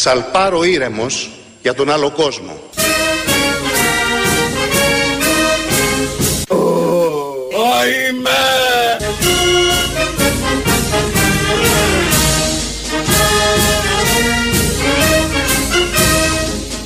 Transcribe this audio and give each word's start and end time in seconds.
Σαλπάρω 0.00 0.62
ήρεμος 0.62 1.30
για 1.62 1.74
τον 1.74 1.90
άλλο 1.90 2.10
κόσμο. 2.10 2.60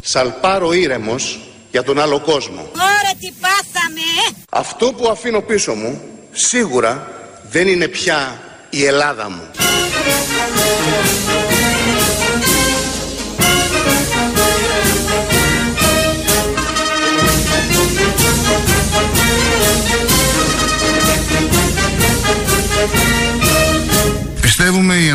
Σαλπάρω 0.02 0.72
ήρεμος 0.72 1.40
για 1.70 1.82
τον 1.82 2.00
άλλο 2.00 2.20
κόσμο. 2.20 2.70
Ωραία 2.74 3.14
τι 3.20 3.32
πάθαμε 3.40 4.00
ε! 4.28 4.34
Αυτό 4.50 4.92
που 4.92 5.08
αφήνω 5.08 5.40
πίσω 5.40 5.74
μου 5.74 6.00
σίγουρα 6.32 7.10
δεν 7.50 7.68
είναι 7.68 7.88
πια 7.88 8.40
η 8.70 8.84
Ελλάδα 8.84 9.30
μου. 9.30 9.50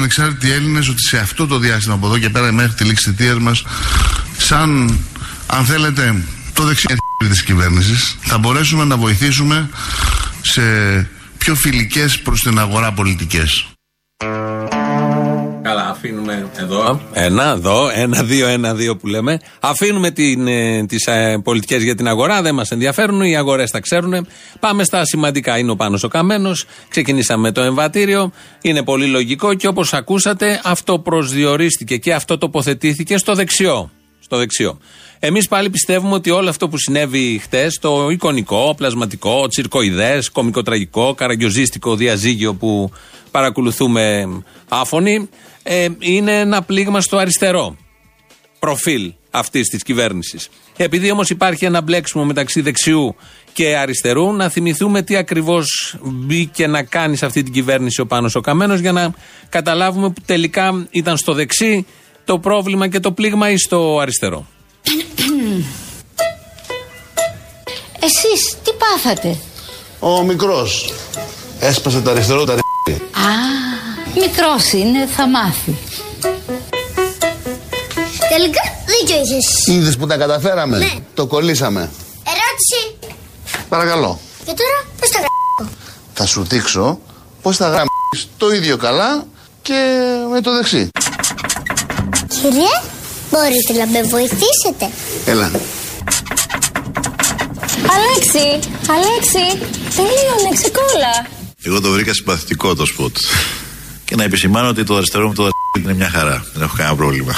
Ανεξάρτητοι 0.08 0.52
Έλληνες 0.52 0.88
ότι 0.88 1.02
σε 1.02 1.18
αυτό 1.18 1.48
το 1.48 1.58
διάστημα 1.58 1.94
από 1.94 2.06
εδώ 2.08 2.18
και 2.18 2.30
πέρα 2.30 2.52
μέχρι 2.52 2.74
τη 2.74 2.84
λήξη 2.84 3.14
της 3.14 3.34
μας, 3.34 3.64
σαν 4.38 5.00
αν 5.48 5.66
θέλετε 5.66 6.24
το 6.54 6.64
δεξί 6.64 6.86
της 7.30 7.44
κυβέρνησης, 7.44 8.18
θα 8.22 8.38
μπορέσουμε 8.38 8.84
να 8.84 8.98
βοηθήσουμε 8.98 9.70
σε 10.42 10.62
πιο 11.38 11.56
φιλικές 11.56 12.20
προς 12.20 12.42
την 12.42 12.60
αγορά 12.60 12.94
πολιτικές. 12.94 13.77
Καλά, 16.58 16.68
αφήνουμε 16.68 16.76
εδώ. 16.76 17.02
Ένα, 17.14 17.52
εδώ, 17.52 17.90
ένα, 17.94 18.24
δύο, 18.24 18.48
ένα, 18.48 18.74
δύο 18.74 18.98
που 18.98 19.08
λέμε. 19.08 19.40
Αφήνουμε 19.60 20.12
την, 20.12 20.48
ε, 20.48 20.86
τις 20.86 21.06
ε, 21.06 21.42
πολιτικές 21.44 21.84
για 21.84 21.96
την 21.96 22.08
αγορά, 22.08 22.42
δεν 22.42 22.56
μας 22.56 22.72
ενδιαφέρουν, 22.72 23.22
οι 23.22 23.38
αγορές 23.38 23.72
τα 23.72 23.80
ξέρουν. 23.80 24.28
Πάμε 24.60 24.84
στα 24.84 25.06
σημαντικά. 25.06 25.58
Είναι 25.58 25.72
ο 25.72 25.76
Πάνος 25.76 26.04
ο 26.04 26.08
Καμένος, 26.08 26.66
ξεκινήσαμε 26.90 27.52
το 27.52 27.62
εμβατήριο, 27.62 28.32
είναι 28.62 28.84
πολύ 28.84 29.06
λογικό 29.06 29.54
και 29.54 29.68
όπως 29.68 29.94
ακούσατε 29.94 30.62
αυτό 30.64 31.00
προσδιορίστηκε 31.00 31.98
και 31.98 32.14
αυτό 32.14 32.38
τοποθετήθηκε 32.38 33.18
στο 33.18 33.34
δεξιό. 33.34 33.92
Στο 34.20 34.38
δεξιό. 34.38 34.78
Εμείς 35.20 35.48
πάλι 35.48 35.70
πιστεύουμε 35.70 36.14
ότι 36.14 36.30
όλο 36.30 36.50
αυτό 36.50 36.70
που 36.70 36.78
συνέβη 36.78 37.40
χτες, 37.44 37.80
το 37.82 38.10
εικονικό, 38.10 38.74
πλασματικό, 38.78 39.48
τσιρκοειδές, 39.48 40.30
κομικοτραγικό, 40.30 41.14
καραγκιοζίστικο 41.14 41.96
διαζύγιο 41.96 42.54
που 42.54 42.92
παρακολουθούμε 43.38 44.28
άφωνοι, 44.68 45.30
ε, 45.64 45.88
είναι 46.00 46.40
ένα 46.40 46.62
πλήγμα 46.62 47.02
στο 47.02 47.18
αριστερό 47.18 47.78
προφίλ 48.60 49.14
αυτής 49.32 49.68
της 49.68 49.84
κυβέρνησης. 49.84 50.50
Επειδή 50.78 51.12
όμως 51.12 51.30
υπάρχει 51.30 51.66
ένα 51.66 51.82
μπλέξιμο 51.82 52.26
μεταξύ 52.26 52.62
δεξιού 52.62 53.16
και 53.54 53.78
αριστερού, 53.78 54.34
να 54.34 54.50
θυμηθούμε 54.50 55.02
τι 55.02 55.16
ακριβώς 55.16 55.98
μπήκε 56.02 56.68
να 56.68 56.84
κάνει 56.84 57.16
σε 57.16 57.26
αυτή 57.26 57.44
την 57.44 57.54
κυβέρνηση 57.54 58.02
ο 58.02 58.06
Πάνος 58.06 58.36
ο 58.36 58.42
Καμένος 58.42 58.80
για 58.80 58.92
να 58.92 59.14
καταλάβουμε 59.50 60.10
που 60.10 60.22
τελικά 60.26 60.88
ήταν 60.90 61.18
στο 61.18 61.34
δεξί 61.34 61.86
το 62.26 62.40
πρόβλημα 62.40 62.88
και 62.88 63.00
το 63.00 63.12
πλήγμα 63.12 63.50
ή 63.50 63.58
στο 63.58 64.00
αριστερό. 64.00 64.48
Εσείς 68.00 68.58
τι 68.64 68.72
πάθατε; 68.78 69.38
Ο 70.00 70.24
μικρός 70.24 70.94
έσπασε 71.60 72.02
τα 72.02 72.12
αριστερό 72.12 72.44
τα 72.44 72.56
Α, 72.92 73.30
μικρός 74.16 74.72
είναι, 74.72 75.08
θα 75.16 75.28
μάθει 75.28 75.76
Τελικά 78.30 78.62
δίκιο 78.86 79.16
είχες. 79.16 79.66
Είδες 79.68 79.98
που 79.98 80.08
τα 80.08 80.18
καταφέραμε; 80.18 80.78
Ναι. 80.78 80.94
Το 81.14 81.26
κολλήσαμε 81.26 81.80
Ερώτηση. 82.24 83.12
Παρακαλώ 83.70 84.20
Και 84.46 84.54
τώρα 84.54 84.86
πώς 85.00 85.10
τα 85.10 85.18
γράψω. 85.20 85.76
Θα 86.14 86.26
σου 86.26 86.44
δείξω 86.44 87.00
πως 87.42 87.58
θα 87.58 87.66
γράψεις 87.66 88.30
το 88.38 88.52
ίδιο 88.52 88.78
καλά 88.78 89.26
και 89.62 90.08
με 90.32 90.42
το 90.42 90.54
δεξί 90.56 90.90
Κύριε, 92.28 92.82
μπορείτε 93.32 93.74
να 93.74 93.86
με 93.88 94.02
βοηθήσετε. 94.02 94.90
Έλα 95.26 95.52
Αλέξη, 97.94 98.70
Αλέξη, 98.90 99.66
τελείωνε, 99.96 100.56
ξεκόλα 100.56 101.37
Εγώ 101.68 101.82
το 101.82 101.92
βρήκα 101.92 102.14
συμπαθητικό 102.14 102.76
το 102.76 102.86
σποτ. 102.86 103.18
Και 104.06 104.16
να 104.16 104.24
επισημάνω 104.24 104.68
ότι 104.68 104.84
το 104.84 104.96
αριστερό 104.96 105.28
μου 105.28 105.34
το 105.34 105.50
είναι 105.78 105.94
μια 105.94 106.10
χαρά. 106.10 106.46
Δεν 106.54 106.64
έχω 106.64 106.76
κανένα 106.78 106.96
πρόβλημα. 106.96 107.36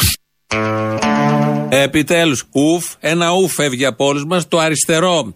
Επιτέλους, 1.69 2.43
ουφ, 2.51 2.85
ένα 2.99 3.31
ουφ 3.31 3.53
φεύγει 3.53 3.85
από 3.85 4.05
όλους 4.05 4.25
μας. 4.25 4.47
Το 4.47 4.59
αριστερό 4.59 5.33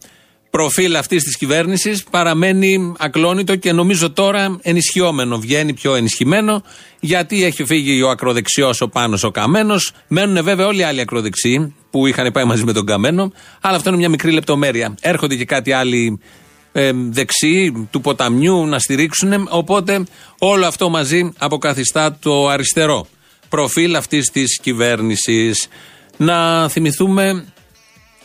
προφίλ 0.50 0.96
αυτής 0.96 1.24
της 1.24 1.38
κυβέρνησης 1.38 2.04
παραμένει 2.04 2.94
ακλόνητο 2.98 3.56
και 3.56 3.72
νομίζω 3.72 4.12
τώρα 4.12 4.58
ενισχυόμενο. 4.62 5.40
Βγαίνει 5.40 5.74
πιο 5.74 5.96
ενισχυμένο, 5.96 6.64
γιατί 7.00 7.44
έχει 7.44 7.66
φύγει 7.66 8.02
ο 8.02 8.10
ακροδεξιός 8.10 8.82
ο 8.82 8.88
πάνω 8.88 9.18
ο 9.22 9.32
Καμένος. 9.32 9.92
Μένουν 10.08 10.44
βέβαια 10.44 10.68
όλοι 10.68 10.80
οι 10.80 10.84
άλλοι 10.84 11.02
ακροδεξιοί 11.02 11.76
που 11.90 12.08
είχαν 12.08 12.32
πάει 12.32 12.44
μαζί 12.44 12.64
με 12.64 12.74
τον 12.74 12.86
Καμένο, 12.86 13.32
αλλά 13.62 13.76
αυτό 13.76 13.90
είναι 13.90 13.98
μια 13.98 14.10
μικρή 14.10 14.32
λεπτομέρεια. 14.32 14.96
Έρχονται 15.02 15.36
και 15.36 15.46
κάτι 15.46 15.72
άλλοι 15.72 16.20
ε, 16.74 16.92
δεξιοί 16.94 17.88
του 17.92 18.02
ποταμιού 18.02 18.66
να 18.66 18.80
στηρίξουν. 18.80 19.48
Οπότε 19.50 20.04
όλο 20.40 20.66
αυτό 20.66 20.90
μαζί 20.90 21.32
αποκαθιστά 21.38 22.18
το 22.22 22.48
αριστερό 22.48 23.08
προφίλ 23.50 23.96
αυτής 23.96 24.30
της 24.32 24.60
κυβέρνησης. 24.60 25.68
Να 26.18 26.70
θυμηθούμε 26.70 27.46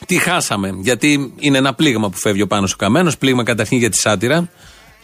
τι 0.07 0.17
χάσαμε. 0.17 0.71
Γιατί 0.83 1.35
είναι 1.39 1.59
ένα 1.59 1.75
πλήγμα 1.75 2.11
που 2.11 2.17
φεύγει 2.17 2.43
ο 2.43 2.47
Πάνος 2.47 2.73
ο 2.73 2.77
Καμένος, 2.77 3.19
πλήγμα 3.19 3.43
καταρχήν 3.43 3.79
για 3.79 3.91
τη 3.91 3.97
σάτυρα, 3.97 4.49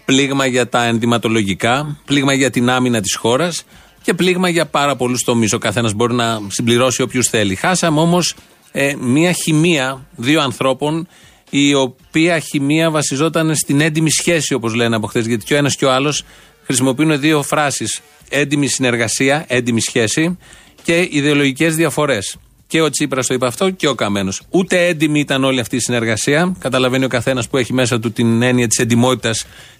πλήγμα 0.05 0.47
για 0.47 0.69
τα 0.69 0.85
ενδυματολογικά, 0.85 2.01
πλήγμα 2.05 2.33
για 2.33 2.51
την 2.51 2.71
άμυνα 2.71 3.01
της 3.01 3.15
χώρας 3.15 3.65
και 4.03 4.15
πλήγμα 4.15 4.49
για 4.49 4.67
πάρα 4.67 4.97
πολλούς 4.97 5.23
τομείς. 5.23 5.53
Ο 5.53 5.59
καθένας 5.59 5.93
μπορεί 5.93 6.15
να 6.15 6.41
συμπληρώσει 6.49 7.03
όποιους 7.03 7.29
θέλει. 7.29 7.55
Χάσαμε 7.55 8.01
όμως 8.01 8.35
ε, 8.73 8.95
μία 9.01 9.33
χημεία 9.33 10.07
δύο 10.17 10.41
ανθρώπων, 10.41 11.09
η 11.57 11.75
οποία 11.75 12.39
χημεία 12.39 12.91
βασιζόταν 12.91 13.55
στην 13.55 13.81
έντιμη 13.81 14.11
σχέση, 14.11 14.55
όπως 14.55 14.75
λένε 14.75 14.97
από 14.97 15.07
χθες. 15.07 15.27
Γιατί 15.27 15.45
και 15.45 15.55
ο 15.55 15.57
ένας 15.57 15.77
και 15.77 15.85
ο 15.85 15.93
άλλος 15.93 16.25
χρησιμοποιούν 16.65 17.21
δύο 17.21 17.43
φράσεις. 17.43 18.01
Έντιμη 18.29 18.67
συνεργασία, 18.67 19.45
έντιμη 19.49 19.81
σχέση 19.81 20.39
και 20.83 21.09
ιδεολογικές 21.11 21.77
διαφορές. 21.77 22.37
Και 22.67 22.81
ο 22.81 22.91
Τσίπρας 22.91 23.27
το 23.27 23.35
είπε 23.35 23.47
αυτό 23.47 23.71
και 23.71 23.89
ο 23.89 23.95
Καμένος. 23.95 24.43
Ούτε 24.51 24.87
έντιμη 24.87 25.21
ήταν 25.21 25.45
όλη 25.45 25.61
αυτή 25.61 25.77
η 25.77 25.81
συνεργασία. 25.81 26.57
Καταλαβαίνει 26.59 27.05
ο 27.05 27.09
καθένας 27.09 27.49
που 27.49 27.57
έχει 27.57 27.73
μέσα 27.73 28.01
του 28.01 28.13
την 28.13 28.43
έννοια 28.43 28.67
της 28.69 28.79
εντιμότητα 28.79 29.31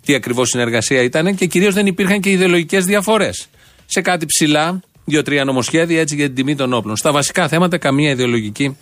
τι 0.05 0.15
ακριβώς 0.15 0.49
συνεργασία 0.49 1.03
ήταν. 1.03 1.35
Και 1.35 1.47
κυρίως 1.47 1.75
δεν 1.75 1.87
υπήρχαν 1.87 2.21
και 2.21 2.31
ιδεολογικές 2.31 2.85
διαφορές. 2.85 3.47
Σε 3.87 4.01
κάτι 4.01 4.27
ψηλά, 4.27 4.81
δύο-τρία 5.05 5.45
νομοσχέδια 5.45 6.01
έτσι 6.01 6.15
για 6.15 6.27
την 6.27 6.35
τιμή 6.35 6.57
των 6.57 6.73
όπλων. 6.73 6.97
Στα 6.97 7.13
βασικά 7.13 7.49
θέματα, 7.49 7.79
καμία 7.79 8.11
ιδεολογική 8.11 8.77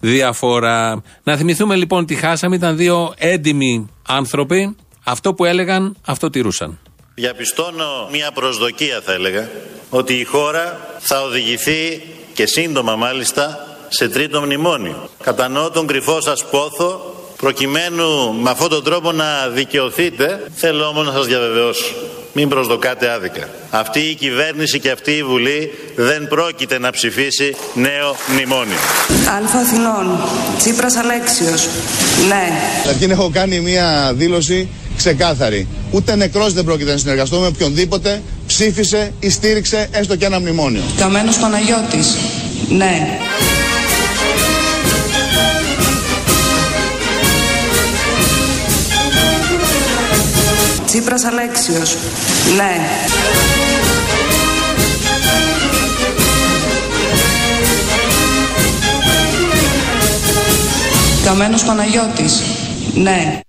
διαφορά. 0.00 1.02
Να 1.22 1.36
θυμηθούμε 1.36 1.74
λοιπόν 1.76 2.06
τι 2.06 2.14
χάσαμε. 2.14 2.56
Ήταν 2.56 2.76
δύο 2.76 3.14
έντιμοι 3.16 3.88
άνθρωποι. 4.06 4.76
Αυτό 5.04 5.34
που 5.34 5.44
έλεγαν, 5.44 5.96
αυτό 6.06 6.30
τηρούσαν. 6.30 6.78
Διαπιστώνω 7.14 8.08
μια 8.10 8.30
προσδοκία 8.32 9.00
θα 9.04 9.12
έλεγα 9.12 9.48
ότι 9.90 10.14
η 10.14 10.24
χώρα 10.24 10.80
θα 10.98 11.22
οδηγηθεί 11.22 12.02
και 12.32 12.46
σύντομα 12.46 12.96
μάλιστα 12.96 13.66
σε 13.88 14.08
τρίτο 14.08 14.40
μνημόνιο. 14.40 15.08
Κατανοώ 15.22 15.70
τον 15.70 15.86
κρυφό 15.86 16.20
σας 16.20 16.44
πόθο 16.50 17.14
προκειμένου 17.36 18.34
με 18.34 18.50
αυτόν 18.50 18.68
τον 18.68 18.84
τρόπο 18.84 19.12
να 19.12 19.48
δικαιωθείτε 19.48 20.50
θέλω 20.54 20.86
όμως 20.86 21.06
να 21.06 21.12
σας 21.12 21.26
διαβεβαιώσω 21.26 21.94
μην 22.32 22.48
προσδοκάτε 22.48 23.10
άδικα. 23.10 23.48
Αυτή 23.70 24.00
η 24.00 24.14
κυβέρνηση 24.14 24.78
και 24.80 24.90
αυτή 24.90 25.10
η 25.10 25.22
Βουλή 25.22 25.72
δεν 25.96 26.28
πρόκειται 26.28 26.78
να 26.78 26.90
ψηφίσει 26.90 27.56
νέο 27.74 28.16
μνημόνιο. 28.32 28.78
Αλφα 29.36 29.58
Αθηνών, 29.58 30.20
Τσίπρας 30.58 30.96
Αλέξιος, 30.96 31.68
ναι. 32.28 32.48
Καταρχήν 32.82 33.10
έχω 33.10 33.30
κάνει 33.32 33.60
μια 33.60 34.12
δήλωση 34.14 34.68
ξεκάθαρη. 34.96 35.68
Ούτε 35.90 36.16
νεκρός 36.16 36.52
δεν 36.52 36.64
πρόκειται 36.64 36.92
να 36.92 36.98
συνεργαστώ 36.98 37.38
με 37.38 37.46
οποιονδήποτε 37.46 38.22
ψήφισε 38.46 39.12
ή 39.20 39.30
στήριξε 39.30 39.88
έστω 39.92 40.16
και 40.16 40.24
ένα 40.24 40.40
μνημόνιο. 40.40 40.82
Καμένος 40.98 41.36
Παναγιώτης, 41.36 42.16
ναι. 42.68 43.18
Τσίπρας 50.90 51.24
Αλέξιος, 51.24 51.96
ναι. 52.56 52.80
Καμένος 61.24 61.64
Παναγιώτης, 61.64 62.42
ναι. 62.94 63.40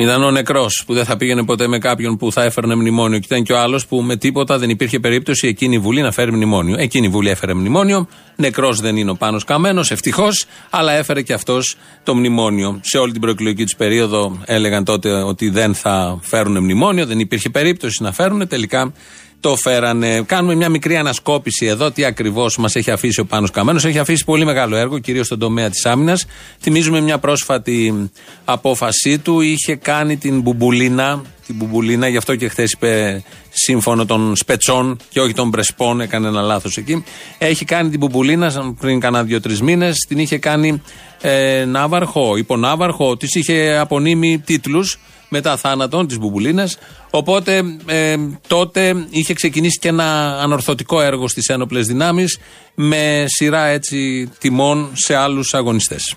Ήταν 0.00 0.22
ο 0.22 0.30
νεκρός 0.30 0.82
που 0.86 0.94
δεν 0.94 1.04
θα 1.04 1.16
πήγαινε 1.16 1.44
ποτέ 1.44 1.66
με 1.66 1.78
κάποιον 1.78 2.16
που 2.16 2.32
θα 2.32 2.42
έφερνε 2.42 2.74
μνημόνιο. 2.74 3.18
Και 3.18 3.26
ήταν 3.30 3.42
και 3.42 3.52
ο 3.52 3.58
άλλος 3.58 3.86
που 3.86 4.02
με 4.02 4.16
τίποτα 4.16 4.58
δεν 4.58 4.70
υπήρχε 4.70 5.00
περίπτωση 5.00 5.48
εκείνη 5.48 5.74
η 5.74 5.78
Βουλή 5.78 6.00
να 6.00 6.12
φέρει 6.12 6.32
μνημόνιο. 6.32 6.76
Εκείνη 6.78 7.06
η 7.06 7.08
Βουλή 7.08 7.30
έφερε 7.30 7.54
μνημόνιο. 7.54 8.08
Νεκρός 8.36 8.80
δεν 8.80 8.96
είναι 8.96 9.10
ο 9.10 9.14
Πάνος 9.14 9.44
Καμένος, 9.44 9.90
ευτυχώς, 9.90 10.46
αλλά 10.70 10.92
έφερε 10.92 11.22
και 11.22 11.32
αυτός 11.32 11.76
το 12.02 12.14
μνημόνιο. 12.14 12.80
Σε 12.82 12.98
όλη 12.98 13.12
την 13.12 13.20
προεκλογική 13.20 13.62
τους 13.62 13.76
περίοδο 13.76 14.38
έλεγαν 14.44 14.84
τότε 14.84 15.10
ότι 15.10 15.50
δεν 15.50 15.74
θα 15.74 16.18
φέρουν 16.22 16.58
μνημόνιο, 16.58 17.06
δεν 17.06 17.18
υπήρχε 17.18 17.50
περίπτωση 17.50 18.02
να 18.02 18.12
φέρουν. 18.12 18.48
Τελικά 18.48 18.92
το 19.40 19.56
φέρανε. 19.56 20.22
Κάνουμε 20.26 20.54
μια 20.54 20.68
μικρή 20.68 20.96
ανασκόπηση 20.96 21.66
εδώ, 21.66 21.90
τι 21.90 22.04
ακριβώς 22.04 22.56
μας 22.56 22.74
έχει 22.74 22.90
αφήσει 22.90 23.20
ο 23.20 23.24
Πάνος 23.24 23.50
Καμένος. 23.50 23.84
Έχει 23.84 23.98
αφήσει 23.98 24.24
πολύ 24.24 24.44
μεγάλο 24.44 24.76
έργο, 24.76 24.98
κυρίως 24.98 25.26
στον 25.26 25.38
τομέα 25.38 25.70
της 25.70 25.86
άμυνας. 25.86 26.26
Θυμίζουμε 26.60 27.00
μια 27.00 27.18
πρόσφατη 27.18 28.10
απόφασή 28.44 29.18
του. 29.18 29.40
Είχε 29.40 29.74
κάνει 29.74 30.16
την 30.16 30.40
μπουμπουλίνα, 30.40 31.22
την 31.46 31.54
μπουμπουλίνα, 31.54 32.08
γι' 32.08 32.16
αυτό 32.16 32.36
και 32.36 32.48
χθες 32.48 32.72
είπε 32.72 33.22
σύμφωνο 33.50 34.06
των 34.06 34.36
Σπετσών 34.36 34.98
και 35.08 35.20
όχι 35.20 35.32
των 35.32 35.50
Πρεσπών, 35.50 36.00
έκανε 36.00 36.28
ένα 36.28 36.40
λάθος 36.40 36.76
εκεί. 36.76 37.04
Έχει 37.38 37.64
κάνει 37.64 37.90
την 37.90 37.98
μπουμπουλίνα 37.98 38.74
πριν 38.80 39.00
κάνα 39.00 39.22
δύο-τρεις 39.24 39.62
μήνες. 39.62 39.96
Την 40.08 40.18
είχε 40.18 40.38
κάνει 40.38 40.82
ε, 41.20 41.64
ναύαρχο, 41.64 42.36
υπονάβαρχο, 42.36 43.16
της 43.16 43.34
είχε 43.34 43.78
απονείμει 43.80 44.38
τίτλους 44.38 44.98
μετά 45.28 45.56
θάνατον 45.56 46.06
της 46.06 46.18
Μπουμπουλίνας. 46.18 46.78
Οπότε 47.10 47.62
ε, 47.86 48.16
τότε 48.46 49.06
είχε 49.10 49.34
ξεκινήσει 49.34 49.78
και 49.78 49.88
ένα 49.88 50.38
ανορθωτικό 50.40 51.00
έργο 51.00 51.28
στις 51.28 51.46
ένοπλες 51.46 51.86
δυνάμεις 51.86 52.38
με 52.74 53.24
σειρά 53.26 53.64
έτσι 53.64 54.30
τιμών 54.38 54.90
σε 54.92 55.14
άλλους 55.14 55.54
αγωνιστές. 55.54 56.16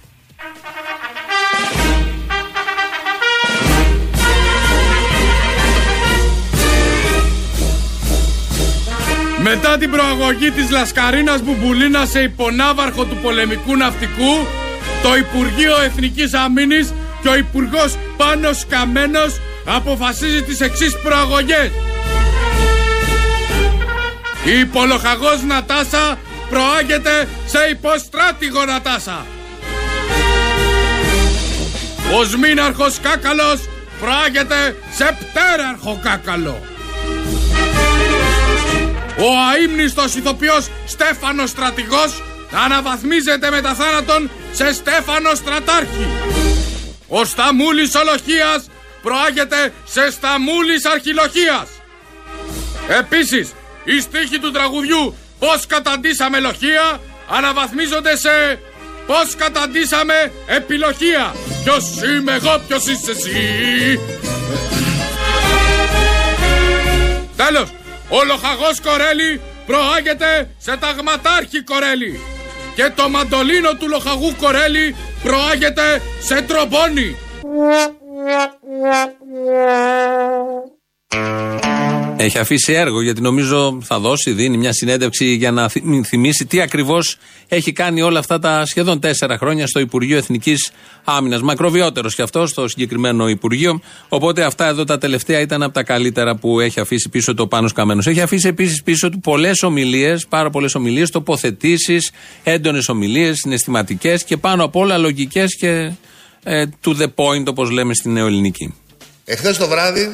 Μετά 9.43 9.77
την 9.77 9.91
προαγωγή 9.91 10.51
της 10.51 10.69
Λασκαρίνας 10.69 11.41
Μπουμπουλίνας 11.41 12.09
σε 12.09 12.21
υπονάβαρχο 12.21 13.05
του 13.05 13.17
πολεμικού 13.21 13.77
ναυτικού, 13.77 14.33
το 15.03 15.15
Υπουργείο 15.15 15.81
Εθνικής 15.81 16.33
Αμήνης 16.33 16.93
και 17.21 17.29
ο 17.29 17.35
Υπουργός 17.35 17.97
Πάνος 18.17 18.65
Καμένος 18.69 19.39
αποφασίζει 19.65 20.43
τις 20.43 20.59
εξής 20.61 20.97
προαγωγές. 21.03 21.71
Η 24.45 24.59
υπολοχαγός 24.59 25.41
Νατάσα 25.43 26.17
προάγεται 26.49 27.27
σε 27.45 27.59
υποστράτηγο 27.71 28.65
Νατάσα. 28.65 29.25
Ο 32.19 32.23
Σμήναρχος 32.23 32.99
Κάκαλος 33.01 33.59
προάγεται 33.99 34.75
σε 34.95 35.17
πτέραρχο 35.19 35.99
Κάκαλο. 36.03 36.61
Ο 39.17 39.29
αείμνηστος 39.51 40.15
ηθοποιός 40.15 40.67
Στέφανος 40.85 41.49
Στρατηγός 41.49 42.23
αναβαθμίζεται 42.65 43.49
μετά 43.49 43.73
θάνατον 43.73 44.29
σε 44.51 44.73
Στέφανο 44.73 45.35
Στρατάρχη. 45.35 46.07
Ο 47.13 47.25
Σταμούλης 47.25 47.95
Ολοχίας 47.95 48.69
προάγεται 49.01 49.73
σε 49.85 50.11
Σταμούλης 50.11 50.85
Αρχιλοχίας. 50.85 51.67
Επίσης, 52.99 53.51
οι 53.83 53.99
στίχοι 53.99 54.39
του 54.39 54.51
τραγουδιού 54.51 55.15
«Πώς 55.39 55.65
καταντήσαμε 55.67 56.39
λοχεία» 56.39 56.99
αναβαθμίζονται 57.29 58.15
σε 58.17 58.59
«Πώς 59.07 59.35
καταντήσαμε 59.35 60.31
επιλοχεία». 60.45 61.35
Ποιος 61.63 61.83
είμαι 62.01 62.33
εγώ, 62.33 62.61
ποιος 62.67 62.85
είσαι 62.85 63.11
εσύ. 63.11 63.99
Τέλος, 67.35 67.69
ο 68.09 68.23
λοχαγός 68.23 68.81
Κορέλη 68.81 69.41
προάγεται 69.65 70.49
σε 70.57 70.77
ταγματάρχη 70.77 71.63
Κορέλη 71.63 72.19
και 72.75 72.91
το 72.95 73.09
μαντολίνο 73.09 73.73
του 73.73 73.87
λοχαγού 73.87 74.35
Κορέλη 74.39 74.95
προάγεται 75.23 76.01
σε 76.21 76.41
τρομπόνι. 76.41 77.15
Έχει 82.23 82.37
αφήσει 82.37 82.73
έργο 82.73 83.01
γιατί 83.01 83.21
νομίζω 83.21 83.77
θα 83.83 83.99
δώσει, 83.99 84.31
δίνει 84.31 84.57
μια 84.57 84.73
συνέντευξη 84.73 85.25
για 85.25 85.51
να 85.51 85.69
θυμίσει 86.05 86.45
τι 86.45 86.61
ακριβώς 86.61 87.17
έχει 87.47 87.71
κάνει 87.71 88.01
όλα 88.01 88.19
αυτά 88.19 88.39
τα 88.39 88.65
σχεδόν 88.65 88.99
τέσσερα 88.99 89.37
χρόνια 89.37 89.67
στο 89.67 89.79
Υπουργείο 89.79 90.17
Εθνικής 90.17 90.71
Άμυνας. 91.03 91.41
Μακροβιότερος 91.41 92.15
κι 92.15 92.21
αυτός 92.21 92.49
στο 92.49 92.67
συγκεκριμένο 92.67 93.27
Υπουργείο. 93.27 93.81
Οπότε 94.09 94.43
αυτά 94.43 94.67
εδώ 94.67 94.83
τα 94.83 94.97
τελευταία 94.97 95.39
ήταν 95.39 95.63
από 95.63 95.73
τα 95.73 95.83
καλύτερα 95.83 96.35
που 96.35 96.59
έχει 96.59 96.79
αφήσει 96.79 97.09
πίσω 97.09 97.33
το 97.33 97.47
Πάνος 97.47 97.73
Καμένος. 97.73 98.07
Έχει 98.07 98.21
αφήσει 98.21 98.47
επίσης 98.47 98.83
πίσω 98.83 99.09
του 99.09 99.19
πολλές 99.19 99.63
ομιλίες, 99.63 100.27
πάρα 100.27 100.49
πολλές 100.49 100.75
ομιλίες, 100.75 101.09
τοποθετήσεις, 101.09 102.11
έντονες 102.43 102.89
ομιλίες, 102.89 103.37
συναισθηματικές 103.37 104.23
και 104.23 104.37
πάνω 104.37 104.63
απ' 104.63 104.75
όλα 104.75 104.97
λογικές 104.97 105.55
και 105.55 105.91
ε, 106.43 106.65
to 106.85 106.89
the 106.89 107.07
point 107.15 107.45
όπως 107.47 107.69
λέμε 107.69 107.93
στην 107.93 108.11
νεοελληνική. 108.11 108.73
Εχθές 109.25 109.57
το 109.57 109.67
βράδυ 109.67 110.09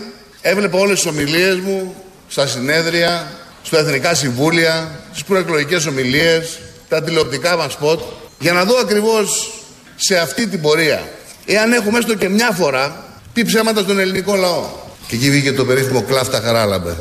έβλεπα 0.50 0.78
όλες 0.78 1.00
τις 1.00 1.12
ομιλίες 1.12 1.56
μου 1.56 1.96
στα 2.28 2.48
συνέδρια, 2.48 3.32
στο 3.64 3.78
Εθνικά 3.78 4.14
Συμβούλια, 4.14 4.92
στις 5.12 5.24
προεκλογικές 5.24 5.86
ομιλίες, 5.86 6.60
τα 6.90 7.04
τηλεοπτικά 7.04 7.58
μας 7.58 7.74
σποτ, 7.74 8.00
για 8.40 8.54
να 8.54 8.64
δω 8.64 8.78
ακριβώς 8.78 9.52
σε 9.96 10.18
αυτή 10.18 10.48
την 10.48 10.62
πορεία, 10.62 11.08
εάν 11.46 11.74
έχουμε 11.74 11.98
έστω 11.98 12.16
και 12.16 12.30
μια 12.30 12.52
φορά 12.52 13.06
πει 13.34 13.46
ψέματα 13.46 13.82
στον 13.82 14.00
ελληνικό 14.00 14.36
λαό. 14.36 14.66
Και 15.08 15.16
εκεί 15.16 15.30
βγήκε 15.30 15.54
το 15.54 15.66
περίφημο 15.66 16.02
κλάφτα 16.02 16.42
χαράλαμπε. 16.42 16.96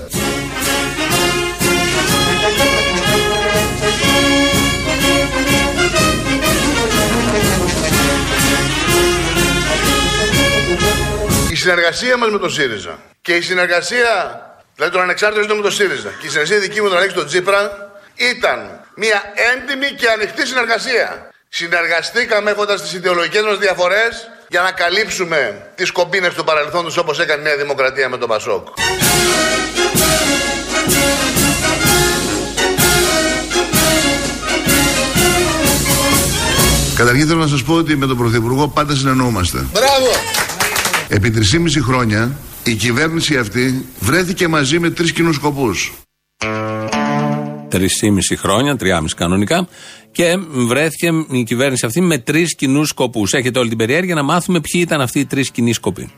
Συνεργασία 11.67 12.17
μας 12.17 12.31
με 12.31 12.39
τον 12.39 12.51
ΣΥΡΙΖΑ 12.51 12.99
και 13.23 13.35
η 13.35 13.41
συνεργασία, 13.41 14.13
δηλαδή 14.75 14.93
τον 14.93 15.03
ανεξάρτητο 15.03 15.55
με 15.55 15.63
τον 15.63 15.73
ΣΥΡΙΖΑ 15.73 16.11
και 16.21 16.27
η 16.27 16.29
συνεργασία 16.29 16.59
δική 16.59 16.81
μου 16.81 16.89
τον 16.89 16.97
Αλέξη 16.97 17.15
τον 17.15 17.27
Τζίπρα 17.27 17.61
ήταν 18.33 18.59
μια 18.97 19.23
έντιμη 19.53 19.91
και 20.01 20.09
ανοιχτή 20.09 20.47
συνεργασία. 20.47 21.31
Συνεργαστήκαμε 21.49 22.51
έχοντας 22.51 22.83
τις 22.83 22.93
ιδεολογικές 22.93 23.43
μας 23.43 23.59
διαφορές 23.59 24.31
για 24.49 24.61
να 24.61 24.71
καλύψουμε 24.73 25.71
τις 25.75 25.91
κομπίνες 25.91 26.35
του 26.35 26.45
παρελθόντος 26.45 26.97
όπως 26.97 27.19
έκανε 27.19 27.41
η 27.41 27.45
Νέα 27.45 27.57
Δημοκρατία 27.57 28.09
με 28.09 28.19
τον 28.19 28.29
Πασόκ. 28.29 28.69
Καταρχήν 36.95 37.27
θέλω 37.27 37.41
να 37.41 37.47
σας 37.47 37.63
πω 37.63 37.75
ότι 37.75 37.97
με 37.97 38.07
τον 38.07 38.17
Πρωθυπουργό 38.17 38.69
πάντα 38.69 38.95
συνεννοούμαστε. 38.95 39.67
Μπράβο! 39.73 40.11
Επί 41.09 41.31
3,5 41.31 41.83
χρόνια 41.83 42.39
η 42.65 42.75
κυβέρνηση 42.75 43.37
αυτή 43.37 43.87
βρέθηκε 44.01 44.49
μαζί 44.49 44.79
με 44.79 44.91
τρεις 44.91 45.13
κοινούς 45.13 45.35
σκοπούς. 45.35 45.93
Τρεις 47.69 47.93
χρόνια, 48.37 48.77
τριάμιση 48.77 49.15
κανονικά, 49.15 49.69
και 50.13 50.37
βρέθηκε 50.51 51.09
η 51.31 51.43
κυβέρνηση 51.43 51.87
αυτή 51.87 52.01
με 52.01 52.19
τρεις 52.19 52.55
κοινούς 52.55 52.89
σκοπούς. 52.89 53.33
Έχετε 53.33 53.59
όλη 53.59 53.69
την 53.69 53.79
περιέργεια 53.79 54.15
να 54.15 54.23
μάθουμε 54.23 54.61
ποιοι 54.61 54.81
ήταν 54.85 55.01
αυτοί 55.01 55.19
οι 55.19 55.27
τρεις 55.27 55.51
κοινοί 55.51 55.73
σκοποί. 55.73 56.11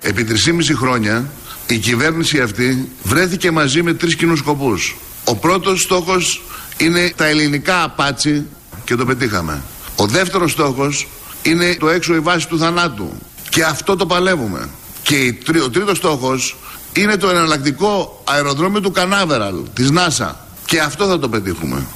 Επί 0.00 0.24
3,5 0.24 0.74
χρόνια 0.74 1.30
η 1.68 1.76
κυβέρνηση 1.76 2.40
αυτή 2.40 2.88
βρέθηκε 3.02 3.50
μαζί 3.50 3.82
με 3.82 3.94
τρεις 3.94 4.16
κοινούς 4.16 4.38
σκοπούς. 4.38 4.96
Ο 5.24 5.36
πρώτος 5.36 5.80
στόχος 5.80 6.42
είναι 6.76 7.12
τα 7.16 7.26
ελληνικά 7.26 7.82
απάτσι 7.82 8.46
και 8.84 8.94
το 8.94 9.04
πετύχαμε. 9.04 9.62
Ο 9.96 10.06
δεύτερος 10.06 10.52
στόχος 10.52 11.08
είναι 11.42 11.76
το 11.78 11.88
έξω 11.88 12.14
η 12.14 12.20
βάση 12.20 12.48
του 12.48 12.58
θανάτου 12.58 13.12
και 13.54 13.62
αυτό 13.62 13.96
το 13.96 14.06
παλεύουμε. 14.06 14.68
Και 15.02 15.14
η 15.16 15.32
τρί- 15.32 15.62
ο 15.62 15.70
τρίτος 15.70 15.96
στόχος 15.96 16.56
είναι 16.96 17.16
το 17.16 17.28
εναλλακτικό 17.28 18.22
αεροδρόμιο 18.24 18.80
του 18.80 18.90
Κανάβεραλ 18.90 19.54
της 19.74 19.90
ΝΑΣΑ 19.90 20.46
και 20.66 20.80
αυτό 20.80 21.06
θα 21.06 21.18
το 21.18 21.28
πετύχουμε. 21.28 21.86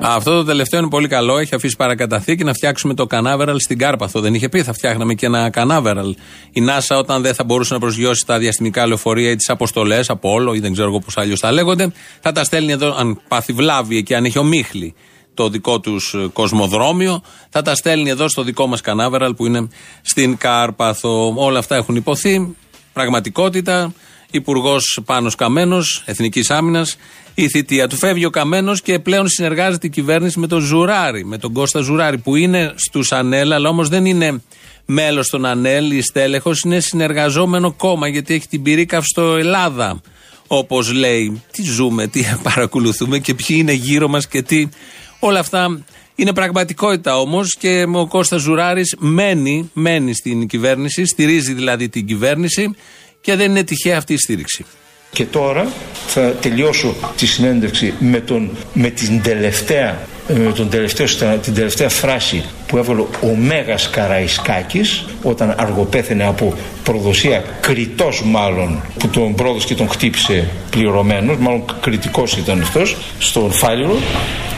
Αυτό 0.00 0.36
το 0.36 0.44
τελευταίο 0.44 0.80
είναι 0.80 0.88
πολύ 0.88 1.08
καλό. 1.08 1.38
Έχει 1.38 1.54
αφήσει 1.54 1.76
παρακαταθήκη 1.76 2.44
να 2.44 2.52
φτιάξουμε 2.52 2.94
το 2.94 3.06
κανάβεραλ 3.06 3.58
στην 3.60 3.78
Κάρπαθο. 3.78 4.20
Δεν 4.20 4.34
είχε 4.34 4.48
πει 4.48 4.62
θα 4.62 4.72
φτιάχναμε 4.72 5.14
και 5.14 5.26
ένα 5.26 5.50
κανάβεραλ. 5.50 6.08
Η 6.52 6.62
NASA, 6.68 6.96
όταν 6.98 7.22
δεν 7.22 7.34
θα 7.34 7.44
μπορούσε 7.44 7.74
να 7.74 7.80
προσγειώσει 7.80 8.24
τα 8.26 8.38
διαστημικά 8.38 8.86
λεωφορεία 8.86 9.30
ή 9.30 9.36
τις 9.36 9.48
αποστολές 9.50 10.10
από 10.10 10.30
όλο, 10.30 10.54
ή 10.54 10.58
δεν 10.58 10.72
ξέρω 10.72 10.88
εγώ 10.88 10.98
πώς 10.98 11.16
αλλιώς 11.16 11.40
τα 11.40 11.52
λέγονται, 11.52 11.92
θα 12.20 12.32
τα 12.32 12.44
στέλνει 12.44 12.72
εδώ, 12.72 12.96
αν 12.98 13.20
πάθει 13.28 13.52
βλάβη 13.52 13.96
εκεί, 13.96 14.14
αν 14.14 14.24
έχει 14.24 14.38
ομίχλη 14.38 14.94
το 15.36 15.48
δικό 15.48 15.80
τους 15.80 16.14
κοσμοδρόμιο, 16.32 17.22
θα 17.50 17.62
τα 17.62 17.74
στέλνει 17.74 18.10
εδώ 18.10 18.28
στο 18.28 18.42
δικό 18.42 18.66
μας 18.66 18.80
κανάβεραλ 18.80 19.34
που 19.34 19.46
είναι 19.46 19.68
στην 20.02 20.36
Κάρπαθο. 20.36 21.32
Όλα 21.36 21.58
αυτά 21.58 21.76
έχουν 21.76 21.96
υποθεί. 21.96 22.56
Πραγματικότητα. 22.92 23.92
Υπουργός 24.30 25.00
Πάνος 25.04 25.34
Καμένος, 25.34 26.02
Εθνικής 26.04 26.50
Άμυνας. 26.50 26.96
Η 27.34 27.48
θητεία 27.48 27.88
του 27.88 27.96
φεύγει 27.96 28.24
ο 28.24 28.30
Καμένος 28.30 28.82
και 28.82 28.98
πλέον 28.98 29.28
συνεργάζεται 29.28 29.86
η 29.86 29.90
κυβέρνηση 29.90 30.38
με 30.38 30.46
τον 30.46 30.60
Ζουράρη, 30.60 31.24
με 31.24 31.38
τον 31.38 31.52
Κώστα 31.52 31.80
Ζουράρη, 31.80 32.18
που 32.18 32.36
είναι 32.36 32.72
στους 32.76 33.12
Ανέλα, 33.12 33.54
αλλά 33.54 33.68
όμως 33.68 33.88
δεν 33.88 34.04
είναι 34.04 34.42
μέλος 34.84 35.28
των 35.28 35.44
ΑΝΕΛ 35.44 35.90
ή 35.90 36.02
στέλεχος, 36.02 36.60
είναι 36.60 36.80
συνεργαζόμενο 36.80 37.72
κόμμα 37.72 38.08
γιατί 38.08 38.34
έχει 38.34 38.48
την 38.48 38.62
πυρίκα 38.62 39.00
στο 39.00 39.36
Ελλάδα. 39.36 40.00
Όπως 40.46 40.92
λέει, 40.92 41.42
τι 41.50 41.62
ζούμε, 41.62 42.06
τι 42.06 42.24
παρακολουθούμε 42.42 43.18
και 43.18 43.34
ποιοι 43.34 43.56
είναι 43.60 43.72
γύρω 43.72 44.08
μας 44.08 44.28
και 44.28 44.42
τι. 44.42 44.68
Όλα 45.18 45.38
αυτά 45.38 45.84
είναι 46.14 46.32
πραγματικότητα 46.32 47.20
όμως 47.20 47.56
και 47.58 47.86
ο 47.94 48.06
Κώστας 48.06 48.40
Ζουράρης 48.40 48.96
μένει, 48.98 49.70
μένει 49.72 50.14
στην 50.14 50.46
κυβέρνηση, 50.46 51.04
στηρίζει 51.04 51.52
δηλαδή 51.52 51.88
την 51.88 52.06
κυβέρνηση 52.06 52.74
και 53.20 53.36
δεν 53.36 53.50
είναι 53.50 53.62
τυχαία 53.62 53.96
αυτή 53.96 54.12
η 54.12 54.18
στήριξη. 54.18 54.64
Και 55.10 55.24
τώρα 55.24 55.72
θα 56.06 56.30
τελειώσω 56.30 56.94
τη 57.16 57.26
συνέντευξη 57.26 57.94
με, 57.98 58.20
τον, 58.20 58.50
με 58.72 58.90
την 58.90 59.22
τελευταία 59.22 60.06
με 60.28 60.52
τον 60.52 60.68
τελευταίο, 60.68 61.06
την 61.42 61.54
τελευταία 61.54 61.88
φράση 61.88 62.44
που 62.66 62.76
έβαλε 62.76 63.00
ο 63.00 63.34
Μέγας 63.36 63.90
Καραϊσκάκης 63.90 65.04
όταν 65.22 65.54
αργοπέθαινε 65.58 66.24
από 66.26 66.54
προδοσία 66.82 67.44
κριτός 67.60 68.22
μάλλον 68.24 68.82
που 68.98 69.08
τον 69.08 69.34
πρόδωσε 69.34 69.66
και 69.66 69.74
τον 69.74 69.88
χτύπησε 69.88 70.48
πληρωμένος 70.70 71.36
μάλλον 71.36 71.64
κριτικός 71.80 72.36
ήταν 72.36 72.60
αυτός 72.60 72.96
στον 73.18 73.52
Φάλιρο 73.52 73.96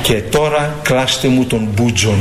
και 0.03 0.15
τώρα 0.15 0.75
κλάστε 0.83 1.29
μου 1.29 1.45
τον 1.45 1.69
Μπούτζον 1.75 2.19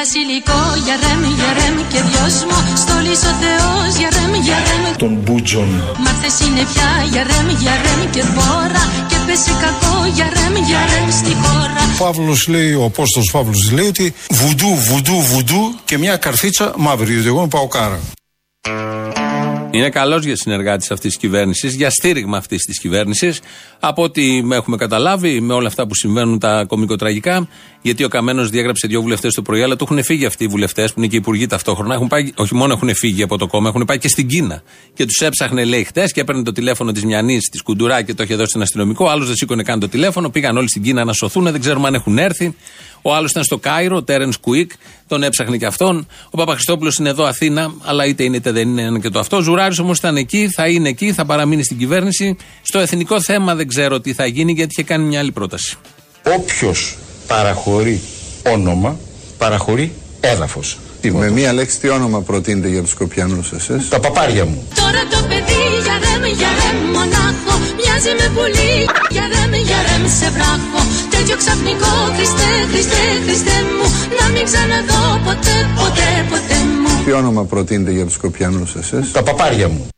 βασιλικό 0.00 0.60
για 0.84 0.96
ρεμ, 1.04 1.22
για 1.38 1.50
ρεμ 1.58 1.76
και 1.92 2.00
δυόσμο. 2.10 2.56
Στολής 2.82 3.22
ο 3.30 3.32
Θεός 3.42 3.90
για 4.00 4.08
ρεμ, 4.16 4.32
για 4.46 4.58
ρεμ. 4.68 4.84
Τον 5.04 5.14
Μπούτζον. 5.22 5.70
Μα 6.04 6.10
χθες 6.16 6.36
είναι 6.46 6.62
πια 6.72 6.90
για 7.12 7.22
ρεμ, 7.30 7.48
για 7.62 7.74
ρεμ 7.84 8.00
και 8.14 8.22
δώρα. 8.36 8.82
Και 9.10 9.18
πέσει 9.26 9.52
κακό 9.64 9.96
για 10.16 10.26
ρεμ, 10.36 10.54
για 10.68 10.80
ρεμ 10.90 11.08
στη 11.20 11.32
χώρα. 11.42 11.82
Ο 11.94 12.04
Παύλος 12.04 12.40
λέει, 12.54 12.72
ο 12.82 12.84
Απόστολος 12.84 13.30
Παύλος 13.32 13.70
λέει 13.76 13.86
ότι 13.94 14.14
Βουντού, 14.30 14.70
βουντού, 14.88 15.16
βουντού 15.30 15.62
και 15.84 15.98
μια 15.98 16.16
καρφίτσα 16.16 16.66
μαύρη 16.76 17.12
Γιατί 17.12 17.28
εγώ 17.28 17.46
πάω 17.46 17.66
κάρα 17.66 17.98
είναι 19.70 19.88
καλός 19.88 20.24
για 20.24 20.36
συνεργάτης 20.36 20.90
αυτής 20.90 21.10
της 21.10 21.20
κυβέρνησης, 21.20 21.74
για 21.74 21.90
στήριγμα 21.90 22.36
αυτής 22.36 22.62
της 22.62 22.80
κυβέρνησης. 22.80 23.40
Από 23.80 24.02
ό,τι 24.02 24.42
έχουμε 24.52 24.76
καταλάβει, 24.76 25.40
με 25.40 25.54
όλα 25.54 25.66
αυτά 25.66 25.86
που 25.86 25.94
συμβαίνουν 25.94 26.38
τα 26.38 26.64
κομικοτραγικά, 26.68 27.48
γιατί 27.82 28.04
ο 28.04 28.08
Καμένος 28.08 28.50
διέγραψε 28.50 28.86
δύο 28.86 29.00
βουλευτές 29.00 29.34
το 29.34 29.42
πρωί, 29.42 29.62
αλλά 29.62 29.76
του 29.76 29.86
έχουν 29.90 30.04
φύγει 30.04 30.26
αυτοί 30.26 30.44
οι 30.44 30.46
βουλευτές, 30.46 30.92
που 30.92 31.00
είναι 31.00 31.08
και 31.08 31.16
υπουργοί 31.16 31.46
ταυτόχρονα. 31.46 31.94
Έχουν 31.94 32.06
πάει, 32.06 32.32
όχι 32.34 32.54
μόνο 32.54 32.72
έχουν 32.72 32.94
φύγει 32.94 33.22
από 33.22 33.38
το 33.38 33.46
κόμμα, 33.46 33.68
έχουν 33.68 33.84
πάει 33.84 33.98
και 33.98 34.08
στην 34.08 34.28
Κίνα. 34.28 34.62
Και 34.94 35.04
τους 35.04 35.20
έψαχνε, 35.20 35.64
λέει, 35.64 35.84
χτες 35.84 36.12
και 36.12 36.20
έπαιρνε 36.20 36.42
το 36.42 36.52
τηλέφωνο 36.52 36.92
της 36.92 37.04
Μιανής, 37.04 37.48
της 37.48 37.62
Κουντουρά 37.62 38.02
και 38.02 38.14
το 38.14 38.22
είχε 38.22 38.34
δώσει 38.34 38.48
στον 38.48 38.62
αστυνομικό. 38.62 39.08
Άλλος 39.08 39.26
δεν 39.26 39.36
σήκωνε 39.36 39.62
καν 39.62 39.80
το 39.80 39.88
τηλέφωνο. 39.88 40.30
Πήγαν 40.30 40.56
όλοι 40.56 40.68
στην 40.68 40.82
Κίνα 40.82 41.04
να 41.04 41.12
σωθούν, 41.12 41.44
δεν 41.44 41.60
ξέρουμε 41.60 41.86
αν 41.86 41.94
έχουν 41.94 42.18
έρθει. 42.18 42.54
Ο 43.02 43.14
άλλος 43.14 43.30
ήταν 43.30 43.44
στο 43.44 43.58
Κάιρο, 43.58 43.96
ο 43.96 44.02
Τέρενς 44.02 44.36
Κουίκ, 44.36 44.70
τον 45.06 45.22
έψαχνε 45.22 45.56
και 45.56 45.66
αυτόν. 45.66 46.06
Ο 46.30 46.36
Παπαχριστόπουλος 46.36 46.96
είναι 46.96 47.08
εδώ 47.08 47.24
Αθήνα, 47.24 47.72
αλλά 47.84 48.06
είτε 48.06 48.22
είναι 48.22 48.36
είτε 48.36 48.50
δεν 48.50 48.68
είναι 48.68 48.82
ένα 48.82 48.98
και 48.98 49.08
το 49.08 49.18
αυτό. 49.18 49.40
Ζουράρη 49.40 49.74
όμως 49.80 49.98
ήταν 49.98 50.16
εκεί, 50.16 50.48
θα 50.54 50.68
είναι 50.68 50.88
εκεί, 50.88 51.12
θα 51.12 51.24
παραμείνει 51.24 51.64
στην 51.64 51.78
κυβέρνηση. 51.78 52.36
Στο 52.62 52.78
εθνικό 52.78 53.20
θέμα 53.20 53.54
δεν 53.54 53.68
ξέρω 53.68 54.00
τι 54.00 54.12
θα 54.12 54.26
γίνει 54.26 54.52
γιατί 54.52 54.72
είχε 54.72 54.82
κάνει 54.82 55.04
μια 55.04 55.18
άλλη 55.18 55.32
πρόταση. 55.32 55.76
Όποιος 56.36 56.96
παραχωρεί 57.26 58.00
όνομα, 58.46 58.98
παραχωρεί 59.38 59.92
έδαφος. 60.20 60.78
Με 61.02 61.30
μία 61.30 61.52
λέξη 61.52 61.80
τι 61.80 61.88
όνομα 61.88 62.20
προτείνετε 62.20 62.68
για 62.68 62.82
τους 62.82 62.90
Σκοπιανούς 62.90 63.52
εσείς; 63.52 63.88
Τα 63.88 64.00
παπάρια 64.00 64.44
μου. 64.44 64.68
Τώρα 64.74 65.02
το 65.10 65.26
παιδί 65.28 65.60
για 66.36 66.59
ρεμ, 68.04 68.16
για 68.16 68.18
ρεμ 68.18 68.20
μονάχο 68.20 68.20
Μοιάζει 68.20 68.22
με 68.22 68.28
πουλί 68.34 68.72
για 69.10 69.24
ρεμ, 69.32 69.52
για 69.68 69.78
ρεμ 69.86 70.04
σε 70.18 70.30
βράχο 70.30 70.80
Τέτοιο 71.10 71.36
ξαφνικό 71.36 71.92
Χριστέ, 72.16 72.50
Χριστέ, 72.70 73.04
Χριστέ 73.24 73.56
μου 73.76 73.86
Να 74.20 74.26
μην 74.32 74.44
ξαναδώ 74.44 75.02
ποτέ, 75.24 75.56
ποτέ, 75.80 76.10
ποτέ 76.30 76.58
μου 76.80 77.04
Τι 77.04 77.12
όνομα 77.12 77.44
προτείνετε 77.44 77.92
για 77.92 78.04
τους 78.04 78.14
Σκοπιανούς 78.14 78.74
εσείς. 78.74 79.12
Τα 79.12 79.22
παπάρια 79.22 79.68
μου. 79.68 79.88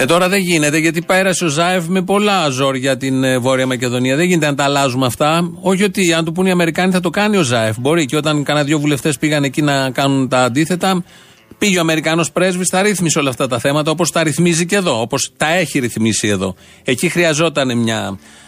Ε, 0.00 0.04
τώρα 0.04 0.28
δεν 0.28 0.40
γίνεται 0.40 0.78
γιατί 0.78 1.02
πέρασε 1.02 1.44
ο 1.44 1.48
Ζάεφ 1.48 1.86
με 1.86 2.02
πολλά 2.02 2.48
ζόρια 2.48 2.96
την 2.96 3.24
ε, 3.24 3.38
Βόρεια 3.38 3.66
Μακεδονία. 3.66 4.16
Δεν 4.16 4.26
γίνεται 4.26 4.46
να 4.46 4.54
τα 4.54 4.64
αλλάζουμε 4.64 5.06
αυτά. 5.06 5.50
Όχι 5.60 5.84
ότι 5.84 6.12
αν 6.12 6.24
του 6.24 6.32
πούνε 6.32 6.48
οι 6.48 6.52
Αμερικάνοι 6.52 6.92
θα 6.92 7.00
το 7.00 7.10
κάνει 7.10 7.36
ο 7.36 7.42
Ζάεφ. 7.42 7.78
Μπορεί 7.78 8.06
και 8.06 8.16
όταν 8.16 8.44
κανένα 8.44 8.64
δύο 8.64 8.78
βουλευτές 8.78 9.18
πήγαν 9.18 9.44
εκεί 9.44 9.62
να 9.62 9.90
κάνουν 9.90 10.28
τα 10.28 10.42
αντίθετα, 10.42 11.04
πήγε 11.58 11.78
ο 11.78 11.80
Αμερικανό 11.80 12.24
πρέσβης, 12.32 12.68
τα 12.68 12.82
ρύθμισε 12.82 13.18
όλα 13.18 13.30
αυτά 13.30 13.46
τα 13.46 13.58
θέματα 13.58 13.90
όπως 13.90 14.10
τα 14.10 14.22
ρυθμίζει 14.22 14.66
και 14.66 14.76
εδώ, 14.76 15.00
όπως 15.00 15.32
τα 15.36 15.48
έχει 15.48 15.78
ρυθμίσει 15.78 16.28
εδώ. 16.28 16.54
Εκεί 16.84 17.08
χρειαζόταν 17.08 17.78
μια 17.78 18.18
ε, 18.18 18.47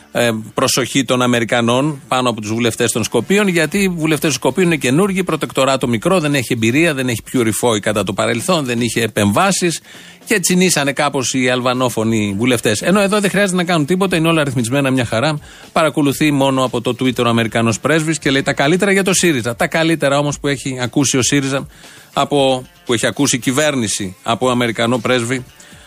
προσοχή 0.54 1.04
των 1.04 1.22
Αμερικανών 1.22 2.00
πάνω 2.08 2.30
από 2.30 2.40
τους 2.40 2.52
βουλευτές 2.52 2.92
των 2.92 3.04
Σκοπίων, 3.04 3.48
γιατί 3.48 3.78
οι 3.78 3.88
βουλευτές 3.88 4.30
των 4.30 4.38
Σκοπίων 4.38 4.66
είναι 4.66 4.76
καινούργοι, 4.76 5.24
προτεκτοράτο 5.24 5.88
μικρό, 5.88 6.20
δεν 6.20 6.34
έχει 6.34 6.52
εμπειρία, 6.52 6.94
δεν 6.94 7.08
έχει 7.08 7.22
purify 7.32 7.80
κατά 7.80 8.04
το 8.04 8.12
παρελθόν, 8.12 8.64
δεν 8.64 8.80
είχε 8.80 9.02
επεμβάσεις 9.02 9.80
και 10.24 10.40
τσινήσανε 10.40 10.92
κάπως 10.92 11.34
οι 11.34 11.48
αλβανόφωνοι 11.48 12.34
βουλευτές. 12.38 12.82
Ενώ 12.82 13.00
εδώ 13.00 13.20
δεν 13.20 13.30
χρειάζεται 13.30 13.56
να 13.56 13.64
κάνουν 13.64 13.86
τίποτα, 13.86 14.16
είναι 14.16 14.28
όλα 14.28 14.44
ρυθμισμένα 14.44 14.90
μια 14.90 15.04
χαρά. 15.04 15.38
Παρακολουθεί 15.72 16.30
μόνο 16.30 16.64
από 16.64 16.80
το 16.80 16.96
Twitter 17.00 17.24
ο 17.24 17.28
Αμερικανός 17.28 17.80
πρέσβης 17.80 18.18
και 18.18 18.30
λέει 18.30 18.42
τα 18.42 18.52
καλύτερα 18.52 18.92
για 18.92 19.04
το 19.04 19.14
ΣΥΡΙΖΑ. 19.14 19.56
Τα 19.56 19.66
καλύτερα 19.66 20.18
όμως 20.18 20.40
που 20.40 20.48
έχει 20.48 20.78
ακούσει 20.80 21.16
ο 21.16 21.22
ΣΥΡΙΖΑ, 21.22 21.66
από, 22.12 22.66
που 22.84 22.92
έχει 22.92 23.06
ακούσει 23.06 23.36
η 23.36 23.38
κυβέρνηση 23.38 24.16
από 24.22 24.50
Αμερικανό 24.50 24.98
πρέσβη, 24.98 25.44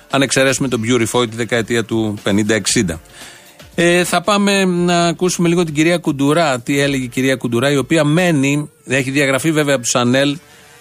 αν 0.10 0.22
εξαιρέσουμε 0.22 0.68
τον 0.68 0.82
Purify 0.88 1.30
τη 1.30 1.36
δεκαετία 1.36 1.84
του 1.84 2.18
50-60. 2.24 3.00
Ε, 3.76 4.04
θα 4.04 4.22
πάμε 4.22 4.66
να 4.66 5.06
ακούσουμε 5.08 5.48
λίγο 5.48 5.64
την 5.64 5.74
κυρία 5.74 5.98
Κουντουρά. 5.98 6.60
Τι 6.60 6.80
έλεγε 6.80 7.04
η 7.04 7.08
κυρία 7.08 7.36
Κουντουρά, 7.36 7.72
η 7.72 7.78
οποία 7.78 8.04
μένει, 8.04 8.70
έχει 8.88 9.12
διαγραφεί 9.12 9.52
βέβαια 9.52 9.76
από 9.76 9.84
τους 9.84 9.96
ΑΝΕΛ, 9.96 10.38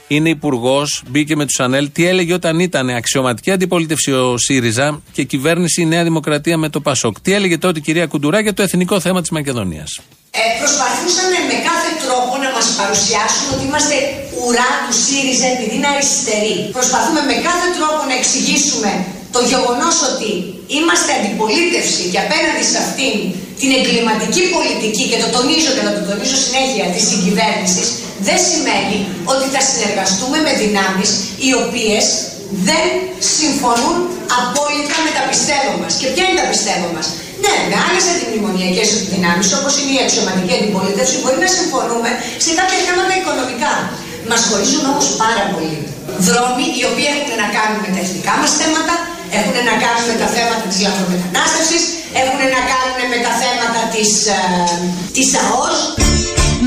είναι 0.08 0.28
υπουργός, 0.28 1.02
μπήκε 1.08 1.36
με 1.36 1.44
τους 1.44 1.60
ΑΝΕΛ. 1.60 1.88
Τι 1.92 2.06
έλεγε 2.06 2.32
όταν 2.32 2.58
ήταν 2.58 2.88
αξιωματική 2.90 3.50
αντιπολίτευση 3.50 4.12
ο 4.12 4.36
ΣΥΡΙΖΑ 4.38 5.02
και 5.12 5.22
κυβέρνηση 5.22 5.82
η 5.82 5.86
Νέα 5.86 6.02
Δημοκρατία 6.02 6.56
με 6.56 6.68
το 6.68 6.80
ΠΑΣΟΚ. 6.80 7.20
Τι 7.20 7.32
έλεγε 7.32 7.58
τότε 7.58 7.78
η 7.78 7.82
κυρία 7.82 8.06
Κουντουρά 8.06 8.40
για 8.40 8.54
το 8.54 8.62
εθνικό 8.62 9.00
θέμα 9.00 9.20
της 9.20 9.30
Μακεδονίας; 9.30 10.00
Ε, 10.30 10.38
προσπαθούσαν 10.62 11.30
με 11.50 11.56
κάθε 11.68 11.90
τρόπο 12.04 12.32
να 12.44 12.50
μας 12.56 12.68
παρουσιάσουν 12.78 13.46
ότι 13.54 13.64
είμαστε 13.68 13.96
ουρά 14.44 14.70
του 14.84 14.94
ΣΥΡΙΖΑ 15.04 15.46
επειδή 15.54 15.74
είναι 15.78 15.90
αριστεροί. 15.94 16.56
Προσπαθούμε 16.78 17.20
με 17.30 17.36
κάθε 17.48 17.68
τρόπο 17.78 18.00
να 18.10 18.14
εξηγήσουμε 18.20 18.90
το 19.34 19.40
γεγονός 19.50 19.96
ότι 20.10 20.30
είμαστε 20.76 21.10
αντιπολίτευση 21.18 22.02
και 22.12 22.20
απέναντι 22.24 22.64
σε 22.72 22.78
αυτήν 22.84 23.14
την 23.60 23.70
εγκληματική 23.78 24.42
πολιτική 24.56 25.04
και 25.10 25.18
το 25.22 25.28
τονίζω 25.36 25.70
και 25.76 25.82
θα 25.86 25.92
το 25.96 26.02
τονίζω 26.10 26.36
συνέχεια 26.46 26.84
της 26.94 27.02
συγκυβέρνησης 27.10 27.88
δεν 28.28 28.38
σημαίνει 28.50 28.98
ότι 29.32 29.46
θα 29.54 29.62
συνεργαστούμε 29.70 30.38
με 30.46 30.52
δυνάμεις 30.62 31.10
οι 31.44 31.50
οποίες 31.62 32.04
δεν 32.68 32.88
συμφωνούν 33.36 33.96
απόλυτα 34.40 34.96
με 35.04 35.10
τα 35.16 35.22
πιστεύω 35.30 35.72
μας. 35.82 35.92
Και 36.00 36.08
ποια 36.12 36.22
είναι 36.26 36.38
τα 36.42 36.46
πιστεύω 36.52 36.88
μας; 36.96 37.06
Ναι, 37.44 37.54
με 37.70 37.76
άλλες 37.86 38.04
αντιμνημονιακές 38.12 38.88
δυνάμεις 39.12 39.48
όπως 39.58 39.72
είναι 39.78 39.92
η 39.98 40.00
αξιωματική 40.04 40.52
αντιπολίτευση 40.58 41.14
μπορεί 41.22 41.38
να 41.46 41.50
συμφωνούμε 41.58 42.10
σε 42.44 42.50
κάποια 42.58 42.80
θέματα 42.86 43.12
οικονομικά. 43.20 43.72
Μας 44.30 44.42
χωρίζουν 44.48 44.84
όμως 44.92 45.06
πάρα 45.24 45.44
πολύ. 45.52 45.78
Δρόμοι 46.26 46.66
οι 46.78 46.82
οποίοι 46.90 47.08
έχουν 47.14 47.32
να 47.42 47.48
κάνουν 47.56 47.78
με 47.84 47.90
τα 47.94 48.00
εθνικά 48.04 48.34
μας 48.40 48.52
θέματα, 48.60 48.94
έχουν 49.38 49.56
να 49.70 49.74
κάνουν 49.82 50.04
με 50.10 50.16
τα 50.22 50.28
θέματα 50.34 50.64
της 50.70 50.78
λαθρομετανάστευσης, 50.84 51.82
έχουν 52.22 52.42
να 52.56 52.60
κάνουν 52.70 52.98
με 53.12 53.18
τα 53.26 53.32
θέματα 53.42 53.82
της, 53.94 54.10
ε, 54.36 54.40
της 55.16 55.28
ΑΟΣ. 55.42 55.76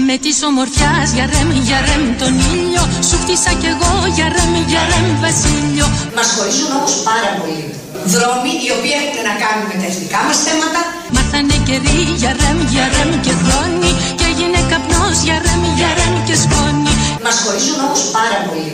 Με 0.07 0.15
της 0.25 0.37
ομορφιάς 0.49 1.07
για 1.15 1.25
ρεμ, 1.33 1.49
για 1.67 1.79
ρεμ 1.87 2.03
τον 2.21 2.33
ήλιο 2.53 2.83
Σου 3.07 3.15
χτίσα 3.21 3.51
κι 3.61 3.69
εγώ 3.73 3.91
για 4.15 4.27
ρεμ, 4.35 4.53
για 4.71 4.81
ρεμ 4.91 5.07
βασίλειο. 5.25 5.85
Μας 6.17 6.29
χωρίζουν 6.35 6.71
όμως 6.79 6.93
πάρα 7.09 7.29
πολύ. 7.39 7.65
Δρόμοι 8.13 8.51
οι 8.63 8.69
οποίοι 8.77 8.95
έχουν 9.01 9.21
να 9.29 9.35
κάνουν 9.43 9.65
με 9.71 9.75
τα 9.81 9.85
εθνικά 9.91 10.19
μας 10.27 10.39
θέματα. 10.47 10.81
Μάθανε 11.15 11.57
καιροί 11.67 12.01
για 12.21 12.31
ρεμ, 12.39 12.57
για 12.73 12.85
ρεμ 12.95 13.11
και 13.25 13.33
χρόνοι 13.43 13.91
Και 14.17 14.25
έγινε 14.31 14.59
καπνός 14.71 15.17
για 15.25 15.37
ρεμ, 15.45 15.61
για 15.77 15.89
ρεμ 15.99 16.15
και 16.27 16.35
σκόνη. 16.43 16.93
Μας 17.25 17.37
χωρίζουν 17.43 17.79
όμως 17.87 18.01
πάρα 18.17 18.37
πολύ. 18.47 18.71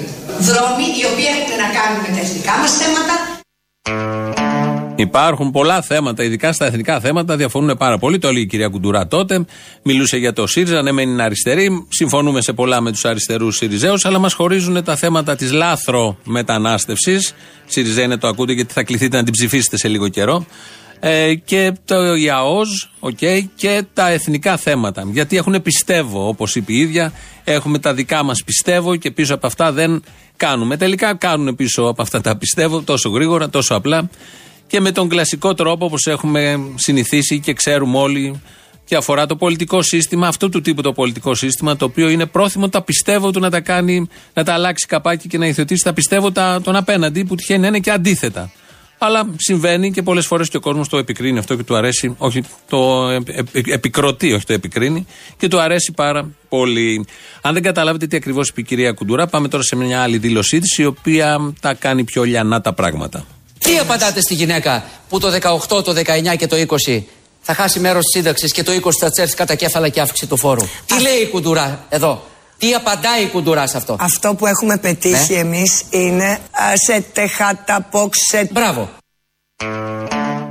Δρόμοι 0.48 0.86
οι 0.98 1.04
οποίοι 1.12 1.30
έχουν 1.34 1.56
να 1.64 1.70
κάνουν 1.78 2.00
με 2.06 2.10
τα 2.16 2.22
εθνικά 2.26 2.54
μας 2.62 2.74
θέματα 2.82 3.16
Υπάρχουν 5.02 5.52
πολλά 5.52 5.82
θέματα, 5.82 6.24
ειδικά 6.24 6.54
στα 6.54 6.66
εθνικά 6.66 7.00
θέματα, 7.00 7.36
διαφωνούν 7.36 7.78
πάρα 7.78 7.98
πολύ. 7.98 8.18
Το 8.18 8.28
έλεγε 8.28 8.44
η 8.44 8.48
κυρία 8.48 8.68
Κουντουρά 8.68 9.08
τότε. 9.08 9.46
Μιλούσε 9.84 10.18
για 10.18 10.34
το 10.34 10.48
ΣΥΡΙΖΑ, 10.48 10.82
ναι, 10.82 10.92
μεν 10.92 11.10
είναι 11.10 11.24
αριστερή. 11.24 11.86
Συμφωνούμε 11.90 12.42
σε 12.42 12.54
πολλά 12.54 12.82
με 12.82 12.92
τους 12.92 13.06
αριστερούς 13.06 13.56
ΣΥΡΙΖΑίου, 13.56 13.96
αλλά 14.04 14.20
μας 14.20 14.34
χωρίζουν 14.34 14.84
τα 14.84 14.96
θέματα 14.96 15.36
της 15.36 15.52
λάθρο 15.52 16.18
μετανάστευσης. 16.24 17.34
ΣΥΡΙΖΑ 17.66 18.02
είναι 18.02 18.18
το 18.18 18.28
ακούτε 18.28 18.54
γιατί 18.54 18.74
θα 18.74 18.84
κληθείτε 18.84 19.18
να 19.18 19.24
την 19.24 19.34
ψηφίσετε 19.34 19.78
σε 19.78 19.88
λίγο 19.88 20.08
καιρό. 20.08 20.46
Ε, 21.00 21.34
και 21.34 21.74
το 21.86 22.16
ΙΑΟΣ 22.16 22.92
okay, 23.00 23.42
και 23.56 23.84
τα 23.94 24.10
εθνικά 24.10 24.58
θέματα. 24.58 25.04
Γιατί 25.12 25.38
έχουν 25.38 25.62
πιστεύω, 25.62 26.28
όπως 26.28 26.56
είπε 26.56 26.74
η 26.74 26.78
ίδια, 26.78 27.14
έχουμε 27.44 27.80
τα 27.80 27.94
δικά 27.94 28.24
μας 28.24 28.44
πιστεύω 28.44 28.96
και 28.96 29.12
πίσω 29.12 29.34
από 29.34 29.48
αυτά 29.48 29.72
δεν 29.72 30.04
κάνουμε. 30.46 30.78
Τελικά 30.78 31.16
κάνουν 31.16 31.56
πίσω 31.56 31.84
από 31.84 32.02
αυτά 32.02 32.22
τα 32.22 32.38
πιστεύω 32.38 32.82
τόσο 32.82 33.10
γρήγορα, 33.10 33.50
τόσο 33.50 33.76
απλά 33.76 34.10
και 34.68 34.80
με 34.80 34.92
τον 34.92 35.10
κλασικό 35.10 35.54
τρόπο 35.54 35.86
όπως 35.86 36.06
έχουμε 36.06 36.60
συνηθίσει 36.76 37.40
και 37.40 37.54
ξέρουμε 37.54 37.98
όλοι 37.98 38.42
και 38.86 38.96
αφορά 38.96 39.26
το 39.26 39.36
πολιτικό 39.36 39.82
σύστημα, 39.82 40.28
αυτού 40.28 40.50
του 40.50 40.62
τύπου 40.62 40.82
το 40.82 40.92
πολιτικό 40.92 41.36
σύστημα, 41.36 41.76
το 41.76 41.86
οποίο 41.86 42.10
είναι 42.10 42.26
πρόθυμο 42.26 42.70
τα 42.70 42.82
πιστεύω 42.82 43.32
του 43.32 43.40
να 43.40 43.50
τα 43.50 43.60
κάνει, 43.60 44.08
να 44.34 44.44
τα 44.44 44.54
αλλάξει 44.54 44.86
καπάκι 44.88 45.28
και 45.28 45.38
να 45.38 45.46
υιοθετήσει 45.46 45.84
τα 45.84 45.94
πιστεύω 45.94 46.32
τα, 46.32 46.62
τον 46.64 46.76
απέναντι, 46.76 47.24
που 47.24 47.36
τυχαίνει 47.36 47.60
να 47.60 47.68
είναι 47.68 47.80
και 47.80 47.92
αντίθετα. 47.92 48.52
Αλλά 49.04 49.28
συμβαίνει 49.38 49.92
και 49.92 50.02
πολλές 50.02 50.26
φορές 50.26 50.50
και 50.50 50.58
ο 50.58 50.60
κόσμος 50.60 50.90
το 50.90 50.98
επικρίνει 50.98 51.38
αυτό 51.38 51.56
και 51.56 51.64
του 51.64 51.76
αρέσει, 51.76 52.16
όχι 52.18 52.44
το 52.70 53.10
ε, 53.10 53.16
ε, 53.52 53.62
επικροτεί, 53.74 54.34
όχι 54.34 54.46
το 54.46 54.54
επικρίνει 54.54 55.06
και 55.38 55.48
του 55.48 55.60
αρέσει 55.60 55.92
πάρα 55.92 56.30
πολύ. 56.50 57.06
Αν 57.42 57.54
δεν 57.54 57.64
καταλάβετε 57.64 58.08
τι 58.08 58.16
ακριβώς 58.16 58.50
είπε 58.50 58.62
η 58.62 58.64
κυρία 58.64 58.92
Κουντουρά, 58.92 59.28
πάμε 59.28 59.48
τώρα 59.48 59.64
σε 59.64 59.76
μια 59.76 60.02
άλλη 60.02 60.18
δήλωσή 60.18 60.60
της, 60.60 60.78
η 60.78 60.86
οποία 60.86 61.54
τα 61.60 61.74
κάνει 61.74 62.04
πιο 62.04 62.24
λιανά 62.24 62.62
τα 62.62 62.74
πράγματα. 62.74 63.26
Τι 63.60 63.78
απαντάτε 63.78 64.22
στη 64.22 64.34
γυναίκα 64.34 64.84
που 65.10 65.20
το 65.20 65.28
18, 65.68 65.84
το 65.84 65.94
19 66.32 66.38
και 66.38 66.48
το 66.48 66.56
20 66.88 67.02
θα 67.42 67.54
χάσει 67.54 67.80
μέρος 67.80 68.04
της 68.04 68.22
σύνταξης 68.22 68.52
και 68.52 68.64
το 68.64 68.72
20 68.72 68.90
θα 69.00 69.10
τσέρθει 69.10 69.36
κατά 69.36 69.56
κέφαλα 69.56 69.90
και 69.90 70.02
αύξηση 70.02 70.30
του 70.30 70.38
φόρου; 70.38 70.68
Τι 70.86 71.02
λέει 71.02 71.18
η 71.22 71.28
Κουντουρά 71.28 71.86
εδώ; 71.90 72.24
Τι 72.62 72.74
απαντάει 72.74 73.24
η 73.24 73.28
Κουντουρά 73.28 73.68
σε 73.68 73.78
αυτό; 73.78 73.96
Αυτό 74.00 74.36
που 74.36 74.46
έχουμε 74.48 74.78
πετύχει 74.78 75.34
Ναι. 75.34 75.40
εμείς 75.40 75.84
είναι 75.90 76.26
α, 76.32 76.40
σε 76.76 77.02
τεχάτα 77.14 77.88
πόξε. 77.92 78.50
Μπράβο. 78.52 78.90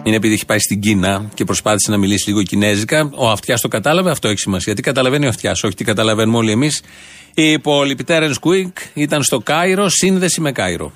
Είναι 0.03 0.17
επειδή 0.17 0.35
έχει 0.35 0.47
πάει 0.47 0.59
στην 0.59 0.81
Κίνα 0.81 1.29
και 1.35 1.45
προσπάθησε 1.45 1.91
να 1.91 1.97
μιλήσει 1.97 2.29
λίγο 2.29 2.43
κινέζικα. 2.43 3.11
Ο 3.15 3.31
αυτιάς 3.31 3.61
το 3.61 3.69
κατάλαβε, 3.69 4.11
αυτό 4.11 4.29
έχει 4.29 4.39
σημασία. 4.39 4.65
Γιατί 4.67 4.83
καταλαβαίνει 4.83 5.27
ο 5.27 5.29
αυτιάς, 5.29 5.63
όχι 5.65 5.75
τι 5.75 5.85
καταλαβαίνουμε 5.85 6.37
όλοι 6.37 6.51
εμείς. 6.51 6.83
Η 7.35 7.51
υπόλοιπη 7.53 8.05
Τέρεν 8.05 8.35
Κουίκ 8.41 8.77
ήταν 8.95 9.23
στο 9.23 9.39
Κάιρο, 9.39 9.89
σύνδεση 9.89 10.41
με 10.41 10.53
Κάιρο. 10.53 10.93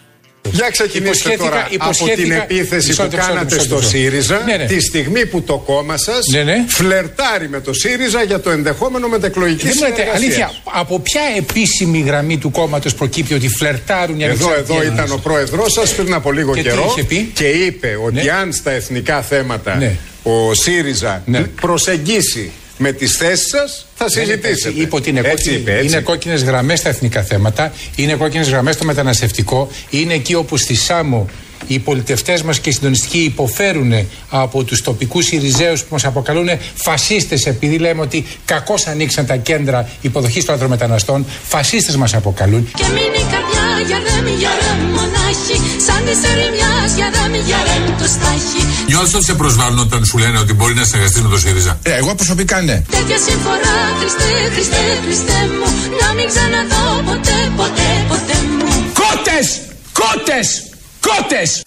Για 0.52 0.68
ξεκινήστε 0.70 1.08
Υποσχέθηκα- 1.08 1.44
τώρα 1.44 1.60
από 1.60 1.68
την 1.68 1.78
υποσχέθηκα- 1.82 2.42
επίθεση 2.42 2.86
Μισό 2.88 3.02
που 3.04 3.10
λεπτό, 3.10 3.26
κάνατε 3.26 3.44
μισό 3.54 3.64
στο 3.64 3.74
λεπτό. 3.74 3.88
ΣΥΡΙΖΑ 3.88 4.42
Ναι, 4.46 4.56
ναι. 4.56 4.64
τη 4.66 4.80
στιγμή 4.80 5.26
που 5.26 5.42
το 5.42 5.56
κόμμα 5.58 5.96
σας 5.96 6.18
Ναι, 6.32 6.42
ναι. 6.42 6.64
φλερτάρει 6.68 7.48
με 7.48 7.60
το 7.60 7.72
ΣΥΡΙΖΑ 7.72 8.22
για 8.22 8.40
το 8.40 8.50
ενδεχόμενο 8.50 9.08
μετεκλογική 9.08 9.64
Δεν 9.66 9.72
μου 9.76 9.82
λέτε 9.82 9.94
συνεργασία. 9.94 10.26
αλήθεια, 10.26 10.50
από 10.72 11.00
ποια 11.00 11.20
επίσημη 11.36 11.98
γραμμή 12.00 12.38
του 12.38 12.50
κόμματος 12.50 12.94
προκύπτει 12.94 13.34
ότι 13.34 13.48
φλερτάρουν 13.48 14.20
οι 14.20 14.24
Εδώ, 14.24 14.32
ανεξάρτητοι 14.32 14.72
εδώ 14.72 14.80
Έλληνες; 14.82 15.04
ήταν 15.04 15.18
ο 15.18 15.20
πρόεδρός 15.22 15.72
σας 15.72 15.94
πριν 15.94 16.14
από 16.14 16.32
λίγο 16.32 16.54
Και 16.54 16.62
τι 16.62 16.68
καιρό 16.68 16.86
είχε 16.96 17.04
πει; 17.04 17.30
και 17.34 17.46
είπε 17.48 17.98
ότι 18.04 18.14
Ναι. 18.24 18.30
αν 18.30 18.52
στα 18.52 18.70
εθνικά 18.70 19.22
θέματα 19.22 19.74
Ναι. 19.76 19.96
ο 20.22 20.54
ΣΥΡΙΖΑ 20.54 21.22
προσεγγίσει 21.60 22.50
με 22.78 22.92
τις 22.92 23.16
θέσεις 23.16 23.48
σας 23.48 23.86
θα 23.94 24.06
Δεν 24.14 24.22
είπε 24.22 24.30
συζητήσετε. 24.32 24.68
έτσι. 24.68 24.80
Είπε 24.82 24.96
ότι 24.96 25.10
είναι, 25.10 25.20
Έτσι 25.20 25.34
κόκκινη, 25.34 25.56
είπε, 25.56 25.72
έτσι. 25.72 25.86
είναι 25.86 26.00
κόκκινες 26.00 26.42
γραμμές 26.42 26.78
στα 26.78 26.88
εθνικά 26.88 27.22
θέματα, 27.22 27.72
είναι 27.96 28.14
κόκκινες 28.14 28.48
γραμμές 28.48 28.74
στο 28.74 28.84
μεταναστευτικό, 28.84 29.68
είναι 29.90 30.14
εκεί 30.14 30.34
όπου 30.34 30.56
στη 30.56 30.74
Σάμο 30.74 31.28
οι 31.66 31.78
πολιτευτές 31.78 32.42
μας 32.42 32.58
και 32.58 32.68
οι 32.68 32.72
συντονιστικοί 32.72 33.18
υποφέρουν 33.18 33.92
από 34.30 34.64
τους 34.64 34.80
τοπικούς 34.82 35.30
Ιριζέους 35.32 35.80
που 35.80 35.86
μας 35.90 36.04
αποκαλούν 36.04 36.48
φασίστες, 36.74 37.46
επειδή 37.46 37.78
λέμε 37.78 38.00
ότι 38.00 38.26
κακώς 38.44 38.86
ανοίξαν 38.86 39.26
τα 39.26 39.36
κέντρα 39.36 39.88
υποδοχής 40.00 40.44
των 40.44 40.54
ανθρωμεταναστών. 40.54 41.26
Φασίστες 41.48 41.96
μας 41.96 42.14
αποκαλούν. 42.14 42.70
Και 42.76 42.84
μείνει 42.84 43.18
η 43.24 43.26
καρδιά 43.32 43.66
για 43.86 43.98
ρεμ, 44.06 44.26
για 44.38 44.50
ρεμ 44.60 44.80
μονάχη 44.90 45.56
Σαν 45.86 46.00
της 46.06 46.18
ερημιάς 46.30 46.90
για 46.96 47.08
ρεμ, 47.14 47.34
για 47.48 47.58
ρεμ 47.68 47.84
το 47.98 48.06
στάχι 48.14 48.62
Νιώθεις 48.86 49.14
ότι 49.14 49.24
σε 49.24 49.34
προσβάλλουν 49.34 49.78
όταν 49.78 50.04
σου 50.04 50.18
λένε 50.18 50.38
ότι 50.38 50.52
μπορεί 50.54 50.74
να 50.74 50.84
συνεργαστείς 50.84 51.22
με 51.22 51.28
το 51.28 51.38
ΣΥΡΙΖΑ. 51.38 51.78
Ε, 51.82 51.92
εγώ 51.92 52.14
προσωπικά 52.14 52.60
ναι. 52.60 52.82
Τέτοια 52.90 53.18
συμφορά 53.18 53.76
Χριστέ, 53.98 54.50
Χριστέ, 54.52 55.00
Χριστέ 55.04 55.38
μου 55.58 55.96
Να 56.00 56.12
μην 56.14 56.26
ξαναδώ 56.26 57.02
ποτέ, 57.04 57.52
ποτέ, 57.56 58.04
ποτέ 58.08 58.36
μου 58.58 58.92
Κότες! 59.00 59.60
Κότες! 59.92 60.62
Κότες! 61.00 61.62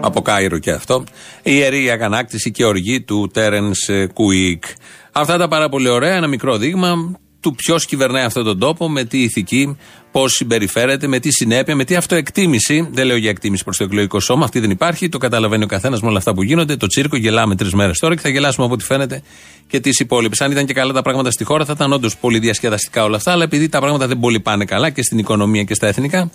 Από 0.00 0.22
Κάιρο 0.22 0.58
και 0.58 0.70
αυτό. 0.70 1.04
Η 1.42 1.52
ιερή 1.54 1.90
αγανάκτηση 1.90 2.50
και 2.50 2.64
οργή 2.64 3.02
του 3.02 3.30
Τέρεν 3.32 3.72
Κουίκ. 4.14 4.64
Αυτά 5.12 5.38
τα 5.38 5.48
πάρα 5.48 5.68
πολύ 5.68 5.88
ωραία. 5.88 6.14
Ένα 6.14 6.26
μικρό 6.26 6.56
δείγμα 6.56 6.94
του 7.40 7.54
ποιος 7.54 7.84
κυβερνάει 7.86 8.24
αυτόν 8.24 8.44
τον 8.44 8.58
τόπο, 8.58 8.88
με 8.88 9.04
τι 9.04 9.22
ηθική, 9.22 9.76
πώς 10.12 10.32
συμπεριφέρεται, 10.32 11.06
με 11.06 11.18
τι 11.18 11.30
συνέπεια, 11.32 11.76
με 11.76 11.84
τι 11.84 11.94
αυτοεκτίμηση. 11.96 12.88
Δεν 12.92 13.06
λέω 13.06 13.16
για 13.16 13.30
εκτίμηση 13.30 13.64
προς 13.64 13.76
το 13.76 13.84
εκλογικό 13.84 14.20
σώμα, 14.20 14.44
αυτή 14.44 14.60
δεν 14.60 14.70
υπάρχει. 14.70 15.08
Το 15.08 15.18
καταλαβαίνει 15.18 15.64
ο 15.64 15.66
καθένας 15.66 16.00
με 16.02 16.08
όλα 16.08 16.18
αυτά 16.18 16.34
που 16.34 16.42
γίνονται. 16.42 16.76
Το 16.76 16.86
τσίρκο 16.86 17.16
γελάμε 17.16 17.56
τρεις 17.56 17.72
μέρες 17.72 17.98
τώρα 17.98 18.14
και 18.14 18.20
θα 18.20 18.28
γελάσουμε 18.28 18.64
από 18.64 18.74
ό,τι 18.74 18.84
φαίνεται 18.84 19.22
και 19.66 19.80
τις 19.80 20.00
υπόλοιπες. 20.00 20.40
Αν 20.40 20.50
ήταν 20.50 20.66
και 20.66 20.72
καλά 20.72 20.92
τα 20.92 21.02
πράγματα 21.02 21.30
στη 21.30 21.44
χώρα, 21.44 21.64
θα 21.64 21.72
ήταν 21.76 21.92
όντως 21.92 22.16
πολύ 22.16 22.38
διασκεδαστικά 22.38 23.04
όλα 23.04 23.16
αυτά. 23.16 23.32
Αλλά 23.32 23.44
επειδή 23.44 23.68
τα 23.68 23.78
πράγματα 23.78 24.06
δεν 24.06 24.18
πολύ 24.18 24.40
πάνε 24.40 24.64
καλά 24.64 24.90
και 24.90 25.02
στην 25.02 25.18
οικονομία 25.18 25.64
και 25.64 25.74
στα 25.74 25.86
εθνικά, 25.86 26.30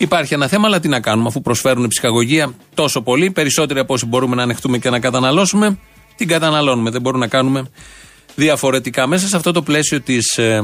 Υπάρχει 0.00 0.34
ένα 0.34 0.48
θέμα, 0.48 0.66
αλλά 0.66 0.80
τι 0.80 0.88
να 0.88 1.00
κάνουμε, 1.00 1.28
αφού 1.28 1.40
προσφέρουν 1.40 1.88
ψυχαγωγία 1.88 2.54
τόσο 2.74 3.02
πολύ, 3.02 3.30
περισσότεροι 3.30 3.80
από 3.80 3.94
όσοι 3.94 4.06
μπορούμε 4.06 4.36
να 4.36 4.42
ανεχτούμε 4.42 4.78
και 4.78 4.90
να 4.90 4.98
καταναλώσουμε, 5.00 5.78
την 6.16 6.28
καταναλώνουμε. 6.28 6.90
Δεν 6.90 7.00
μπορούμε 7.00 7.24
να 7.24 7.30
κάνουμε 7.30 7.70
διαφορετικά. 8.34 9.06
Μέσα 9.06 9.28
σε 9.28 9.36
αυτό 9.36 9.52
το 9.52 9.62
πλαίσιο 9.62 10.00
της 10.00 10.38
ε, 10.38 10.62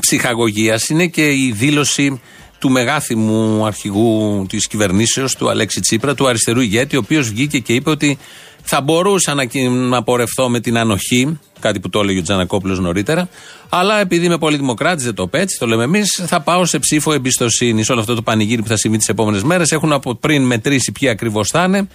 ψυχαγωγίας 0.00 0.88
είναι 0.88 1.06
και 1.06 1.26
η 1.32 1.52
δήλωση 1.56 2.20
του 2.58 2.70
μεγάθυμου 2.70 3.66
αρχηγού 3.66 4.46
της 4.48 4.66
κυβερνήσεως, 4.66 5.34
του 5.36 5.50
Αλέξη 5.50 5.80
Τσίπρα, 5.80 6.14
του 6.14 6.28
αριστερού 6.28 6.60
ηγέτη, 6.60 6.96
ο 6.96 6.98
οποίος 6.98 7.28
βγήκε 7.30 7.58
και 7.58 7.72
είπε 7.74 7.90
ότι 7.90 8.18
θα 8.62 8.80
μπορούσα 8.80 9.34
να, 9.34 9.44
κυ- 9.44 9.70
να 9.70 10.02
πορευθώ 10.02 10.48
με 10.48 10.60
την 10.60 10.78
ανοχή, 10.78 11.38
κάτι 11.60 11.80
που 11.80 11.90
το 11.90 12.00
έλεγε 12.00 12.18
ο 12.18 12.22
Τζανακόπουλος 12.22 12.78
νωρίτερα, 12.80 13.28
αλλά 13.68 14.00
επειδή 14.00 14.26
είμαι 14.26 14.38
πολύ 14.38 14.56
δημοκράτη, 14.56 15.02
δεν 15.02 15.14
το 15.14 15.22
είπε 15.22 15.40
έτσι, 15.40 15.58
το 15.58 15.66
λέμε 15.66 15.84
εμείς, 15.84 16.22
θα 16.26 16.40
πάω 16.40 16.64
σε 16.64 16.78
ψήφο 16.78 17.12
εμπιστοσύνης. 17.12 17.90
Όλο 17.90 18.00
αυτό 18.00 18.14
το 18.14 18.22
πανηγύρι 18.22 18.62
που 18.62 18.68
θα 18.68 18.76
συμβεί 18.76 18.96
τις 18.96 19.08
επόμενες 19.08 19.42
μέρες 19.42 19.70
έχουν 19.70 19.92
από 19.92 20.14
πριν 20.14 20.42
μετρήσει 20.42 20.92
ποιοι 20.92 21.08
ακριβώς 21.08 21.48
θα 21.48 21.64
είναι, 21.64 21.88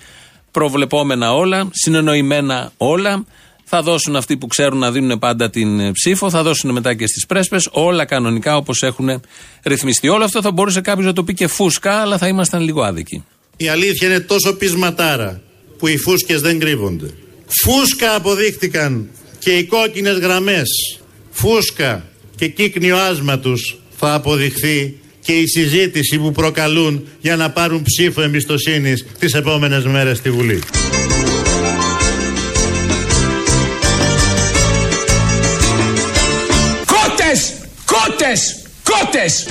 προβλεπόμενα 0.52 1.34
όλα, 1.34 1.68
συνεννοημένα 1.72 2.72
όλα. 2.78 3.24
Θα 3.67 3.82
δώσουν 3.82 4.15
αυτοί 4.15 4.38
που 4.38 4.47
ξέρουν 4.47 4.80
να 4.80 4.91
δίνουν 4.91 5.19
πάντα 5.19 5.49
την 5.49 5.80
ε, 5.80 5.91
ψήφο, 5.91 6.30
θα 6.30 6.43
δώσουν 6.43 6.71
μετά 6.71 6.93
και 6.93 7.08
στις 7.08 7.25
πρέσπες, 7.25 7.69
όλα 7.71 8.06
κανονικά 8.06 8.58
όπως 8.58 8.82
έχουν 8.82 9.21
ρυθμιστεί. 9.63 10.08
Όλο 10.08 10.23
αυτό 10.23 10.41
θα 10.41 10.51
μπορούσε 10.51 10.82
κάποιος 10.82 11.06
να 11.06 11.13
το 11.13 11.23
πει 11.23 11.34
και 11.34 11.47
φούσκα, 11.47 11.91
αλλά 11.93 12.17
θα 12.17 12.28
ήμασταν 12.28 12.62
λίγο 12.62 12.82
άδικοι. 12.82 13.23
Η 13.58 13.67
αλήθεια 13.67 14.08
είναι 14.08 14.19
τόσο 14.19 14.54
πεισματάρα 14.54 15.41
που 15.78 15.88
οι 15.88 15.97
φούσκες 15.97 16.41
δεν 16.41 16.60
κρύβονται. 16.60 17.13
Φούσκα 17.62 18.15
αποδείχτηκαν 18.15 19.10
και 19.39 19.51
οι 19.51 19.63
κόκκινες 19.63 20.17
γραμμές. 20.17 20.99
Φούσκα 21.32 22.06
και 22.36 22.47
κύκνιο 22.47 22.97
άσμα 22.97 23.39
τους 23.39 23.78
θα 23.97 24.13
αποδειχθεί 24.13 24.99
και 25.21 25.32
η 25.32 25.47
συζήτηση 25.47 26.17
που 26.17 26.32
προκαλούν 26.32 27.08
για 27.21 27.36
να 27.36 27.49
πάρουν 27.51 27.82
ψήφο 27.84 28.21
εμπιστοσύνης 28.21 29.06
τις 29.19 29.34
επόμενες 29.34 29.86
μέρες 29.86 30.17
στη 30.17 30.32
Βουλή. 30.32 30.60
Κότες! 38.26 38.56
Κότες! 38.84 39.48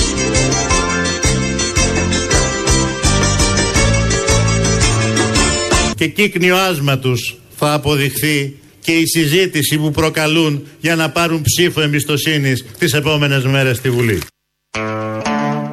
Και 5.95 6.07
κύκνιο 6.07 6.57
άσμα 6.57 6.99
τους 6.99 7.39
θα 7.57 7.73
αποδειχθεί 7.73 8.59
και 8.81 8.93
η 8.93 9.07
συζήτηση 9.07 9.79
που 9.79 9.91
προκαλούν 9.91 10.67
για 10.81 10.97
να 10.97 11.11
πάρουν 11.11 11.43
ψήφο 11.43 11.81
εμπιστοσύνης 11.81 12.65
τις 12.79 12.93
επόμενες 12.93 13.45
μέρες 13.45 13.77
στη 13.77 13.91
Βουλή. 13.91 14.19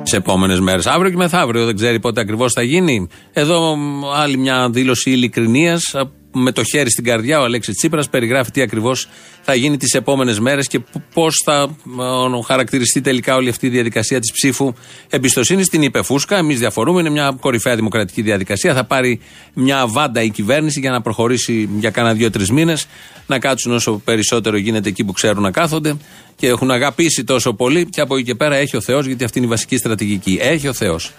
τι 0.04 0.18
επόμενες 0.18 0.60
μέρες. 0.60 0.86
Αύριο 0.86 1.10
και 1.10 1.18
μεθαύριο, 1.18 1.66
δεν 1.66 1.76
ξέρει 1.76 2.00
πότε 2.00 2.22
ακριβώς 2.22 2.54
θα 2.54 2.62
γίνει. 2.62 3.08
Εδώ 3.34 3.76
μ, 3.76 4.06
άλλη 4.06 4.38
μια 4.38 4.70
δήλωση 4.70 5.12
ειλικρινίας. 5.12 5.96
Με 6.34 6.52
το 6.52 6.64
χέρι 6.64 6.90
στην 6.90 7.04
καρδιά, 7.04 7.40
ο 7.40 7.44
Αλέξης 7.44 7.76
Τσίπρας 7.76 8.10
περιγράφει 8.10 8.52
τι 8.52 8.62
ακριβώς 8.62 9.08
θα 9.42 9.56
γίνει 9.56 9.78
τις 9.78 9.94
επόμενες 9.94 10.40
μέρες 10.40 10.68
και 10.68 10.80
πώς 11.14 11.42
θα 11.46 11.76
ε, 12.00 12.44
χαρακτηριστεί 12.46 13.02
τελικά 13.02 13.36
όλη 13.36 13.50
αυτή 13.50 13.66
η 13.66 13.70
διαδικασία 13.70 14.20
της 14.20 14.32
ψήφου 14.32 14.74
εμπιστοσύνης. 15.10 15.70
Την 15.70 15.82
είπε 15.82 16.02
Φούσκα. 16.04 16.38
Εμείς 16.38 16.60
διαφορούμε. 16.60 17.00
Είναι 17.00 17.10
μια 17.10 17.38
κορυφαία 17.40 17.76
δημοκρατική 17.76 18.22
διαδικασία. 18.22 18.74
Θα 18.74 18.84
πάρει 18.84 19.20
μια 19.54 19.88
βάντα 19.88 20.22
η 20.22 20.30
κυβέρνηση 20.30 20.80
για 20.80 20.92
να 20.92 21.02
προχωρήσει 21.02 21.70
για 21.80 21.90
κάνα 21.90 22.14
δύο-τρεις 22.14 22.52
μήνες. 22.52 22.88
Να 23.28 23.40
κάτσουν 23.40 23.72
όσο 23.72 24.02
περισσότερο 24.04 24.58
γίνεται 24.58 24.90
εκεί 24.90 25.04
που 25.04 25.12
ξέρουν 25.12 25.42
να 25.42 25.52
κάθονται 25.52 25.98
και 26.36 26.48
έχουν 26.48 26.72
αγαπήσει 26.72 27.24
τόσο 27.24 27.54
πολύ. 27.54 27.86
Και 27.86 28.02
από 28.02 28.16
εκεί 28.16 28.26
και 28.26 28.36
πέρα 28.36 28.56
έχει 28.56 28.78
ο 28.78 28.82
Θεός, 28.82 29.06
γιατί 29.06 29.24
αυτή 29.24 29.38
είναι 29.38 29.48
η 29.48 29.50
βασική 29.50 29.78
στρατηγική. 29.78 30.38
Έχει 30.42 30.68
ο 30.68 30.74
Θεός. 30.74 31.12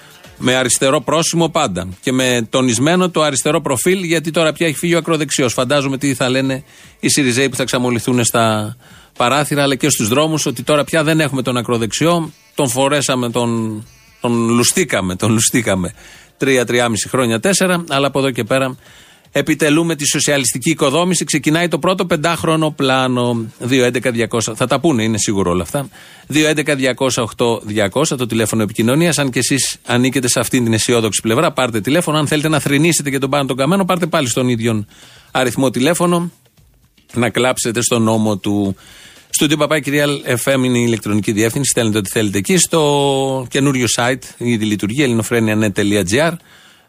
Με 0.44 0.54
αριστερό 0.54 1.00
πρόσημο 1.00 1.48
πάντα. 1.48 1.88
Και 2.00 2.12
με 2.12 2.46
τονισμένο 2.50 3.10
το 3.10 3.22
αριστερό 3.22 3.60
προφίλ, 3.60 4.02
γιατί 4.02 4.30
τώρα 4.30 4.52
πια 4.52 4.66
έχει 4.66 4.76
φύγει 4.76 4.94
ο 4.94 4.98
ακροδεξιός. 4.98 5.52
Φαντάζομαι 5.52 5.98
τι 5.98 6.14
θα 6.14 6.28
λένε 6.28 6.64
οι 7.00 7.08
Σιριζέοι 7.08 7.48
που 7.48 7.56
θα 7.56 7.64
ξαμολυθούν 7.64 8.24
στα 8.24 8.76
παράθυρα 9.16 9.62
αλλά 9.62 9.74
και 9.74 9.90
στους 9.90 10.08
δρόμους, 10.08 10.46
ότι 10.46 10.62
τώρα 10.62 10.84
πια 10.84 11.04
δεν 11.04 11.20
έχουμε 11.20 11.42
τον 11.42 11.56
ακροδεξιό. 11.56 12.32
Τον 12.54 12.68
φορέσαμε, 12.68 13.30
τον, 13.30 13.82
τον 14.20 14.48
λουστήκαμε, 14.48 15.16
τον 15.16 15.32
λουστήκαμε. 15.32 15.94
Τρία-τριάμιση 16.36 17.08
χρόνια, 17.08 17.40
τέσσερα, 17.40 17.84
αλλά 17.88 18.06
από 18.06 18.18
εδώ 18.18 18.30
και 18.30 18.44
πέρα 18.44 18.76
επιτελούμε 19.32 19.96
τη 19.96 20.06
σοσιαλιστική 20.06 20.70
οικοδόμηση. 20.70 21.24
Ξεκινάει 21.24 21.68
το 21.68 21.78
πρώτο 21.78 22.06
πεντάχρονο 22.06 22.70
πλάνο. 22.70 23.46
2.11.200. 23.68 24.54
Θα 24.54 24.66
τα 24.66 24.80
πούνε, 24.80 25.02
είναι 25.02 25.18
σίγουρο 25.18 25.50
όλα 25.50 25.62
αυτά. 25.62 25.88
2.11.208.200 26.32 28.06
το 28.06 28.26
τηλέφωνο 28.26 28.62
επικοινωνίας. 28.62 29.18
Αν 29.18 29.30
και 29.30 29.38
εσείς 29.38 29.76
ανήκετε 29.86 30.28
σε 30.28 30.40
αυτήν 30.40 30.64
την 30.64 30.72
αισιόδοξη 30.72 31.20
πλευρά, 31.20 31.52
πάρτε 31.52 31.80
τηλέφωνο. 31.80 32.18
Αν 32.18 32.26
θέλετε 32.26 32.48
να 32.48 32.58
θρυνήσετε 32.58 33.10
και 33.10 33.18
τον 33.18 33.30
πάνω 33.30 33.46
τον 33.46 33.56
καμένο, 33.56 33.84
πάρτε 33.84 34.06
πάλι 34.06 34.28
στον 34.28 34.48
ίδιο 34.48 34.86
αριθμό 35.30 35.70
τηλέφωνο. 35.70 36.30
Να 37.14 37.30
κλάψετε 37.30 37.82
στον 37.82 38.02
νόμο 38.02 38.36
του 38.36 38.76
Στούντιο 39.34 39.56
Παπάκυριαλ 39.56 40.20
FM 40.44 40.64
είναι 40.64 40.78
η 40.78 40.84
ηλεκτρονική 40.86 41.32
διεύθυνση. 41.32 41.70
Στέλνετε 41.70 41.98
ό,τι 41.98 42.10
θέλετε 42.10 42.38
εκεί. 42.38 42.56
Στο 42.56 43.46
καινούριο 43.50 43.86
site 43.96 44.22
ήδη 44.36 44.64
λειτουργεί 44.64 45.02
ελληνοφρένια.net.gr 45.02 46.32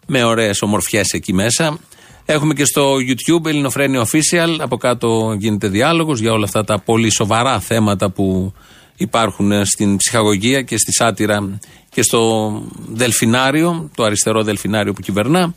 με 0.05 0.23
ωραίες 0.23 0.61
ομορφιές 0.61 1.11
εκεί 1.11 1.33
μέσα. 1.33 1.79
Έχουμε 2.25 2.53
και 2.53 2.65
στο 2.65 2.95
YouTube 2.95 3.45
Ελληνοφρένια 3.45 4.05
Official. 4.05 4.55
Από 4.59 4.77
κάτω 4.77 5.35
γίνεται 5.39 5.67
διάλογος 5.67 6.19
για 6.19 6.31
όλα 6.31 6.43
αυτά 6.43 6.63
τα 6.63 6.79
πολύ 6.79 7.11
σοβαρά 7.11 7.59
θέματα 7.59 8.09
που 8.09 8.53
υπάρχουν 8.97 9.65
στην 9.65 9.97
ψυχαγωγία 9.97 10.61
και 10.61 10.77
στη 10.77 10.91
σάτυρα 10.91 11.59
και 11.89 12.01
στο 12.01 12.51
Δελφινάριο, 12.93 13.89
το 13.95 14.03
αριστερό 14.03 14.43
Δελφινάριο 14.43 14.93
που 14.93 15.01
κυβερνά. 15.01 15.53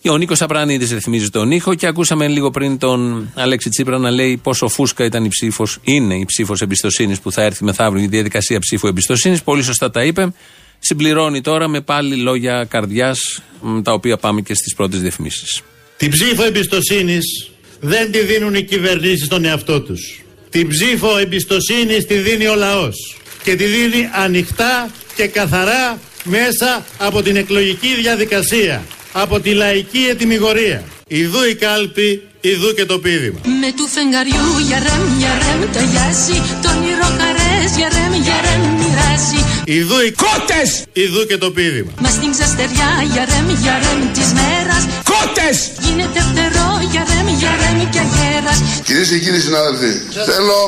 Και 0.00 0.10
ο 0.10 0.16
Νίκος 0.16 0.42
Απρανίδης 0.42 0.92
ρυθμίζει 0.92 1.28
τον 1.28 1.50
ήχο 1.50 1.74
και 1.74 1.86
ακούσαμε 1.86 2.28
λίγο 2.28 2.50
πριν 2.50 2.78
τον 2.78 3.30
Αλέξη 3.34 3.68
Τσίπρα 3.68 3.98
να 3.98 4.10
λέει 4.10 4.36
πόσο 4.36 4.68
φούσκα 4.68 5.04
ήταν 5.04 5.24
η 5.24 5.28
ψήφος, 5.28 5.78
είναι 5.82 6.14
η 6.14 6.24
ψήφος 6.24 6.60
εμπιστοσύνης 6.60 7.20
που 7.20 7.32
θα 7.32 7.42
έρθει 7.42 7.64
μεθαύριο 7.64 8.02
η 8.02 8.06
διαδικασία 8.06 8.58
ψήφου 8.58 8.86
εμπιστοσύνης. 8.86 9.42
Πολύ 9.42 9.62
σωστά 9.62 9.90
τα 9.90 10.04
είπε. 10.04 10.32
Συμπληρώνει 10.78 11.40
τώρα 11.40 11.68
με 11.68 11.80
πάλι 11.80 12.16
λόγια 12.16 12.64
καρδιάς, 12.64 13.42
τα 13.82 13.92
οποία 13.92 14.16
πάμε 14.16 14.40
και 14.40 14.54
στις 14.54 14.74
πρώτες 14.74 15.00
διαφημίσεις. 15.00 15.62
Την 15.98 16.10
ψήφο 16.10 16.44
εμπιστοσύνης 16.44 17.50
δεν 17.80 18.12
τη 18.12 18.18
δίνουν 18.18 18.54
οι 18.54 18.62
κυβερνήσεις 18.62 19.24
στον 19.24 19.44
εαυτό 19.44 19.80
τους. 19.80 20.22
Την 20.50 20.68
ψήφο 20.68 21.18
εμπιστοσύνης 21.18 22.06
τη 22.06 22.14
δίνει 22.14 22.46
ο 22.46 22.54
λαός. 22.54 23.16
Και 23.42 23.54
τη 23.54 23.64
δίνει 23.64 24.08
ανοιχτά 24.12 24.90
και 25.16 25.26
καθαρά 25.26 25.98
μέσα 26.24 26.84
από 26.98 27.22
την 27.22 27.36
εκλογική 27.36 27.94
διαδικασία 28.00 28.84
από 29.12 29.40
τη 29.40 29.54
λαϊκή 29.54 30.06
ετοιμιγορία. 30.10 30.84
Ιδού 31.08 31.44
η 31.44 31.54
κάλπη, 31.54 32.22
ιδού 32.40 32.74
και 32.74 32.84
το 32.84 32.98
πίδημα. 32.98 33.40
Με 33.62 33.72
του 33.76 33.86
φεγγαριού 33.94 34.48
για 34.68 34.78
ρεμ, 34.86 35.18
για 35.18 35.32
ρεμ 35.42 35.60
ταιριάζει 35.72 36.38
Το 36.62 36.68
όνειρο 36.76 37.08
χαρές 37.18 37.70
για 37.78 37.88
ρεμ, 37.96 38.12
για 38.26 38.38
ρεμ 38.44 38.62
μοιράζει 38.80 39.40
Ιδού 39.76 39.98
οι 40.06 40.12
κότες, 40.24 40.70
ιδού 41.04 41.22
και 41.30 41.38
το 41.44 41.48
πίδημα. 41.56 41.92
Μας 42.04 42.12
στην 42.18 42.30
ξαστεριά 42.34 42.90
για 43.12 43.22
ρεμ, 43.30 43.48
για 43.62 43.74
ρεμ 43.84 44.00
της 44.16 44.28
μέρας 44.38 44.82
Κότες! 45.10 45.56
Γίνεται 45.86 46.20
φτερό 46.28 46.70
για 46.92 47.02
ρεμ, 47.10 47.26
για 47.40 47.52
ρεμ 47.62 47.78
και 47.92 48.00
αγέρας 48.06 48.58
Κυρίες 48.86 49.08
και 49.12 49.18
κύριοι 49.24 49.40
συνάδελφοι, 49.48 49.92
θέλω 50.30 50.58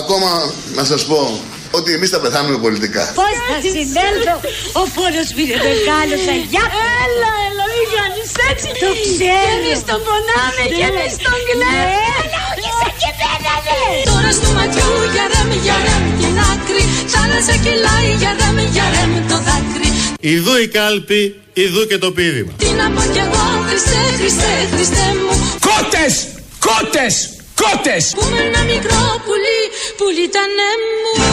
ακόμα 0.00 0.30
να 0.78 0.84
σας 0.90 1.02
πω 1.10 1.20
ότι 1.78 1.90
εμείς 1.96 2.10
θα 2.14 2.18
πεθάνουμε 2.24 2.58
πολιτικά. 2.66 3.02
Πώς 3.20 3.34
θα 3.48 3.56
συνέλθω, 3.74 4.34
ο 4.80 4.82
πόνος 4.96 5.28
μου 5.34 5.42
είναι 5.44 5.58
μεγάλος 5.68 6.24
αγιά. 6.34 6.64
Έλα, 7.02 7.32
Ελοήγα, 7.48 8.04
έτσι. 8.50 8.68
Το 8.82 8.90
ξέρω. 9.02 9.18
Και 9.20 9.32
εμείς 9.54 9.78
τον 9.88 10.00
πονάμε 10.06 10.64
και 10.78 10.84
εμείς 10.90 11.12
τον 11.24 11.38
κλαίμε. 11.48 12.00
Έλα, 13.08 13.28
όχι 13.34 13.46
σαν 13.46 13.60
και 13.64 13.66
πένανε. 13.66 14.02
Τώρα 14.10 14.30
στο 14.38 14.48
ματιού 14.56 14.92
για 15.14 15.24
ρεμ, 15.32 15.50
για 15.66 15.76
ρεμ 15.86 16.04
την 16.20 16.36
άκρη 16.52 16.82
Θάλασσα 17.12 17.54
κυλάει 17.64 18.10
για 18.20 18.32
ρεμ, 18.40 18.56
για 18.74 18.86
ρεμ 18.94 19.12
το 19.30 19.36
δάκρυ 19.46 19.88
Ιδού 20.34 20.54
η 20.64 20.68
κάλπη, 20.76 21.22
ιδού 21.64 21.82
και 21.90 21.98
το 22.04 22.10
πίδημα. 22.16 22.52
Τι 22.62 22.70
να 22.80 22.86
πω 22.94 23.02
κι 23.14 23.22
εγώ, 23.26 23.44
Χριστέ, 23.68 24.02
Χριστέ, 24.18 24.52
Χριστέ 24.72 25.06
μου 25.20 25.32
Κότες! 25.68 26.14
Κότες! 26.66 27.14
Κότες! 27.60 28.04
Που 28.16 28.24
με 28.32 28.40
ένα 28.48 28.62
μικρό 28.72 29.02
πουλί, 29.24 29.60
πουλί 29.98 30.26
τα 30.34 30.44
μου 31.02 31.31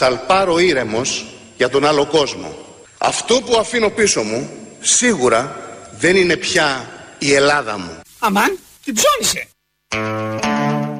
Σαλπάρω 0.00 0.58
ήρεμος 0.58 1.26
για 1.56 1.68
τον 1.68 1.86
άλλο 1.86 2.06
κόσμο. 2.06 2.54
Αυτό 2.98 3.34
που 3.34 3.56
αφήνω 3.58 3.90
πίσω 3.90 4.22
μου 4.22 4.50
σίγουρα 4.80 5.56
δεν 5.98 6.16
είναι 6.16 6.36
πια 6.36 6.90
η 7.18 7.32
Ελλάδα 7.32 7.78
μου. 7.78 8.00
Αμάν, 8.18 8.58
την 8.84 8.94
ψώνισε. 8.94 9.48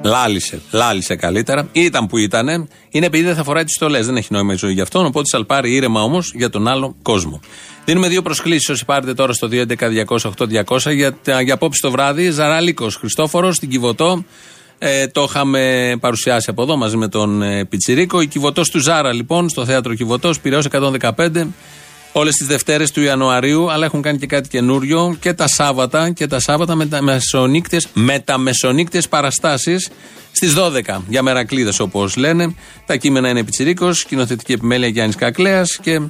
Λάλησε, 0.05 0.61
λάλησε 0.71 1.17
καλύτερα. 1.17 1.69
Ήταν 1.73 2.07
που 2.07 2.19
ήταν. 2.19 2.69
Είναι 2.91 3.07
επειδή 3.07 3.25
δεν 3.25 3.35
θα 3.35 3.45
φοράει 3.45 3.65
τις 3.65 3.75
στολές. 3.75 4.07
Δεν 4.07 4.17
έχει 4.17 4.33
νόημα 4.33 4.53
η 4.53 4.57
ζωή 4.57 4.73
γι' 4.73 4.81
αυτόν. 4.81 5.07
Οπότε 5.07 5.27
σαλπάρει 5.27 5.73
ήρεμα 5.73 6.03
όμως 6.03 6.33
για 6.35 6.51
τον 6.51 6.69
άλλο 6.69 6.97
κόσμο. 7.03 7.41
Δίνουμε 7.85 8.09
δύο 8.09 8.23
προσκλήσεις 8.23 8.69
όσοι 8.69 8.85
πάρετε 8.85 9.15
τώρα 9.15 9.33
στο 9.33 9.49
211-200-8200 9.51 10.95
για, 10.95 11.17
για 11.43 11.55
απόψη 11.55 11.81
το 11.81 11.91
βράδυ. 11.91 12.31
Ζαράλικος 12.31 12.97
Χριστόφορος 12.97 13.57
στην 13.57 13.69
Κιβωτό. 13.69 14.25
Ε, 14.83 15.07
το 15.07 15.27
είχαμε 15.29 15.95
παρουσιάσει 16.01 16.51
από 16.51 16.63
εδώ 16.63 16.77
μαζί 16.77 16.97
με 16.97 17.09
τον 17.09 17.43
ε, 17.43 17.65
Πιτσιρίκο. 17.65 18.21
Η 18.21 18.27
Κιβωτός 18.27 18.71
του 18.71 18.79
Ζάρα 18.79 19.13
λοιπόν 19.13 19.49
στο 19.49 19.65
θέατρο 19.65 19.95
Κιβωτός, 19.95 20.41
Πυραιός 20.41 20.67
115. 21.17 21.47
Όλες 22.13 22.35
τις 22.35 22.47
Δευτέρες 22.47 22.91
του 22.91 23.01
Ιανουαρίου, 23.03 23.71
αλλά 23.71 23.85
έχουν 23.85 24.03
κάνει 24.03 24.19
και 24.19 24.27
κάτι 24.27 24.49
καινούριο 24.49 25.17
και 25.21 25.33
τα 25.33 25.49
Σάββατα 25.49 26.11
και 26.11 26.27
τα 26.27 26.41
Σάββατα 26.41 26.75
με 26.75 26.87
τα 26.87 27.03
μεσονύκτες, 27.03 27.89
μεταμεσονύκτες 27.93 29.09
παραστάσεις 29.09 29.91
στις 30.33 30.55
12 30.55 31.03
για 31.09 31.23
μερακλείδες 31.23 31.81
όπως 31.81 32.17
λένε. 32.17 32.55
Τα 32.87 32.97
κείμενα 32.97 33.29
είναι 33.29 33.45
Πιτσιρίκος, 33.45 33.99
σκηνοθετική 33.99 34.53
επιμέλεια 34.53 34.89
Γιάννης 34.89 35.17
Κακλέας 35.17 35.79
και 35.83 36.01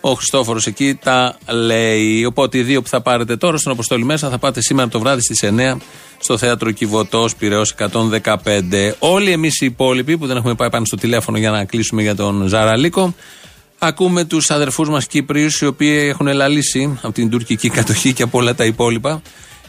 ο 0.00 0.12
Χριστόφορος 0.12 0.66
εκεί 0.66 0.98
τα 1.02 1.38
λέει. 1.48 2.24
Οπότε 2.24 2.58
οι 2.58 2.62
δύο 2.62 2.82
που 2.82 2.88
θα 2.88 3.00
πάρετε 3.00 3.36
τώρα 3.36 3.56
στον 3.56 3.72
Αποστόλη 3.72 4.04
μέσα 4.04 4.28
θα 4.28 4.38
πάτε 4.38 4.60
σήμερα 4.62 4.88
το 4.88 4.98
βράδυ 4.98 5.20
στις 5.20 5.42
9 5.42 5.76
στο 6.18 6.38
θέατρο 6.38 6.70
Κιβωτός 6.70 7.36
Πυραιός 7.36 7.74
115. 7.78 8.94
Όλοι 8.98 9.30
εμείς 9.30 9.60
οι 9.60 9.66
υπόλοιποι 9.66 10.18
που 10.18 10.26
δεν 10.26 10.36
έχουμε 10.36 10.54
πάει 10.54 10.70
πάνω 10.70 10.84
στο 10.84 10.96
τηλέφωνο 10.96 11.38
για 11.38 11.50
να 11.50 11.64
κλείσουμε 11.64 12.02
για 12.02 12.14
τον 12.14 12.46
Ζαραλίκο, 12.46 13.14
ακούμε 13.78 14.24
τους 14.24 14.50
αδερφούς 14.50 14.88
μας 14.88 15.06
Κύπριου 15.06 15.48
οι 15.60 15.66
οποίοι 15.66 16.06
έχουν 16.08 16.26
ελαλήσει 16.26 16.98
από 17.02 17.12
την 17.12 17.30
τουρκική 17.30 17.68
κατοχή 17.68 18.12
και 18.12 18.22
από 18.22 18.38
όλα 18.38 18.54
τα 18.54 18.64
υπόλοιπα 18.64 19.22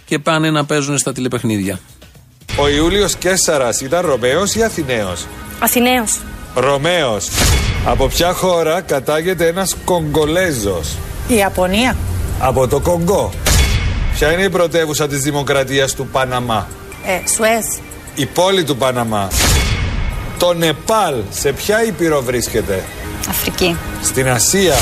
και 0.06 0.20
πάνε 0.20 0.52
να 0.52 0.66
παίζουν 0.66 0.98
στα 0.98 1.14
τηλεπαιχνίδια. 1.14 1.80
Ο 2.58 2.70
Ιούλιος 2.70 3.16
Κέσσαρα 3.16 3.70
ήταν 3.84 4.06
Ρωμαίος 4.06 4.56
ή 4.56 4.64
Αθηναίος; 4.64 5.26
Αθηναίος. 5.60 6.20
Ρωμαίος. 6.56 7.30
Από 7.86 8.08
ποια 8.08 8.34
χώρα 8.34 8.82
κατάγεται 8.82 9.48
ένας 9.48 9.76
Κογκολέζος; 9.86 10.96
Η 11.28 11.36
Ιαπωνία. 11.36 11.96
Από 12.40 12.68
το 12.68 12.80
Κονγκό. 12.80 13.32
Ποια 14.14 14.32
είναι 14.32 14.42
η 14.42 14.50
πρωτεύουσα 14.50 15.08
της 15.08 15.22
δημοκρατίας 15.22 15.94
του 15.94 16.08
Παναμά; 16.08 16.68
Ε, 17.06 17.30
Σουέζ. 17.36 17.66
Η 18.16 18.26
πόλη 18.26 18.64
του 18.64 18.78
Παναμά. 18.78 19.28
Το 20.38 20.54
Νεπάλ 20.54 21.16
σε 21.32 21.52
ποια 21.52 21.84
ήπειρο 21.86 22.22
βρίσκεται; 22.22 22.84
Αφρική. 23.30 23.78
Στην 24.04 24.30
Ασία. 24.30 24.76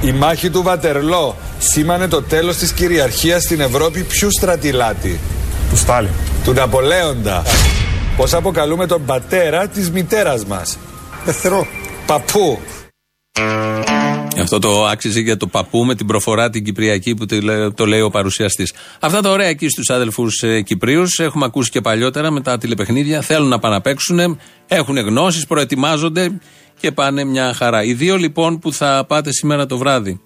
Η 0.00 0.12
μάχη 0.12 0.50
του 0.50 0.62
Βατερλό 0.62 1.36
σήμανε 1.58 2.08
το 2.08 2.22
τέλος 2.22 2.56
της 2.56 2.72
κυριαρχίας 2.72 3.42
στην 3.42 3.60
Ευρώπη 3.60 4.02
ποιου 4.02 4.28
στρατιλάτη. 4.38 5.20
Του 5.70 5.76
Στάλιν. 5.76 6.10
Του 6.44 6.52
Ναπολέοντα. 6.52 7.42
Πώς 8.16 8.34
αποκαλούμε 8.34 8.86
τον 8.86 9.04
πατέρα 9.04 9.68
της 9.68 9.90
μητέρας 9.90 10.44
μας; 10.44 10.78
Πεθερό. 11.24 11.66
Παππού. 12.06 12.58
Αυτό 14.40 14.58
το 14.58 14.84
άξιζε 14.86 15.20
για 15.20 15.36
το 15.36 15.46
παππού 15.46 15.84
με 15.84 15.94
την 15.94 16.06
προφορά 16.06 16.50
την 16.50 16.64
Κυπριακή 16.64 17.14
που 17.14 17.26
το 17.26 17.40
λέει, 17.40 17.72
το 17.72 17.86
λέει 17.86 18.00
ο 18.00 18.10
παρουσιαστής. 18.10 18.72
Αυτά 19.00 19.20
τα 19.20 19.30
ωραία 19.30 19.46
εκεί 19.46 19.68
στους 19.68 19.90
αδελφούς 19.90 20.42
ε, 20.42 20.60
Κυπρίους. 20.60 21.18
Έχουμε 21.18 21.44
ακούσει 21.44 21.70
και 21.70 21.80
παλιότερα 21.80 22.30
με 22.30 22.40
τα 22.40 22.58
τηλεπαιχνίδια. 22.58 23.20
Θέλουν 23.20 23.48
να 23.48 23.58
πάνε 23.58 23.74
να 23.74 23.80
παίξουν, 23.80 24.38
έχουν 24.68 24.96
γνώσεις, 24.96 25.46
προετοιμάζονται 25.46 26.38
και 26.80 26.92
πάνε 26.92 27.24
μια 27.24 27.54
χαρά. 27.54 27.82
Οι 27.82 27.94
δύο 27.94 28.16
λοιπόν 28.16 28.58
που 28.58 28.72
θα 28.72 29.04
πάτε 29.08 29.32
σήμερα 29.32 29.66
το 29.66 29.78
βράδυ. 29.78 30.20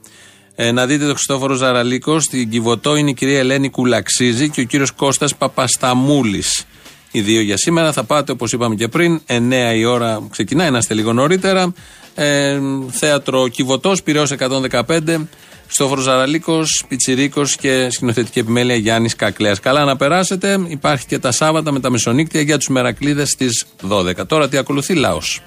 Ε, 0.55 0.73
να 0.73 0.87
δείτε 0.87 1.05
τον 1.05 1.15
Χριστόφορο 1.15 1.55
Ζαραλίκο 1.55 2.21
στην 2.21 2.51
Κιβωτό 2.51 2.97
είναι 2.97 3.11
η 3.11 3.15
κυρία 3.15 3.39
Ελένη 3.39 3.71
Κουλαξίζη 3.71 4.49
και 4.51 4.61
ο 4.61 4.65
κύριος 4.65 4.91
Κώστας 4.91 5.37
Παπασταμούλης. 5.37 6.67
Οι 7.11 7.21
δύο 7.21 7.41
για 7.41 7.57
σήμερα 7.57 7.93
θα 7.93 8.05
πάτε 8.05 8.33
όπως 8.33 8.53
είπαμε 8.53 8.75
και 8.75 8.89
πριν, 8.89 9.21
9 9.27 9.75
η 9.75 9.85
ώρα 9.85 10.29
ξεκινάει, 10.31 10.71
να 10.71 10.79
είστε 10.79 10.95
λίγο 10.95 11.13
νωρίτερα. 11.13 11.73
Ε, 12.15 12.61
θέατρο 12.91 13.49
Κιβωτός, 13.49 14.03
Πυραιός 14.03 14.31
115. 14.31 15.29
Χριστόφορο 15.65 16.01
Ζαραλίκο, 16.01 16.63
Πιτσυρίκο 16.89 17.43
και 17.61 17.91
σκηνοθετική 17.91 18.39
επιμέλεια 18.39 18.75
Γιάννης 18.75 19.17
Κακλέας. 19.17 19.61
Καλά 19.61 19.85
να 19.85 19.97
περάσετε. 19.97 20.59
Υπάρχει 20.69 21.07
και 21.07 21.19
τα 21.19 21.33
Σάββατα 21.33 21.73
με 21.73 21.81
τα 21.81 21.91
μεσονύκτια 21.91 22.41
για 22.41 22.57
τους 22.57 22.69
μερακλείδες 22.69 23.29
στις 23.29 23.67
12. 23.89 24.27
Τώρα 24.27 24.49
τι 24.49 24.57
ακολουθεί, 24.57 24.95
λαός. 24.95 25.43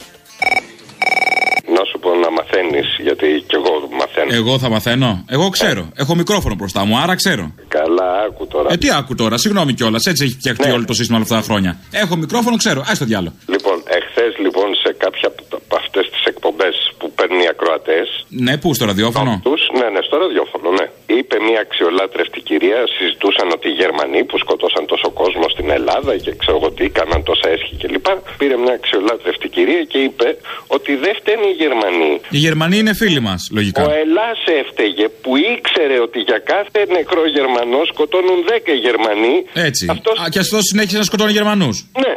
Να 1.75 1.85
σου 1.85 1.99
πω 1.99 2.09
να 2.09 2.31
μαθαίνει 2.31 2.69
μαθαίνεις, 2.71 2.87
γιατί 3.07 3.27
κι 3.47 3.55
εγώ 3.55 3.73
μαθαίνω. 4.15 4.35
Εγώ 4.35 4.59
θα 4.59 4.69
μαθαίνω. 4.69 5.23
Εγώ 5.29 5.49
ξέρω. 5.49 5.89
Έχω 5.95 6.15
μικρόφωνο 6.15 6.55
μπροστά 6.55 6.85
μου, 6.85 6.97
άρα 6.97 7.15
ξέρω. 7.15 7.53
Καλά, 7.67 8.09
άκου 8.27 8.47
τώρα. 8.47 8.73
Ε, 8.73 8.77
τι 8.77 8.87
άκου 8.91 9.15
τώρα, 9.15 9.37
συγγνώμη 9.37 9.73
κιόλας. 9.73 10.05
Έτσι 10.05 10.23
έχει 10.23 10.33
φτιαχτεί 10.33 10.71
όλο 10.71 10.85
το 10.85 10.93
σύστημα 10.93 11.17
όλα 11.17 11.25
αυτά 11.25 11.37
τα 11.39 11.45
χρόνια. 11.49 11.77
Έχω 11.91 12.15
μικρόφωνο, 12.15 12.55
ξέρω. 12.55 12.79
Α 12.81 12.93
το 12.99 13.05
διάλογο. 13.05 13.33
Λοιπόν, 13.47 13.77
εχθές 13.97 14.37
λοιπόν 14.37 14.75
σε 14.83 14.95
κάποια 14.97 15.27
από 15.27 15.75
αυτές 15.75 16.09
τις 16.09 16.23
εκπομπές 16.23 16.75
που 16.97 17.11
παίρνουν 17.11 17.39
οι 17.39 17.47
ακροατές. 17.47 18.25
Ναι, 18.29 18.57
πού 18.57 18.73
στο 18.73 18.85
ραδιόφωνο; 18.85 19.39
Τους, 19.43 19.61
ναι, 19.79 19.87
ναι, 19.89 20.01
στο 20.01 20.17
ραδιόφωνο, 20.17 20.69
ναι. 20.71 20.85
Είπε 21.19 21.35
μια 21.47 21.59
αξιολάτρευτη 21.65 22.39
κυρία, 22.49 22.79
συζητούσαν 22.95 23.47
ότι 23.55 23.67
οι 23.71 23.75
Γερμανοί 23.81 24.21
που 24.29 24.37
σκοτώσαν 24.43 24.83
τόσο 24.91 25.09
κόσμο 25.21 25.45
στην 25.55 25.67
Ελλάδα 25.77 26.13
και 26.23 26.31
ξέρω 26.41 26.55
εγώ 26.59 26.69
τι, 26.75 26.83
έκαναν 26.91 27.21
τόσα 27.29 27.47
έσχη 27.55 27.73
κλπ. 27.81 28.07
Πήρε 28.39 28.55
μια 28.63 28.73
αξιολάτρευτη 28.79 29.47
κυρία 29.55 29.81
και 29.91 29.99
είπε 30.07 30.27
ότι 30.75 30.91
δεν 31.03 31.13
φταίνει 31.19 31.47
οι 31.51 31.55
Γερμανοί. 31.63 32.13
Οι 32.35 32.39
Γερμανοί 32.47 32.77
είναι 32.81 32.93
φίλοι 33.01 33.21
μας, 33.29 33.41
λογικά. 33.57 33.81
Ο 33.89 33.91
Ελλάς 34.03 34.39
έφταιγε 34.61 35.05
που 35.23 35.31
ήξερε 35.53 35.97
ότι 36.07 36.19
για 36.29 36.39
κάθε 36.53 36.79
νεκρό 36.97 37.23
Γερμανό 37.37 37.79
σκοτώνουν 37.91 38.39
10 38.47 38.51
Γερμανοί. 38.85 39.35
Έτσι. 39.69 39.83
Α, 40.21 40.25
και 40.33 40.39
αυτός 40.45 40.61
συνέχισε 40.69 40.97
να 40.97 41.03
σκοτώνει 41.09 41.31
Γερμανούς. 41.39 41.75
Ναι. 42.03 42.15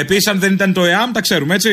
Επίσης, 0.00 0.26
αν 0.26 0.38
δεν 0.40 0.52
ήταν 0.52 0.72
το 0.72 0.84
ΕΑΜ, 0.84 1.10
τα 1.12 1.20
ξέρουμε, 1.20 1.54
έτσι. 1.54 1.72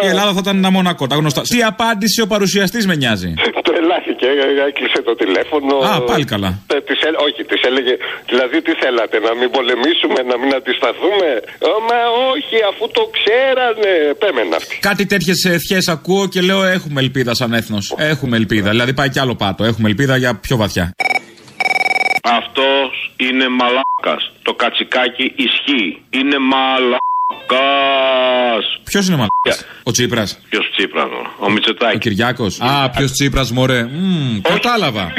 Ε, 0.00 0.06
Η 0.06 0.08
Ελλάδα 0.08 0.32
θα 0.32 0.40
ήταν 0.42 0.56
ένα 0.56 0.70
μονακό, 0.70 1.06
τα 1.06 1.16
γνωστά. 1.16 1.42
Τι 1.42 1.62
απάντησε 1.62 2.22
ο 2.22 2.26
παρουσιαστής 2.26 2.86
με 2.86 2.94
νοιάζει. 2.94 3.34
Το 3.84 3.90
ελάχηκε, 3.90 4.26
έκλεισε 4.70 5.00
το 5.08 5.14
τηλέφωνο. 5.22 5.74
Α, 5.90 6.02
πάλι 6.10 6.24
καλά. 6.32 6.50
Ε, 6.74 6.80
της 6.88 6.98
έ- 7.06 7.20
όχι, 7.26 7.40
της 7.50 7.60
έλεγε. 7.68 7.94
Δηλαδή, 8.30 8.56
τι 8.62 8.72
θέλατε, 8.82 9.16
να 9.26 9.32
μην 9.38 9.48
πολεμήσουμε, 9.56 10.18
να 10.30 10.36
μην 10.40 10.50
αντισταθούμε; 10.58 11.28
Ε, 11.68 11.68
μα 11.88 11.98
όχι, 12.32 12.56
αφού 12.70 12.84
το 12.96 13.02
ξέρανε. 13.16 13.92
Πέμενα 14.22 14.56
αυτή. 14.56 14.74
Κάτι 14.90 15.06
τέτοιες 15.06 15.44
ευχές 15.44 15.88
ακούω 15.88 16.28
και 16.28 16.40
λέω: 16.40 16.62
Έχουμε 16.76 17.00
ελπίδα 17.00 17.34
σαν 17.34 17.52
έθνος. 17.52 17.94
Έχουμε 17.98 18.36
ελπίδα. 18.36 18.70
Δηλαδή 18.70 18.92
πάει 18.94 19.08
κι 19.14 19.18
άλλο 19.18 19.34
πάτο. 19.34 19.64
Έχουμε 19.64 19.88
ελπίδα 19.88 20.16
για 20.16 20.34
πιο 20.34 20.56
βαθιά. 20.56 20.94
Αυτός 22.22 23.12
είναι 23.16 23.46
μαλάκας. 23.48 24.32
Το 24.42 24.54
κατσικάκι 24.54 25.32
ισχύει. 25.36 26.02
Είναι 26.10 26.38
μαλάκα. 26.38 26.98
Ποιος 28.84 29.06
είναι 29.06 29.16
μαλάκα. 29.16 29.64
Ο 29.82 29.90
Τσίπρας. 29.90 30.38
Ποιος 30.48 30.70
Τσίπρα, 30.76 31.04
νο; 31.04 31.20
ο 31.38 31.50
Μητσοτάκης. 31.50 31.94
Ο 31.94 31.98
Κυριάκος. 31.98 32.60
Α, 32.60 32.90
ποιος 32.90 33.10
Τσίπρας, 33.12 33.50
μωρέ. 33.52 33.82
Μμμ, 33.82 34.40
κατάλαβα. 34.40 35.12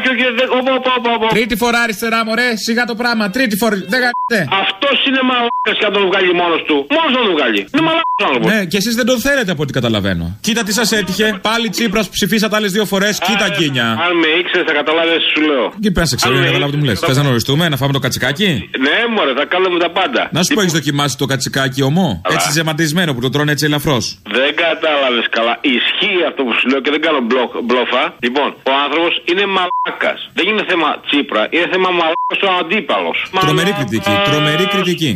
Τρίτη 1.29 1.55
φορά 1.55 1.79
αριστερά, 1.79 2.25
μωρέ. 2.25 2.55
Σιγά 2.55 2.85
το 2.85 2.95
πράγμα. 2.95 3.29
Τρίτη 3.29 3.55
φορά. 3.57 3.75
Δεν 3.87 3.99
γαμπτέ. 4.05 4.47
Αυτός 4.63 4.97
είναι 5.07 5.19
μαλάκα 5.29 5.71
και 5.79 5.85
να 5.89 5.91
τον 5.91 6.05
βγάλει 6.09 6.33
μόνος 6.33 6.61
του. 6.67 6.75
Μόνος 6.95 7.11
να 7.17 7.21
τον 7.27 7.31
βγάλει. 7.37 7.59
Είναι 7.73 7.83
μαλάκα 7.87 8.23
άνθρωπος. 8.27 8.51
Ναι, 8.51 8.65
και 8.65 8.77
εσείς 8.77 8.95
δεν 8.95 9.05
τον 9.05 9.19
θέλετε 9.19 9.51
από 9.51 9.61
ό,τι 9.63 9.73
καταλαβαίνω. 9.73 10.37
Κοίτα 10.41 10.63
τι 10.63 10.73
σας 10.73 10.91
έτυχε. 10.91 11.39
Πάλι 11.41 11.69
Τσίπρας 11.69 12.05
που 12.05 12.11
ψηφίσατε 12.17 12.55
άλλες 12.55 12.71
δύο 12.71 12.85
φορές. 12.85 13.19
Κοίτα 13.27 13.47
γκίνια. 13.55 13.87
Αν 14.05 14.11
με 14.21 14.27
ήξερες, 14.39 14.65
θα 14.69 14.73
καταλάβεις, 14.79 15.23
σου 15.33 15.41
λέω. 15.49 15.65
Τι 15.81 15.91
πες, 15.91 16.13
ξέρω, 16.15 16.33
Αν 16.33 16.39
να 16.39 16.45
με 16.45 16.47
καταλάβω 16.51 16.71
τι 16.71 16.77
μου 16.77 16.83
λες. 16.83 16.93
ήξερες, 16.93 17.13
Θες 17.13 17.23
να 17.23 17.27
γνωριστούμε, 17.27 17.69
να 17.69 17.77
φάμε 17.77 17.93
το 17.93 17.99
κατσικάκι; 17.99 18.49
Ναι, 18.85 18.95
μωρέ, 19.15 19.33
θα 19.39 19.45
κάνουμε 19.53 19.79
τα 19.79 19.89
πάντα. 19.97 20.21
Να 20.31 20.43
σου 20.43 20.53
πω, 20.53 20.61
έχεις 20.61 20.73
δοκιμάσει 20.73 21.17
το 21.17 21.25
κατσικάκι 21.25 21.81
ομό. 22.05 22.21
Έτσι 22.35 22.47
ζεματισμένο 22.57 23.11
που 23.15 23.21
το 23.25 23.29
τρώνε 23.33 23.51
έτσι 23.55 23.65
ελαφρώς. 23.69 24.03
Δεν 24.37 24.49
κατάλαβες 24.65 25.25
καλά. 25.37 25.53
Ισχύει 25.75 26.19
αυτό 26.29 26.41
που 26.45 26.53
σου 26.59 26.65
λέω 26.71 26.79
και 26.83 26.91
δεν 26.95 27.01
κάνω 27.05 27.19
μπλο- 27.27 27.53
μπλόφα. 27.67 28.03
Λοιπόν, 28.25 28.49
ο 28.71 28.73
άνθρωπος 28.85 29.13
είναι 29.29 29.45
μαλάκας. 29.55 30.19
Δεν 30.37 30.45
είναι 30.49 30.63
θέμα 30.69 30.87
Τσίπρα, 31.07 31.41
είναι 31.55 31.67
θέμα 31.73 31.89
μαλάκας 31.99 32.39
ο 32.47 32.49
αντίπαλος. 32.61 33.17
Τρομερή 33.45 33.71
κριτική. 33.79 34.13
Τρομερή 34.29 34.65
κριτική. 34.73 35.11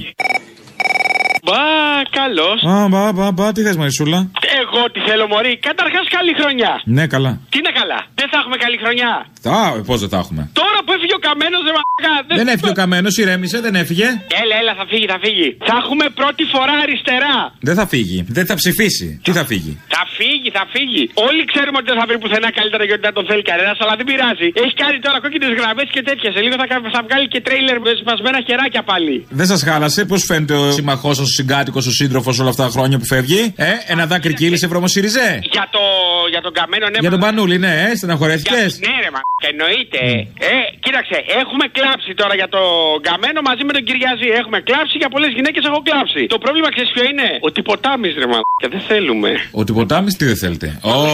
Μπα, 1.49 1.67
καλώς. 2.19 2.57
Α, 2.73 2.87
μπα, 2.91 3.01
μπα, 3.17 3.25
μπα, 3.37 3.45
τι 3.55 3.61
θες, 3.65 3.77
Μαρισούλα; 3.81 4.19
Εγώ 4.61 4.81
τι 4.93 4.99
θέλω, 5.07 5.25
Μωρή. 5.33 5.53
Καταρχάς, 5.69 6.05
καλή 6.17 6.33
χρονιά. 6.39 6.71
Ναι, 6.97 7.03
καλά. 7.15 7.31
Τι 7.51 7.57
είναι 7.61 7.73
καλά; 7.79 7.99
Δεν 8.19 8.27
θα 8.31 8.37
έχουμε 8.41 8.57
καλή 8.65 8.77
χρονιά. 8.83 9.11
Α, 9.57 9.59
πώς 9.89 9.97
δεν 10.03 10.09
τα 10.13 10.17
έχουμε; 10.23 10.41
Τώρα 10.61 10.79
που 10.85 10.91
έφυγε 10.95 11.15
ο 11.19 11.21
καμένος, 11.27 11.61
δεν 11.67 11.73
μαλάκα. 11.77 12.13
Δεν 12.39 12.47
έφυγε 12.53 12.71
ο 12.75 12.77
καμένος, 12.81 13.13
ηρέμησε, 13.23 13.57
δεν 13.65 13.73
έφυγε. 13.81 14.07
Έλα, 14.41 14.55
έλα, 14.61 14.73
θα 14.79 14.85
φύγει, 14.91 15.05
θα 15.13 15.19
φύγει. 15.25 15.47
Θα 15.69 15.75
έχουμε 15.81 16.05
πρώτη 16.19 16.43
φορά 16.53 16.75
αριστερά. 16.85 17.37
Δεν 17.67 17.75
θα 17.79 17.85
φύγει. 17.93 18.19
Δεν 18.37 18.45
θα 18.49 18.55
ψηφίσει. 18.61 19.07
Τι 19.25 19.31
θα 19.37 19.43
φύγει; 19.49 19.73
Θα 19.95 20.03
φύγει, 20.17 20.49
θα 20.57 20.63
φύγει. 20.73 21.03
Όλοι 21.27 21.41
ξέρουμε 21.51 21.77
ότι 21.81 21.87
δεν 21.91 21.97
θα 22.01 22.05
βρει 22.09 22.17
πουθενά 22.23 22.49
καλύτερα 22.59 22.83
γιατί 22.89 23.01
δεν 23.07 23.13
τον 23.17 23.25
θέλει 23.29 23.43
κανένας, 23.51 23.77
αλλά 23.83 23.93
δεν 23.99 24.05
πειράζει. 24.09 24.47
Έχει 24.63 24.73
κάνει 24.83 24.97
τώρα 25.05 25.17
κόκκινες 25.23 25.51
γραμμές 25.59 25.87
και 25.95 26.01
τέτοια. 26.09 26.29
Σε 26.35 26.39
λίγο 26.45 26.55
θα, 26.61 26.67
κα- 26.71 26.81
θα 26.95 27.01
βγάλει 27.07 27.27
και 27.33 27.39
τρέιλερ 27.47 27.77
με 27.85 27.91
σπασμένα 28.01 28.39
χεράκια 28.47 28.81
πάλι. 28.91 29.15
Δεν 29.39 29.47
σας 29.51 29.59
χάλασε, 29.67 29.99
πώς 30.11 30.21
φαίνεται 30.29 30.55
ο 30.63 30.65
συμμαχός 30.77 31.15
σας, 31.19 31.27
ο 31.31 31.31
συγκάτοικος, 31.39 31.85
ο 31.91 31.93
σύντροφος 31.99 32.35
όλα 32.41 32.51
αυτά 32.53 32.63
τα 32.67 32.71
χρόνια 32.75 32.97
που 32.99 33.07
φεύγει. 33.13 33.41
Ε, 33.55 33.69
ένα 33.93 34.03
δάκρυ 34.11 34.33
κύλησε 34.39 34.67
βρωμοσυριζέ. 34.71 35.29
Για, 35.55 35.65
το, 35.75 35.83
για 36.33 36.41
τον 36.45 36.53
καμένο, 36.59 36.85
ναι. 36.89 36.99
Για 37.05 37.13
τον 37.15 37.21
Πανούλη, 37.25 37.57
ναι, 37.65 37.73
ε, 37.85 37.95
στεναχωρέθηκες. 37.99 38.71
Ναι, 38.85 38.95
ρε, 39.03 39.11
μα. 39.15 39.21
Εννοείται. 39.51 39.99
Ε, 40.53 40.55
κοίταξε, 40.85 41.17
έχουμε 41.41 41.65
κλάψει 41.77 42.11
τώρα 42.21 42.33
για 42.41 42.49
τον 42.55 42.67
Καμένο 43.07 43.39
μαζί 43.49 43.63
με 43.67 43.73
τον 43.77 43.83
Κυριαζή. 43.87 44.27
Έχουμε 44.41 44.57
κλάψει 44.69 44.95
για 45.01 45.09
πολλές 45.13 45.31
γυναίκες 45.37 45.63
έχω 45.69 45.79
κλάψει. 45.87 46.21
Το 46.35 46.37
πρόβλημα 46.43 46.69
ξέρεις 46.75 46.91
ποιο 46.95 47.03
είναι; 47.11 47.27
Ότι 47.47 47.59
ποτάμι, 47.69 48.07
ρε, 48.21 48.27
μα. 48.33 48.39
Και 48.61 48.67
δεν 48.73 48.81
θέλουμε. 48.89 49.29
Ο 49.59 49.61
τυποτάμις 49.67 50.13
τι 50.17 50.25
δεν 50.31 50.37
θέλετε; 50.43 50.67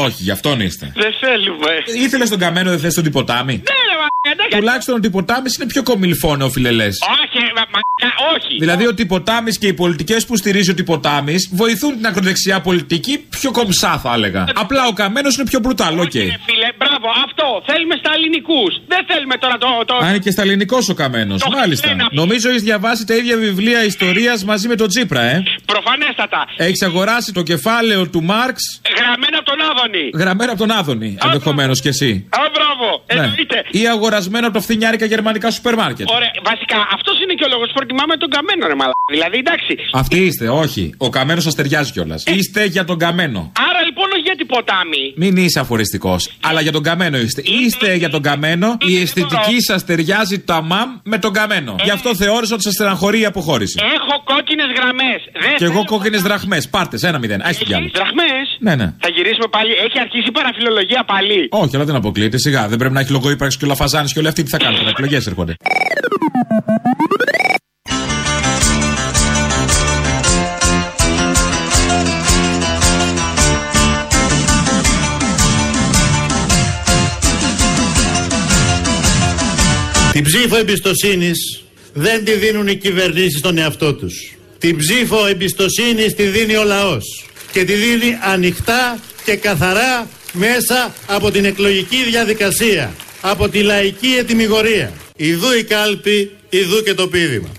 Όχι, 0.05 0.19
γι' 0.27 0.33
αυτόν 0.37 0.57
είστε. 0.67 0.85
Δεν 1.03 1.13
θέλουμε. 1.23 1.71
Ήθελες 2.05 2.29
τον 2.33 2.39
καμένο, 2.43 2.69
δεν 2.73 2.79
θες 2.83 2.93
τον 2.99 3.03
τυποτάμι; 3.07 3.55
Ναι, 3.71 3.81
ρε, 4.07 4.21
μα. 4.25 4.31
εντάξει. 4.31 4.57
Τουλάχιστον 4.59 4.95
ο 4.95 4.99
τυποτάμι 4.99 5.49
είναι 5.57 5.67
πιο 5.67 5.83
κομιλφό 5.83 6.35
νεοφιλελέ. 6.35 6.85
Όχι, 6.87 7.37
ρε, 7.45 7.51
μα. 7.57 7.63
μα- 7.73 7.83
όχι. 8.35 8.55
Δηλαδή 8.59 8.87
ο 8.87 8.93
τυποτάμι 8.93 9.51
και 9.51 9.67
οι 9.67 9.73
πολιτικές 9.73 10.25
που 10.25 10.35
στηρίζει 10.37 10.71
ο 10.71 10.73
τυποτάμι 10.73 11.35
βοηθούν 11.51 11.95
την 11.95 12.05
ακροδεξιά 12.05 12.61
πολιτική 12.61 13.17
πιο 13.29 13.51
κομψά, 13.51 13.99
θα 14.03 14.13
έλεγα. 14.13 14.45
Απλά 14.55 14.87
ο 14.87 14.93
καμένος 14.93 15.35
είναι 15.37 15.45
πιο 15.49 15.59
μπρουτάλ, 15.59 15.99
οκ. 15.99 16.11
Φίλε, 16.11 16.69
μπράβο, 16.77 17.07
αυτό. 17.25 17.45
Θέλουμε 17.65 17.95
στα 17.95 18.11
ελληνικού. 18.15 18.61
Δεν 18.87 19.05
θέλουμε 19.09 19.35
τώρα 19.37 19.57
το. 19.57 19.67
το... 19.85 19.95
Α, 20.05 20.09
είναι 20.09 20.17
και 20.17 20.31
στα 20.31 20.41
ελληνικό 20.41 20.77
ο 20.89 20.93
καμένος. 20.93 21.41
Το 21.41 21.49
Μάλιστα. 21.49 21.89
ένα. 21.89 22.07
Νομίζω 22.11 22.49
έχεις 22.49 22.61
διαβάσει 22.63 23.05
τα 23.05 23.15
ίδια 23.15 23.37
βιβλία 23.37 23.83
ιστορίας 23.83 24.43
μαζί 24.43 24.67
με 24.67 24.75
τον 24.75 24.87
Τσίπρα, 24.87 25.21
ε. 25.21 25.43
Προφανέστατα. 25.65 26.45
Έχεις 26.57 26.81
αγοράσει 26.81 27.31
το 27.33 27.41
κεφάλαιο 27.41 28.09
του 28.09 28.23
Μάρξ 28.23 28.81
Γραμμένο 28.97 29.37
από 29.39 29.45
τον 29.51 29.59
Άδωνη. 29.69 30.09
γραμμένο 30.13 30.51
από 30.51 30.59
τον 30.59 30.71
Άδωνη. 30.71 31.17
Ενδεχομένως 31.25 31.81
κι 31.81 31.87
εσύ. 31.87 32.25
Α, 32.29 32.37
μπράβο. 32.53 32.63
Ναι. 32.64 32.64
Εννοείται. 33.05 33.57
Ή 33.71 33.87
αγορασμένο 33.87 34.45
από 34.47 34.55
το 34.55 34.61
φθηνιάρικα 34.61 35.05
γερμανικά 35.05 35.51
σούπερ 35.51 35.75
μάρκετ. 35.75 36.09
Ωραία, 36.09 36.31
βασικά 36.43 36.77
αυτός 36.93 37.15
είναι 37.21 37.33
και 37.33 37.43
ο 37.43 37.47
λόγος 37.47 37.67
που 37.67 37.73
προτιμάμε 37.73 38.15
τον 38.17 38.29
καμένο, 38.29 38.67
ρε 38.67 38.75
μαλά. 38.75 38.91
Δηλαδή, 39.11 39.37
εντάξει. 39.37 39.73
Αυτοί 39.93 40.17
είστε, 40.25 40.49
όχι. 40.49 40.93
Ο 40.97 41.09
καμένος 41.09 41.43
σας 41.43 41.55
ταιριάζει 41.55 41.91
κιόλας. 41.91 42.23
Είστε 42.25 42.65
για 42.65 42.85
τον 42.85 42.97
καμένο. 42.97 43.51
Άρα 43.69 43.81
λοιπόν 43.85 44.05
όχι 44.11 44.21
για 44.21 44.35
την 44.35 44.47
ποτάμι. 44.47 45.13
Μην 45.15 45.37
είσαι 45.37 45.59
αφοριστικός. 45.59 46.31
Αλλά 46.43 46.61
για 46.61 46.71
τον 46.71 46.83
καμένο 46.83 47.17
είστε. 47.17 47.41
Είστε 47.45 47.95
για 47.95 48.09
τον 48.09 48.21
καμένο. 48.21 48.77
Η 48.81 49.01
αισθητική 49.01 49.61
σας 49.61 49.85
ταιριάζει 49.85 50.39
τα 50.39 50.61
μαμ 50.61 50.89
με 51.03 51.17
τον 51.17 51.33
καμένο. 51.33 51.75
Γι' 51.83 51.89
αυτό 51.89 52.15
θεώρησα 52.15 52.53
ότι 52.53 52.63
σας 52.63 52.73
στεναχωρεί 52.73 53.19
η 53.19 53.25
αποχώρηση. 53.25 53.79
Έχω 53.95 54.13
κόκκινε 54.23 54.44
γραμμές. 54.77 55.19
Και 55.57 55.65
εγώ 55.65 55.81
κόκκινες 55.85 56.21
δραχμές. 56.21 56.69
Πάρτε, 56.69 56.97
ένα 57.07 57.17
μηδέν. 57.19 57.41
Άσε 57.41 57.57
την 57.57 57.67
κι 57.67 57.73
άλλο. 57.73 57.89
Δραχμές; 57.93 58.45
Ναι, 58.59 58.75
ναι. 58.75 58.87
Θα 59.03 59.09
γυρίσουμε 59.15 59.47
πάλι. 59.49 59.71
Έχει 59.85 59.99
αρχίσει 59.99 60.27
η 60.27 60.31
παραφιλολογία 60.31 61.03
πάλι. 61.05 61.47
Όχι, 61.51 61.75
αλλά 61.75 61.85
δεν 61.85 61.95
αποκλείεται. 61.95 62.37
Σιγά. 62.37 62.67
Δεν 62.67 62.77
πρέπει 62.77 62.93
να 62.93 62.99
έχει 62.99 63.11
λογό 63.11 63.29
ύπαρξη 63.29 63.57
και 63.57 63.65
ο 63.65 63.67
Λαφαζάνη 63.67 64.07
και 64.13 64.19
όλοι 64.19 64.27
αυτοί 64.27 64.43
τι 64.43 64.49
θα 64.49 64.57
κάνουν. 64.57 64.87
Εκλογές 64.87 65.27
έρχονται. 65.27 65.55
Την 80.15 80.23
ψήφο 80.23 80.55
εμπιστοσύνης 80.57 81.63
δεν 81.93 82.25
τη 82.25 82.31
δίνουν 82.31 82.67
οι 82.67 82.75
κυβερνήσεις 82.75 83.39
στον 83.39 83.57
εαυτό 83.57 83.95
τους. 83.95 84.34
Την 84.57 84.77
ψήφο 84.77 85.25
εμπιστοσύνη 85.25 86.13
τη 86.13 86.23
δίνει 86.23 86.55
ο 86.55 86.63
λαός. 86.63 87.25
Και 87.51 87.63
τη 87.63 87.73
δίνει 87.73 88.17
ανοιχτά 88.21 88.99
και 89.25 89.35
καθαρά 89.35 90.07
μέσα 90.33 90.93
από 91.07 91.31
την 91.31 91.45
εκλογική 91.45 92.03
διαδικασία. 92.03 92.93
Από 93.21 93.49
τη 93.49 93.61
λαϊκή 93.61 94.15
ετοιμιγορία. 94.19 94.93
Ιδού 95.15 95.51
η 95.51 95.63
κάλπη, 95.63 96.31
ιδού 96.49 96.83
και 96.83 96.93
το 96.93 97.07
πίδημα. 97.07 97.49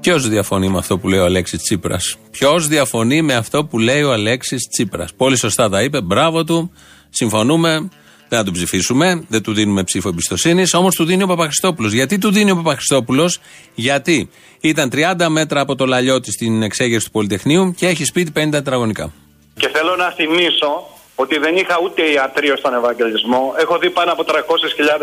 Ποιος 0.00 0.28
διαφωνεί 0.28 0.68
με 0.68 0.78
αυτό 0.78 0.98
που 0.98 1.08
λέει 1.08 1.18
ο 1.18 1.24
Αλέξης 1.24 1.62
Τσίπρας; 1.62 2.16
Ποιος 2.30 2.68
διαφωνεί 2.68 3.22
με 3.22 3.34
αυτό 3.34 3.64
που 3.64 3.78
λέει 3.78 4.02
ο 4.02 4.12
Αλέξης 4.12 4.68
Τσίπρας; 4.68 5.14
Πολύ 5.16 5.36
σωστά 5.36 5.68
τα 5.68 5.82
είπε. 5.82 6.00
Μπράβο 6.00 6.44
του. 6.44 6.72
Συμφωνούμε. 7.10 7.88
Δεν 8.28 8.38
θα 8.38 8.44
τον 8.44 8.52
ψηφίσουμε. 8.52 9.24
Δεν 9.28 9.42
του 9.42 9.52
δίνουμε 9.52 9.84
ψήφο 9.84 10.08
εμπιστοσύνης. 10.08 10.74
Όμως 10.74 10.94
του 10.94 11.04
δίνει 11.04 11.22
ο 11.22 11.26
Παπαχριστόπουλος. 11.26 11.92
Γιατί 11.92 12.18
του 12.18 12.30
δίνει 12.30 12.50
ο 12.50 12.56
Παπαχριστόπουλος, 12.56 13.40
Γιατί 13.74 14.30
ήταν 14.60 14.90
30 14.92 15.28
μέτρα 15.28 15.60
από 15.60 15.74
το 15.74 15.86
λαλιώτη 15.86 16.32
στην 16.32 16.62
εξέγερση 16.62 17.06
του 17.06 17.12
Πολυτεχνείου 17.12 17.74
και 17.76 17.86
έχει 17.86 18.04
σπίτι 18.04 18.32
50 18.36 18.48
τετραγωνικά. 18.50 19.12
Και 19.60 19.68
θέλω 19.68 19.96
να 19.96 20.10
θυμίσω 20.10 20.70
ότι 21.14 21.38
δεν 21.38 21.56
είχα 21.56 21.76
ούτε 21.84 22.02
ιατρείο 22.10 22.56
στον 22.56 22.74
Ευαγγελισμό. 22.74 23.54
Έχω 23.58 23.78
δει 23.78 23.90
πάνω 23.90 24.12
από 24.12 24.22
300.000 24.24 24.32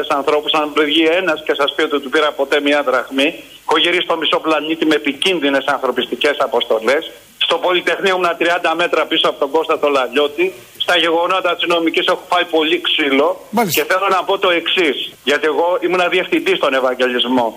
ανθρώπους. 0.07 0.51
Αν 0.53 0.73
βγει 0.85 1.05
ένας 1.05 1.43
και 1.45 1.53
σας 1.57 1.73
πει 1.75 1.81
ότι 1.81 1.99
του 1.99 2.09
πήρα 2.09 2.31
ποτέ 2.31 2.61
μία 2.61 2.83
δραχμή, 2.83 3.27
έχω 3.67 3.77
γυρίσει 3.77 4.01
στο 4.01 4.17
μισό 4.17 4.39
πλανήτη 4.39 4.85
με 4.85 4.95
επικίνδυνες 4.95 5.65
ανθρωπιστικές 5.65 6.35
αποστολές. 6.39 7.11
Στο 7.37 7.55
Πολυτεχνείο 7.57 8.15
ήμουν 8.15 8.29
30 8.37 8.73
μέτρα 8.75 9.05
πίσω 9.05 9.29
από 9.29 9.39
τον 9.39 9.49
Κώστα 9.51 9.79
το 9.79 9.87
Λαλιώτη. 9.87 10.53
Στα 10.83 10.97
γεγονότα 10.97 11.55
της 11.55 11.65
νομικής 11.73 12.05
έχω 12.05 12.23
φάει 12.31 12.45
πολύ 12.45 12.77
ξύλο. 12.87 13.27
Και 13.75 13.83
θέλω 13.91 14.07
να 14.09 14.23
πω 14.27 14.33
το 14.37 14.49
εξής. 14.49 14.97
Γιατί 15.23 15.45
εγώ 15.45 15.67
ήμουν 15.85 16.03
διευθυντής 16.09 16.57
στον 16.57 16.73
Ευαγγελισμό. 16.73 17.47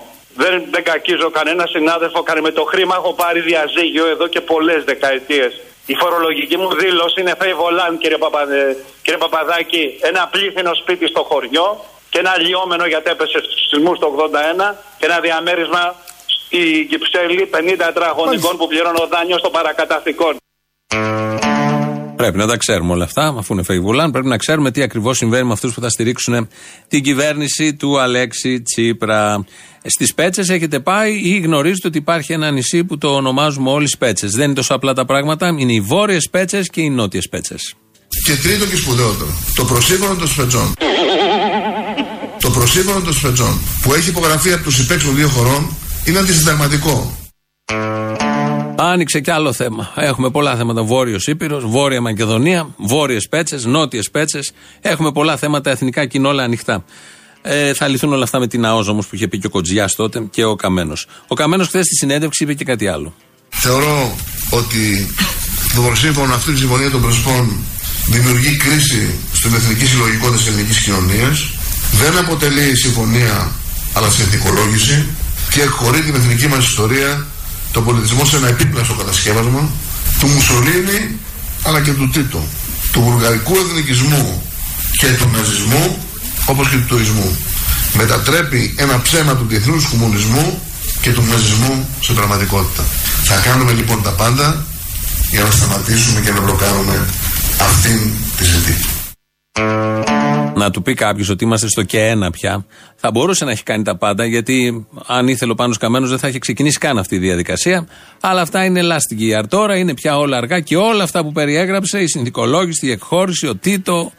Δεν, 0.41 0.53
δεν 0.73 0.83
κακίζω 0.83 1.29
κανένα 1.29 1.65
συνάδελφο, 1.75 2.23
καν 2.23 2.41
με 2.41 2.51
το 2.51 2.63
χρήμα 2.63 2.95
έχω 2.95 3.13
πάρει 3.13 3.39
διαζύγιο 3.39 4.05
εδώ 4.13 4.27
και 4.27 4.41
πολλές 4.41 4.83
δεκαετίες. 4.83 5.51
Η 5.85 5.95
φορολογική 6.01 6.57
μου 6.57 6.69
δήλωση 6.75 7.21
είναι 7.21 7.33
Φέιβολάν, 7.41 7.97
κύριε, 7.97 8.17
Παπαδε, 8.17 8.77
κύριε 9.03 9.19
Παπαδάκη, 9.23 9.83
ένα 10.01 10.27
πλήθυνο 10.31 10.73
σπίτι 10.73 11.07
στο 11.07 11.23
χωριό 11.29 11.67
και 12.09 12.19
ένα 12.19 12.33
λιόμενο 12.45 12.85
γιατί 12.85 13.09
έπεσε 13.09 13.37
στου 13.43 13.57
σεισμού 13.67 13.93
το 13.97 14.07
81 14.71 14.75
και 14.97 15.05
ένα 15.05 15.19
διαμέρισμα 15.19 15.95
στη 16.25 16.87
Κυψέλη 16.89 17.49
50 17.53 17.73
τετραγωνικών 17.77 18.57
που 18.57 18.67
πληρώνω 18.67 19.07
δάνειο 19.11 19.37
στο 19.37 19.49
παρακαταθήκον. 19.49 20.37
Πρέπει 22.17 22.37
να 22.37 22.47
τα 22.47 22.57
ξέρουμε 22.57 22.93
όλα 22.93 23.03
αυτά, 23.03 23.35
αφού 23.37 23.53
είναι 23.53 23.63
Φεϊβουλάν. 23.63 24.11
Πρέπει 24.11 24.27
να 24.27 24.37
ξέρουμε 24.37 24.71
τι 24.71 24.81
ακριβώς 24.81 25.17
συμβαίνει 25.17 25.47
με 25.47 25.53
αυτούς 25.53 25.73
που 25.73 25.81
θα 25.81 25.89
στηρίξουν 25.89 26.47
την 26.87 27.03
κυβέρνηση 27.03 27.75
του 27.75 27.99
Αλέξη 27.99 28.61
Τσίπρα. 28.61 29.45
Στις 29.83 30.13
Πέτσες 30.13 30.49
έχετε 30.49 30.79
πάει 30.79 31.13
ή 31.23 31.39
γνωρίζετε 31.39 31.87
ότι 31.87 31.97
υπάρχει 31.97 32.33
ένα 32.33 32.51
νησί 32.51 32.83
που 32.83 32.97
το 32.97 33.07
ονομάζουμε 33.07 33.69
όλοι 33.69 33.89
Πέτσες. 33.99 34.31
Δεν 34.31 34.45
είναι 34.45 34.53
τόσο 34.53 34.73
απλά 34.73 34.93
τα 34.93 35.05
πράγματα. 35.05 35.55
Είναι 35.57 35.73
οι 35.73 35.81
βόρειες 35.81 36.29
Πέτσες 36.29 36.69
και 36.69 36.81
οι 36.81 36.89
νότιες 36.89 37.29
Πέτσες. 37.29 37.73
Και 38.25 38.35
τρίτο 38.35 38.65
και 38.65 38.75
σπουδαιότερο, 38.75 39.29
το 39.55 39.65
προσύμφωνο 39.65 40.15
των 40.15 40.27
Σφετζών. 40.27 40.73
το 42.39 42.49
προσύμφωνο 42.49 43.01
των 43.01 43.13
Σφετζών 43.13 43.61
που 43.81 43.93
έχει 43.93 44.09
υπογραφεί 44.09 44.53
από 44.53 44.63
τους 44.63 44.79
υπέξου 44.79 45.05
των 45.07 45.15
δύο 45.15 45.27
χωρών 45.27 45.75
είναι 46.05 46.19
αντισυνταγματικό. 46.19 47.17
Άνοιξε 48.79 49.19
κι 49.19 49.31
άλλο 49.31 49.53
θέμα. 49.53 49.91
Έχουμε 49.95 50.29
πολλά 50.29 50.55
θέματα. 50.55 50.83
Βόρειος 50.83 51.27
Ήπειρος, 51.27 51.65
Βόρεια 51.65 52.01
Μακεδονία, 52.01 52.69
Βόρειες 52.77 53.27
Πέτσες, 53.29 53.65
Νότιες 53.65 54.09
Πέτσες. 54.09 54.51
Έχουμε 54.81 55.11
πολλά 55.11 55.37
θέματα 55.37 55.69
εθνικά 55.69 56.05
και 56.05 56.17
είναι 56.17 56.27
όλα 56.27 56.43
ανοιχτά. 56.43 56.83
Ε, 57.41 57.73
θα 57.73 57.87
λυθούν 57.87 58.13
όλα 58.13 58.23
αυτά 58.23 58.39
με 58.39 58.47
την 58.47 58.65
ΑΟΖ 58.65 58.87
όμως 58.87 59.07
που 59.07 59.15
είχε 59.15 59.27
πει 59.27 59.39
και 59.39 59.47
ο 59.47 59.49
Κοτζιάς 59.49 59.95
τότε 59.95 60.27
και 60.29 60.43
ο 60.43 60.55
Καμένος. 60.55 61.07
Ο 61.27 61.35
Καμένος 61.35 61.67
χθες 61.67 61.85
στη 61.85 61.95
συνέντευξη 61.95 62.43
είπε 62.43 62.53
και 62.53 62.63
κάτι 62.63 62.87
άλλο. 62.87 63.13
Θεωρώ 63.49 64.15
ότι 64.49 65.13
το 65.75 65.81
προσύμφωνο 65.81 66.33
αυτή 66.33 66.51
τη 66.51 66.57
συμφωνία 66.57 66.89
των 66.89 67.01
Πρεσπών 67.01 67.57
δημιουργεί 68.05 68.57
κρίση 68.57 69.19
στην 69.33 69.53
εθνική 69.53 69.85
συλλογικότητα 69.85 70.37
της 70.37 70.47
ελληνικής 70.47 70.83
κοινωνίας. 70.83 71.51
Δεν 71.91 72.17
αποτελεί 72.17 72.77
συμφωνία 72.77 73.51
αλλά 73.93 74.09
συνθηκολόγηση 74.09 75.05
και 75.49 75.65
χωρί 75.65 76.01
την 76.01 76.15
εθνική 76.15 76.47
μας 76.47 76.65
ιστορία, 76.65 77.27
τον 77.71 77.83
πολιτισμό 77.83 78.25
σε 78.25 78.35
ένα 78.35 78.47
επίπλαστο 78.47 78.93
κατασκεύασμα 78.93 79.69
του 80.19 80.27
Μουσολίνη 80.27 81.19
αλλά 81.63 81.81
και 81.81 81.91
του 81.91 82.09
Τίτο, 82.09 82.47
του 82.91 83.01
βουλγαρικού 83.01 83.53
εθνικισμού 83.57 84.43
και 84.99 85.07
του 85.07 85.29
ναζισμού 85.33 85.97
όπως 86.45 86.69
και 86.69 86.75
του 86.75 86.85
τουρισμού. 86.87 87.37
Μετατρέπει 87.93 88.75
ένα 88.77 89.01
ψέμα 89.01 89.35
του 89.35 89.45
διεθνούς 89.47 89.85
κομμουνισμού 89.85 90.61
και 91.01 91.11
του 91.11 91.23
ναζισμού 91.31 91.89
σε 91.99 92.13
πραγματικότητα. 92.13 92.85
Θα 93.23 93.35
κάνουμε 93.35 93.71
λοιπόν 93.71 94.03
τα 94.03 94.09
πάντα 94.09 94.65
για 95.29 95.43
να 95.43 95.51
σταματήσουμε 95.51 96.21
και 96.21 96.31
να 96.31 96.41
μπλοκάρουμε 96.41 97.05
αυτήν 97.59 97.99
τη 98.37 98.45
συνθήκη. 98.45 98.96
Να 100.55 100.71
του 100.71 100.81
πει 100.81 100.93
κάποιος 100.93 101.29
ότι 101.29 101.43
είμαστε 101.43 101.67
στο 101.67 101.83
και 101.83 102.05
ένα 102.05 102.31
πια, 102.31 102.65
θα 102.95 103.11
μπορούσε 103.11 103.45
να 103.45 103.51
έχει 103.51 103.63
κάνει 103.63 103.83
τα 103.83 103.97
πάντα, 103.97 104.25
γιατί 104.25 104.87
αν 105.05 105.27
ήθελε 105.27 105.51
ο 105.51 105.55
Πάνος 105.55 105.77
Καμένος 105.77 106.09
δεν 106.09 106.19
θα 106.19 106.27
είχε 106.27 106.39
ξεκινήσει 106.39 106.77
καν 106.77 106.97
αυτή 106.97 107.15
η 107.15 107.17
διαδικασία. 107.17 107.87
Αλλά 108.21 108.41
αυτά 108.41 108.65
είναι 108.65 108.81
last 108.83 109.21
year. 109.21 109.43
Τώρα 109.49 109.77
είναι 109.77 109.93
πια 109.93 110.17
όλα 110.17 110.37
αργά 110.37 110.59
και 110.59 110.77
όλα 110.77 111.03
αυτά 111.03 111.23
που 111.23 111.31
περιέγραψε, 111.31 111.99
η 111.99 112.07
συνθηκολόγηση, 112.07 112.87
η 112.87 112.91
εκχώρηση, 112.91 113.47
ο 113.47 113.55
Τίτο, 113.55 114.11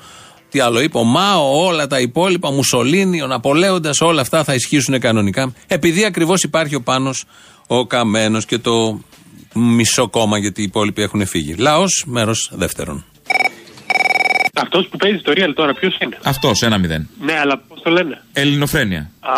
τι 0.50 0.60
άλλο 0.60 0.80
είπε, 0.80 0.98
ο 0.98 1.04
Μάο, 1.04 1.66
όλα 1.66 1.86
τα 1.86 2.00
υπόλοιπα, 2.00 2.48
ο 2.48 2.52
Μουσολίνη, 2.52 3.22
ο 3.22 3.26
Ναπολέοντας, 3.26 4.00
όλα 4.00 4.20
αυτά 4.20 4.44
θα 4.44 4.54
ισχύσουν 4.54 5.00
κανονικά. 5.00 5.52
Επειδή 5.66 6.04
ακριβώς 6.04 6.42
υπάρχει 6.42 6.74
ο 6.74 6.82
Πάνος 6.82 7.24
ο 7.66 7.86
Καμένος 7.86 8.44
και 8.44 8.58
το 8.58 9.00
μισό 9.54 10.08
κόμμα, 10.08 10.38
γιατί 10.38 10.60
οι 10.60 10.64
υπόλοιποι 10.64 11.02
έχουν 11.02 11.26
φύγει. 11.26 11.54
Λαός, 11.54 12.04
μέρος 12.06 12.50
δεύτερον. 12.54 13.04
Αυτός 14.62 14.88
που 14.88 14.96
παίζει 14.96 15.18
το 15.18 15.32
Real 15.36 15.52
τώρα, 15.54 15.74
ποιος 15.74 15.96
είναι; 16.00 16.18
Αυτός, 16.22 16.62
ένα 16.62 16.78
μηδέν. 16.78 17.08
Ναι, 17.20 17.38
αλλά 17.38 17.58
πώ 17.68 17.76
το 17.88 17.94
λένε. 17.94 18.22
Ελληνοφρένεια. 18.32 19.10
Α, 19.20 19.36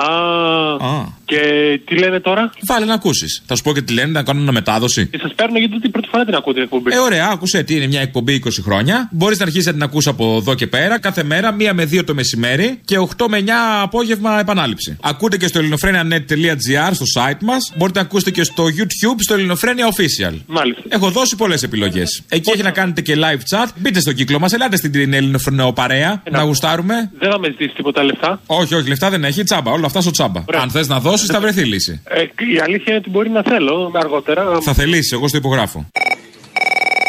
Και 1.25 1.41
τι 1.85 1.99
λένε 1.99 2.21
τώρα; 2.21 2.51
Βάλε 2.67 2.85
να 2.85 2.95
ακούσεις. 2.95 3.43
Θα 3.47 3.57
σου 3.57 3.63
πω 3.63 3.73
και 3.73 3.83
τι 3.83 3.93
λένε, 3.93 4.11
να 4.11 4.23
κάνουν 4.23 4.43
μια 4.43 4.53
μετάδοση. 4.53 5.07
Και 5.07 5.19
σας 5.23 5.35
παίρνω 5.35 5.59
γιατί 5.59 5.81
την 5.81 5.91
πρώτη 5.91 6.09
φορά 6.11 6.25
την 6.25 6.35
ακούω 6.35 6.53
την 6.53 6.63
εκπομπή. 6.63 6.93
Ε, 6.95 6.99
ωραία, 6.99 7.29
άκουσε 7.33 7.63
τι 7.63 7.75
είναι 7.77 7.87
μια 7.87 8.01
εκπομπή 8.01 8.43
20 8.45 8.49
χρόνια. 8.63 9.09
Μπορείς 9.13 9.39
να 9.39 9.45
αρχίσεις 9.45 9.67
να 9.67 9.73
την 9.73 9.83
ακούς 9.83 10.07
από 10.07 10.37
εδώ 10.37 10.55
και 10.55 10.67
πέρα 10.67 10.99
κάθε 11.01 11.23
μέρα, 11.23 11.53
μία 11.53 11.75
με 11.75 11.85
δύο 11.85 12.05
το 12.05 12.15
μεσημέρι 12.15 12.81
και 12.85 12.99
8 12.99 13.27
με 13.29 13.39
9 13.39 13.51
απόγευμα 13.83 14.41
επανάληψη. 14.41 14.97
Ακούτε 15.03 15.37
και 15.37 15.47
στο 15.47 15.59
ελληνοφρένια.net.gr 15.59 16.91
στο 16.93 17.05
site 17.17 17.41
μας. 17.43 17.73
Μπορείτε 17.77 17.99
να 17.99 18.05
ακούσετε 18.05 18.31
και 18.31 18.43
στο 18.45 18.65
YouTube 18.65 19.19
στο 19.19 19.35
Ελληνοφρένια 19.35 19.87
Official. 19.87 20.35
Μάλιστα. 20.47 20.83
Έχω 20.89 21.11
δώσει 21.11 21.37
πολλές 21.37 21.63
επιλογές. 21.63 22.23
Εκεί 22.29 22.51
έχει 22.51 22.63
να 22.63 22.71
κάνετε 22.71 23.01
και 23.01 23.17
live 23.17 23.57
chat. 23.57 23.69
Μπείτε 23.77 24.01
στο 24.01 24.13
κύκλο 24.13 24.39
μας, 24.39 24.53
ελάτε 24.53 24.77
στην 24.77 24.93
την 24.93 25.13
Ελληνοφρενεο 25.13 25.73
παρέα 25.73 26.23
να 26.31 26.43
γουστάρουμε. 26.43 27.11
Δεν 27.19 27.31
θα 27.31 27.39
με 27.39 27.47
ζητήσει 27.49 27.75
τίποτα 27.75 28.03
λεφτά. 28.03 28.40
Όχι, 28.47 28.75
όχι, 28.75 28.89
λεφτά 28.89 29.11
δεν 29.11 29.25
έχει, 29.25 29.43
τσάμπα. 29.43 29.71
Όλα 29.71 29.87
αυτά 29.87 30.01
στο 30.01 30.11
τσάμπα. 30.11 30.45
Αν 30.53 30.71
θες 30.71 30.89
να 30.89 31.01
δώσεις, 31.01 31.29
θα 31.29 31.41
βρεθεί 31.41 31.65
λύση. 31.65 32.03
Ε, 32.05 32.23
η 32.23 32.59
αλήθεια 32.63 32.85
είναι 32.87 32.97
ότι 32.97 33.11
μπορεί 33.11 33.31
να 33.31 33.43
θέλω 33.43 33.93
αργότερα. 33.95 34.61
Θα 34.61 34.73
θελήσει, 34.73 35.15
εγώ 35.15 35.29
στο 35.29 35.37
υπογράφω. 35.37 35.89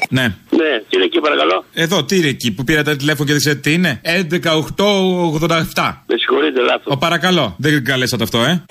Ναι. 0.09 0.21
Ναι, 0.49 0.79
τι 0.89 0.95
είναι 0.95 1.05
εκεί 1.05 1.19
παρακαλώ. 1.19 1.65
Εδώ, 1.73 2.03
τι 2.03 2.17
είναι 2.17 2.27
εκεί 2.27 2.51
που 2.51 2.63
πήρατε 2.63 2.95
τηλέφωνο 2.95 3.25
και 3.25 3.31
δεν 3.31 3.41
ξέρετε 3.41 3.61
τι 3.61 3.73
είναι; 3.73 4.01
11887. 4.03 5.93
Με 6.05 6.17
συγχωρείτε, 6.17 6.61
λάθος. 6.61 6.93
Ο 6.93 6.97
παρακαλώ. 6.97 7.55
Δεν 7.57 7.83
καλέσατε 7.83 8.23
αυτό, 8.23 8.43
ε. 8.43 8.63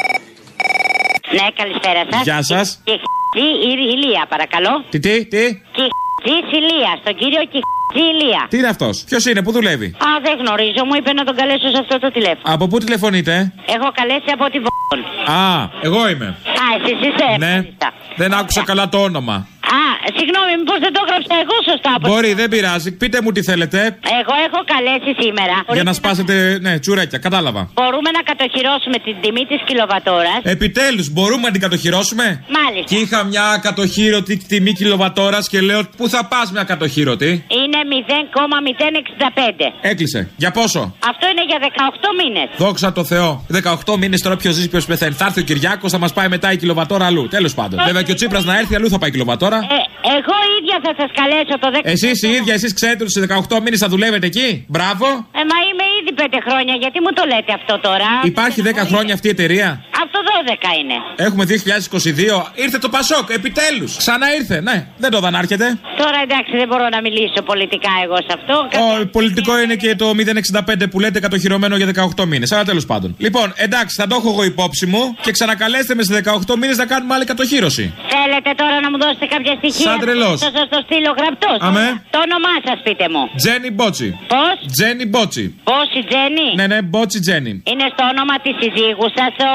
Ναι, 1.37 1.47
καλησπέρα 1.61 2.03
σας. 2.11 2.23
Γεια 2.23 2.43
σας. 2.43 2.67
Και 2.85 2.95
χ***η 3.03 3.47
η 3.69 3.95
Ηλία, 3.95 4.23
παρακαλώ. 4.29 4.73
Τι, 4.91 4.99
τι, 4.99 5.15
τι; 5.33 5.45
Και 5.77 5.85
χ***η 5.93 6.37
Ηλία, 6.61 6.93
στον 7.03 7.15
κύριο 7.21 7.43
και 7.53 7.59
χ***η 7.67 8.03
Ηλία. 8.13 8.43
Τι 8.51 8.57
είναι 8.59 8.71
αυτός; 8.75 9.05
Ποιος 9.09 9.25
είναι, 9.27 9.43
πού 9.43 9.53
δουλεύει; 9.53 9.87
Α, 10.09 10.09
δεν 10.27 10.35
γνωρίζω, 10.43 10.85
μου 10.89 10.95
είπε 10.99 11.13
να 11.13 11.25
τον 11.25 11.35
καλέσω 11.37 11.69
σε 11.75 11.79
αυτό 11.85 11.99
το 11.99 12.11
τηλέφωνο. 12.17 12.55
Από 12.55 12.65
πού 12.69 12.79
τηλεφωνείτε; 12.79 13.33
Έχω 13.77 13.89
καλέσει 13.99 14.31
από 14.37 14.45
τη 14.53 14.59
Β***ον. 14.65 15.01
Α, 15.35 15.69
εγώ 15.83 16.09
είμαι. 16.09 16.29
Α, 16.63 16.65
εσείς 16.77 16.99
είστε. 17.07 17.27
Ναι. 17.39 17.55
μάλιστα. 17.55 17.89
Δεν 18.17 18.35
άκουσα 18.35 18.63
καλά 18.65 18.89
το 18.89 18.99
όνομα. 18.99 19.37
Α, 19.79 19.83
συγγνώμη, 20.19 20.53
μήπως 20.61 20.79
δεν 20.85 20.93
το 20.97 21.01
έγραψα 21.05 21.35
εγώ 21.45 21.57
σωστά. 21.71 21.91
από- 21.97 22.09
Μπορεί, 22.11 22.31
δεν 22.41 22.49
πειράζει. 22.55 22.89
Πείτε 23.01 23.19
μου 23.23 23.31
τι 23.35 23.43
θέλετε. 23.51 23.79
Εγώ 24.21 24.35
έχω 24.47 24.61
καλέσει 24.75 25.11
σήμερα. 25.25 25.57
Για 25.77 25.85
να 25.89 25.93
σπάσετε, 26.01 26.35
ναι, 26.65 26.73
τσουρέκια, 26.83 27.19
κατάλαβα. 27.27 27.63
Μπορούμε 27.79 28.11
να 28.19 28.23
κατοχυρώσουμε 28.31 28.97
την 29.07 29.15
τιμή 29.23 29.45
της 29.51 29.61
κιλοβατόρας. 29.69 30.41
Επιτέλους, 30.43 31.07
μπορούμε 31.15 31.45
να 31.49 31.53
την 31.57 31.61
κατοχυρώσουμε; 31.67 32.25
Μάλιστα. 32.59 32.89
Και 32.91 32.97
είχα 33.05 33.19
μια 33.25 33.47
κατοχύρωτη 33.67 34.35
τιμή 34.51 34.73
κιλοβατόρας 34.73 35.49
και 35.49 35.61
λέω 35.69 35.81
πού 35.97 36.09
θα 36.09 36.21
πας 36.33 36.47
μια 36.53 36.65
κατοχύρωτη. 36.65 37.31
Είναι 37.61 37.79
0,065. 37.93 39.73
Έκλεισε. 39.81 40.31
Για 40.37 40.51
πόσο; 40.51 40.95
Αυτό 41.11 41.25
είναι 41.33 41.45
για 41.51 41.59
18 41.61 42.09
μήνες. 42.23 42.49
Δόξα 42.57 42.93
τω 42.93 43.05
Θεώ. 43.05 43.45
18 43.49 43.97
μήνες 43.97 44.21
τώρα 44.23 44.37
ποιος 44.37 44.55
ζει, 44.55 44.69
ποιος 44.69 44.85
πεθαίνει. 44.87 45.15
Θα 45.15 45.25
έρθει 45.25 45.41
ο 45.41 45.43
Κυριάκος, 45.43 45.91
θα 45.93 45.99
μας 45.99 46.13
πάει 46.13 46.29
μετά 46.29 46.53
η 46.53 46.57
κιλοβατόρα 46.57 47.07
αλλού. 47.07 47.29
Τέλος 47.29 47.55
πάντων. 47.55 47.81
Βέβαια 47.85 48.03
και 48.03 48.13
ο 48.13 48.15
Τσίπρας 48.15 48.45
να 48.45 48.59
έρθει 48.59 48.75
αλλού 48.75 48.89
θα 48.89 48.99
πάει 48.99 49.09
η 49.09 49.13
κιλοβατόρα. 49.13 49.60
Ε, 49.77 49.79
εγώ 50.17 50.35
ίδια 50.59 50.77
θα 50.85 50.93
σας 50.99 51.11
καλέσω 51.19 51.55
το 51.65 51.69
10. 51.75 51.81
Εσείς 51.95 52.23
οι 52.23 52.29
ίδια, 52.39 52.55
εσείς 52.55 52.73
ξέρετε 52.79 53.03
ότι 53.05 53.13
σε 53.13 53.21
18 53.21 53.61
μήνες 53.65 53.79
θα 53.85 53.89
δουλεύετε 53.89 54.27
εκεί. 54.27 54.49
Μπράβο. 54.69 55.07
Ε, 55.41 55.43
μα 55.51 55.59
είμαι 55.69 55.87
ήδη 56.21 56.29
5 56.37 56.39
χρόνια, 56.49 56.75
γιατί 56.75 57.01
μου 57.01 57.13
το 57.13 57.25
λέτε 57.33 57.53
αυτό 57.53 57.79
τώρα; 57.81 58.09
Υπάρχει 58.25 58.63
10 58.65 58.87
χρόνια 58.91 59.15
αυτή 59.15 59.27
η 59.27 59.31
εταιρεία; 59.31 59.85
Αυτό 60.03 60.19
12 60.31 60.81
είναι. 60.81 60.97
Έχουμε 61.27 61.45
2022. 61.45 62.53
Ήρθε 62.55 62.79
το 62.79 62.89
Πασόκ, 62.89 63.31
επιτέλους. 63.31 63.97
Ξανά 63.97 64.27
ήρθε, 64.39 64.61
ναι. 64.61 64.87
Δεν 65.03 65.11
το 65.11 65.19
είδα 65.19 65.31
να 65.31 65.39
έρχεται. 65.39 65.67
Τώρα 66.03 66.19
εντάξει, 66.27 66.53
δεν 66.57 66.69
μπορώ 66.69 66.87
να 66.89 67.01
μιλήσω 67.01 67.41
πολιτικά 67.51 67.93
εγώ 68.05 68.17
σε 68.17 68.33
αυτό. 68.39 68.55
Ο 68.83 69.07
πολιτικό 69.07 69.61
είναι 69.61 69.77
και 69.83 69.95
το 69.97 70.07
065 70.11 70.89
που 70.91 71.01
λέτε 71.01 71.21
κατοχυρωμένο 71.21 71.77
για 71.77 71.87
18 72.19 72.25
μήνες. 72.25 72.53
Αλλά 72.53 72.65
τέλος 72.65 72.87
πάντων. 72.87 73.15
Λοιπόν, 73.19 73.53
εντάξει, 73.57 73.95
θα 74.01 74.07
το 74.07 74.15
έχω 74.19 74.29
εγώ 74.31 74.45
υπόψη 74.45 74.87
μου 74.87 75.17
και 75.21 75.31
ξανακαλέστε 75.31 75.95
με 75.95 76.03
σε 76.03 76.23
18 76.49 76.57
μήνες 76.61 76.77
να 76.77 76.87
κάνουμε 76.87 77.15
άλλη 77.15 77.25
κατοχύρωση. 77.25 77.95
Θέλετε 78.15 78.51
τώρα 78.57 78.81
να 78.81 78.91
μου 78.91 78.99
δώσετε 78.99 79.27
κάποια 79.27 79.55
στοιχεία; 79.61 79.91
Σαν 79.91 79.99
τρελός. 80.01 80.41
Θα 80.41 80.51
σας 80.57 80.69
το 80.75 80.79
στείλω 80.87 81.11
γραπτός. 81.19 81.59
Αμέ. 81.61 81.87
Το 82.11 82.19
όνομά 82.27 82.55
σας 82.65 82.79
πείτε 82.85 83.07
μου. 83.13 83.23
Τζένι 83.37 83.71
Μπότσι. 83.71 84.09
Πώς; 84.33 84.55
Τζένι 84.73 85.07
Μπότσι. 85.07 85.45
Πόση 85.71 86.01
Τζένι; 86.11 86.47
Ναι, 86.59 86.67
ναι, 86.73 86.79
Μπότσι 86.89 87.19
Τζένι. 87.25 87.53
Είναι 87.71 87.87
στο 87.95 88.03
όνομα 88.13 88.35
της 88.45 88.55
συζύγου 88.61 89.07
σα 89.19 89.27
το 89.41 89.49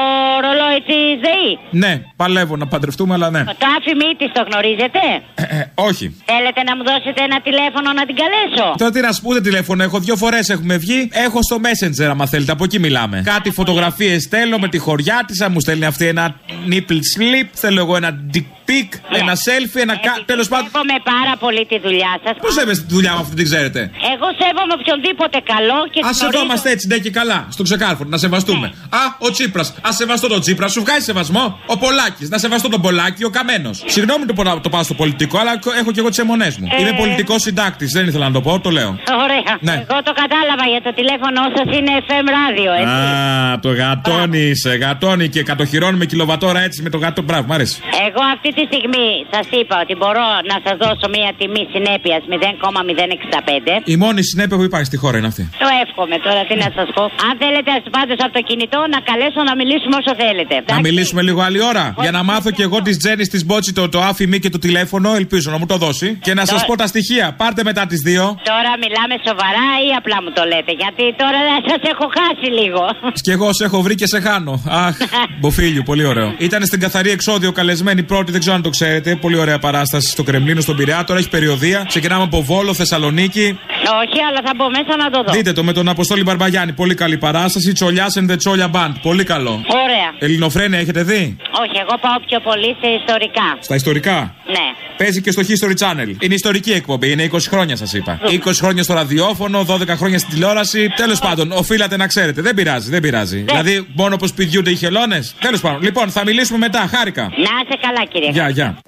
ρολόι 0.44 0.80
της 0.90 1.04
ΔΕΗ; 1.24 1.50
Ναι, 1.82 1.92
παλεύω 2.20 2.54
να 2.62 2.66
παντρευτούμε, 2.72 3.12
αλλά 3.16 3.28
ναι. 3.30 3.42
Το 3.44 3.66
άφημί 3.76 4.10
της 4.20 4.28
το 4.36 4.42
γνωρίζετε; 4.48 5.00
Ε, 5.34 5.42
ε, 5.58 5.70
όχι. 5.88 6.06
Θέλετε 6.32 6.60
να 6.68 6.72
μου 6.76 6.82
δώσετε 6.90 7.20
ένα 7.28 7.38
τηλέφωνο 7.48 7.88
να 7.98 8.02
την 8.08 8.16
καλέσω; 8.22 8.66
Τώρα 8.80 8.90
τι 8.94 9.00
να 9.06 9.12
σου 9.12 9.20
πούμε 9.22 9.40
τηλέφωνο, 9.40 9.82
έχω 9.88 9.98
δύο 10.06 10.16
φορές 10.16 10.48
έχουμε 10.48 10.76
βγει. 10.76 11.00
Έχω 11.26 11.38
στο 11.48 11.56
Messenger, 11.66 12.08
άμα 12.14 12.26
θέλετε, 12.26 12.52
από 12.52 12.64
εκεί 12.64 12.78
μιλάμε. 12.86 13.16
Κάτι 13.24 13.50
φωτογραφίες 13.50 14.22
στέλνω 14.22 14.56
με 14.58 14.68
τη 14.68 14.78
χωριά 14.78 15.18
της, 15.26 15.40
αν 15.40 15.50
μου 15.52 15.60
στέλνει 15.60 15.84
αυτή 15.84 16.06
ένα 16.06 16.24
nipple 16.70 17.00
slip, 17.12 17.46
θέλω 17.52 17.80
εγώ 17.80 17.96
ένα 17.96 18.10
dick 18.34 18.48
pic, 18.68 18.88
ένα 19.20 19.34
selfie, 19.46 19.80
ένα 19.86 19.96
κα... 20.06 20.12
Τέλος 20.32 20.48
πάντων. 20.48 20.68
Σέβομαι 20.72 20.96
πάρα 21.14 21.34
πολύ 21.44 21.62
τη 21.70 21.76
δουλειά 21.86 22.12
σας. 22.24 22.34
Πώς 22.44 22.52
σέβεστε 22.58 22.84
τη 22.88 22.92
δουλειά 22.94 23.12
μου 23.14 23.20
αυτή, 23.24 23.34
την 23.40 23.44
ξέρετε; 23.50 23.80
Εγώ 24.14 24.26
σέβομαι 24.40 24.72
οποιονδήποτε 24.80 25.38
καλό 25.54 25.78
και 25.92 26.00
Α 26.00 26.10
γνωρίζω- 26.10 26.30
σεβόμαστε 26.46 26.70
έτσι, 26.70 26.86
ναι 26.86 26.98
και 26.98 27.10
καλά. 27.10 27.46
Στο 27.48 27.62
ξεκάρφωτο, 27.62 28.08
να 28.08 28.18
σεβαστούμε. 28.18 28.66
Α, 28.88 28.98
ο 29.18 29.30
Τσίπρας. 29.30 29.68
Α 29.88 29.92
σεβαστώ 29.92 30.28
τον 30.28 30.40
Τσίπρας, 30.40 30.72
σου 30.72 30.80
βγάζει 30.80 31.04
σεβασμό. 31.04 31.58
Ο 31.66 31.78
Πολάκης, 31.78 32.28
να 32.28 32.38
σεβαστώ 32.38 32.68
τον 32.68 32.80
Πολάκη, 32.80 33.24
ο 33.24 33.30
Καμένος. 33.30 33.82
Συγγνώμη 33.86 34.24
το, 34.26 34.32
πω- 34.32 34.60
το 34.60 34.68
πάω 34.68 34.82
στο 34.82 34.94
πολιτικό, 34.94 35.38
αλλά 35.38 35.52
έχω 35.80 35.90
και 35.92 36.00
εγώ 36.00 36.08
τις 36.08 36.18
αιμονές 36.18 36.56
μου. 36.58 36.68
Ε. 36.78 36.80
Είμαι 36.80 36.92
πολιτικός 37.02 37.42
συντάκτης, 37.42 37.90
δεν 37.92 38.06
ήθελα 38.06 38.26
να 38.26 38.32
το 38.32 38.40
πω, 38.40 38.60
το 38.60 38.70
λέω. 38.70 38.90
Ωραία. 39.24 39.52
Ναι. 39.60 39.72
Εγώ 39.88 39.98
το 40.08 40.12
κατάλαβα 40.22 40.64
για 40.72 40.82
το 40.86 40.92
τηλέφωνο 40.98 41.40
σας 41.56 41.68
είναι 41.78 41.92
FM 42.08 42.26
ράδιο, 42.38 42.70
έτσι. 42.80 42.94
Α, 42.94 43.58
το 43.64 43.70
γατόνι 43.80 44.38
είσαι, 44.38 44.70
γατόνι 44.82 45.28
και 45.28 45.42
κατοχυρώνουμε 45.42 46.04
κιλοβατόρα 46.04 46.60
έτσι 46.60 46.82
με 46.82 46.90
το 46.90 46.98
γατό. 46.98 47.22
Μπράβο, 47.22 47.44
μ' 47.48 47.52
αρέσει. 47.52 47.76
Εγώ 48.06 48.22
αυτή 48.34 48.48
τη 48.56 48.62
στιγμή 48.70 49.08
σας 49.34 49.46
είπα 49.60 49.76
ότι 49.84 49.94
μπορώ 50.00 50.26
να 50.50 50.56
σας 50.64 50.76
δώσω 50.82 51.06
μια 51.16 51.30
τιμή 51.38 51.62
συνέπειας 51.74 52.22
0,065. 52.32 53.80
Η 53.84 53.96
μόνη 53.96 54.22
συνέπεια 54.24 54.56
που 54.56 54.62
υπάρχει 54.62 54.86
στη 54.86 54.96
χώρα 54.96 55.16
είναι 55.18 55.26
αυτή. 55.26 55.44
Το 55.58 55.66
εύχομαι 55.84 56.16
τώρα, 56.36 56.48
τι 56.50 56.56
να 56.64 56.70
σας 56.78 56.88
πω. 56.96 57.04
Αν 57.28 57.34
θέλετε, 57.42 57.70
πάντω 57.96 58.12
από 58.26 58.32
το 58.38 58.42
κινητό 58.48 58.80
να 58.94 58.98
καλέσω 59.08 59.40
να 59.50 59.54
μιλήσουμε 59.60 59.94
όσο 60.00 60.12
θέλετε. 60.22 60.54
Να 60.54 60.62
Εντάξει; 60.62 60.82
μιλήσουμε 60.88 61.20
λίγο 61.28 61.40
άλλη 61.48 61.60
ώρα. 61.70 61.84
Για 62.04 62.12
να 62.16 62.22
μάθω 62.30 62.50
και 62.56 62.64
εγώ 62.68 62.78
τη 62.86 62.92
Τζέννη 63.00 63.24
της 63.34 63.42
Μπότση 63.46 63.70
το, 63.78 63.82
το 63.94 64.00
άφημί 64.10 64.38
και 64.44 64.50
το 64.54 64.58
τηλέφωνο, 64.66 65.08
ελπίζω 65.20 65.48
να 65.54 65.58
μου 65.60 65.66
το 65.72 65.76
δώσει. 65.84 66.08
Και 66.26 66.34
να 66.40 66.44
σας 66.50 66.60
πω 66.68 66.76
τα 66.82 66.86
στοιχεία. 66.92 67.26
Πάρτε 67.40 67.62
μετά 67.70 67.82
τις 67.90 68.00
δύο. 68.08 68.24
Τώρα 68.52 68.72
μιλάμε 68.84 69.14
σοβαρά 69.28 69.68
ή 69.86 69.88
απλά 70.00 70.16
μου 70.22 70.30
το 70.38 70.42
λέτε, 70.52 70.72
γιατί 70.82 71.04
τώρα 71.22 71.40
σας 71.70 71.82
έχω 71.92 72.06
χάσει 72.16 72.48
λίγο. 72.60 72.82
Και 73.24 73.32
εγώ 73.36 73.48
σε 73.52 73.64
έχω 73.64 73.78
βρει 73.82 73.94
και 73.94 74.06
σε 74.06 74.20
χάνω. 74.20 74.54
Αχ, 74.68 74.96
μποφίλιου, 75.40 75.82
πολύ 75.90 76.04
ωραίο. 76.04 76.34
Ήταν 76.38 76.60
στην 76.66 76.80
καθαρή 76.80 77.10
εξόδιο 77.10 77.52
καλεσμένη 77.52 78.02
πρώτη, 78.02 78.30
δεν 78.30 78.40
ξέρω 78.40 78.56
αν 78.56 78.62
το 78.62 78.70
ξέρετε. 78.70 79.16
Πολύ 79.16 79.38
ωραία 79.38 79.58
παράσταση 79.58 80.08
στο 80.10 80.22
Κρεμλίνο, 80.22 80.60
στον 80.60 80.76
Πειραιά. 80.76 81.04
Τώρα 81.04 81.18
έχει 81.18 81.28
περιοδία. 81.28 81.84
Ξεκινάμε 81.88 82.22
από 82.22 82.42
Βόλο, 82.42 82.74
Θεσσαλονίκη. 82.74 83.58
Όχι, 84.02 84.18
αλλά 84.28 84.40
θα 84.44 84.52
μπω 84.56 84.66
μέσα 84.70 84.96
να 85.02 85.10
το 85.10 85.22
δω. 85.22 85.32
Δείτε 85.32 85.52
το 85.52 85.64
με 85.64 85.72
τον 85.72 85.88
Αποστόλη 85.88 86.24
Μπαρμπαγιάννη. 86.26 86.72
Πολύ 86.72 86.94
καλή 86.94 87.18
παράσταση. 87.18 87.72
Τσολιάς 87.72 88.12
and 88.18 88.30
the 88.30 88.36
Τσόλια 88.36 88.70
Band. 88.74 88.92
Πολύ 89.02 89.24
καλό. 89.24 89.54
Ωραία. 89.84 90.08
Ελληνοφρένια 90.18 90.78
έχετε 90.78 91.02
δει; 91.02 91.36
Όχι, 91.62 91.76
εγώ 91.84 91.94
πάω 92.00 92.18
πιο 92.26 92.40
πολύ 92.40 92.76
σε 92.80 92.88
ιστορικά. 93.00 93.48
Στα 93.60 93.74
ιστορικά; 93.74 94.34
Ναι. 94.46 94.66
Παίζει 94.96 95.20
και 95.20 95.30
στο 95.30 95.42
History 95.48 95.76
Channel. 95.82 96.08
Είναι 96.18 96.34
ιστορική 96.34 96.72
εκπομπή. 96.72 97.10
Είναι 97.12 97.28
20 97.32 97.36
χρόνια 97.48 97.76
σας 97.76 97.92
είπα. 97.92 98.20
20 98.22 98.38
χρόνια 98.62 98.82
στο 98.82 98.94
ραδιόφωνο, 98.94 99.64
12 99.68 99.88
χρόνια 99.96 100.18
στην 100.18 100.30
τηλεόραση. 100.32 100.88
Τέλος 100.96 101.18
πάντων, 101.18 101.52
οφείλατε 101.52 101.96
να 101.96 102.06
ξέρετε. 102.06 102.40
Δεν 102.42 102.54
πειράζει, 102.54 102.90
δεν 102.90 103.00
πειράζει. 103.00 103.38
Δηλαδή, 103.38 103.86
μόνο 103.94 104.16
που 104.16 104.26
σπηδιούνται 104.26 104.70
οι 104.70 104.76
χελώνες. 104.76 105.34
Τέλος 105.40 105.60
πάντων. 105.60 105.82
Λοιπόν, 105.82 106.10
θα 106.10 106.24
μιλήσουμε 106.24 106.58
μετά. 106.58 106.88
Χάρηκα. 106.94 107.22
Να 107.22 107.28
είσαι 107.28 107.78
καλά, 107.80 108.04
κύριε. 108.12 108.30
Γεια, 108.30 108.48
γεια. 108.48 108.78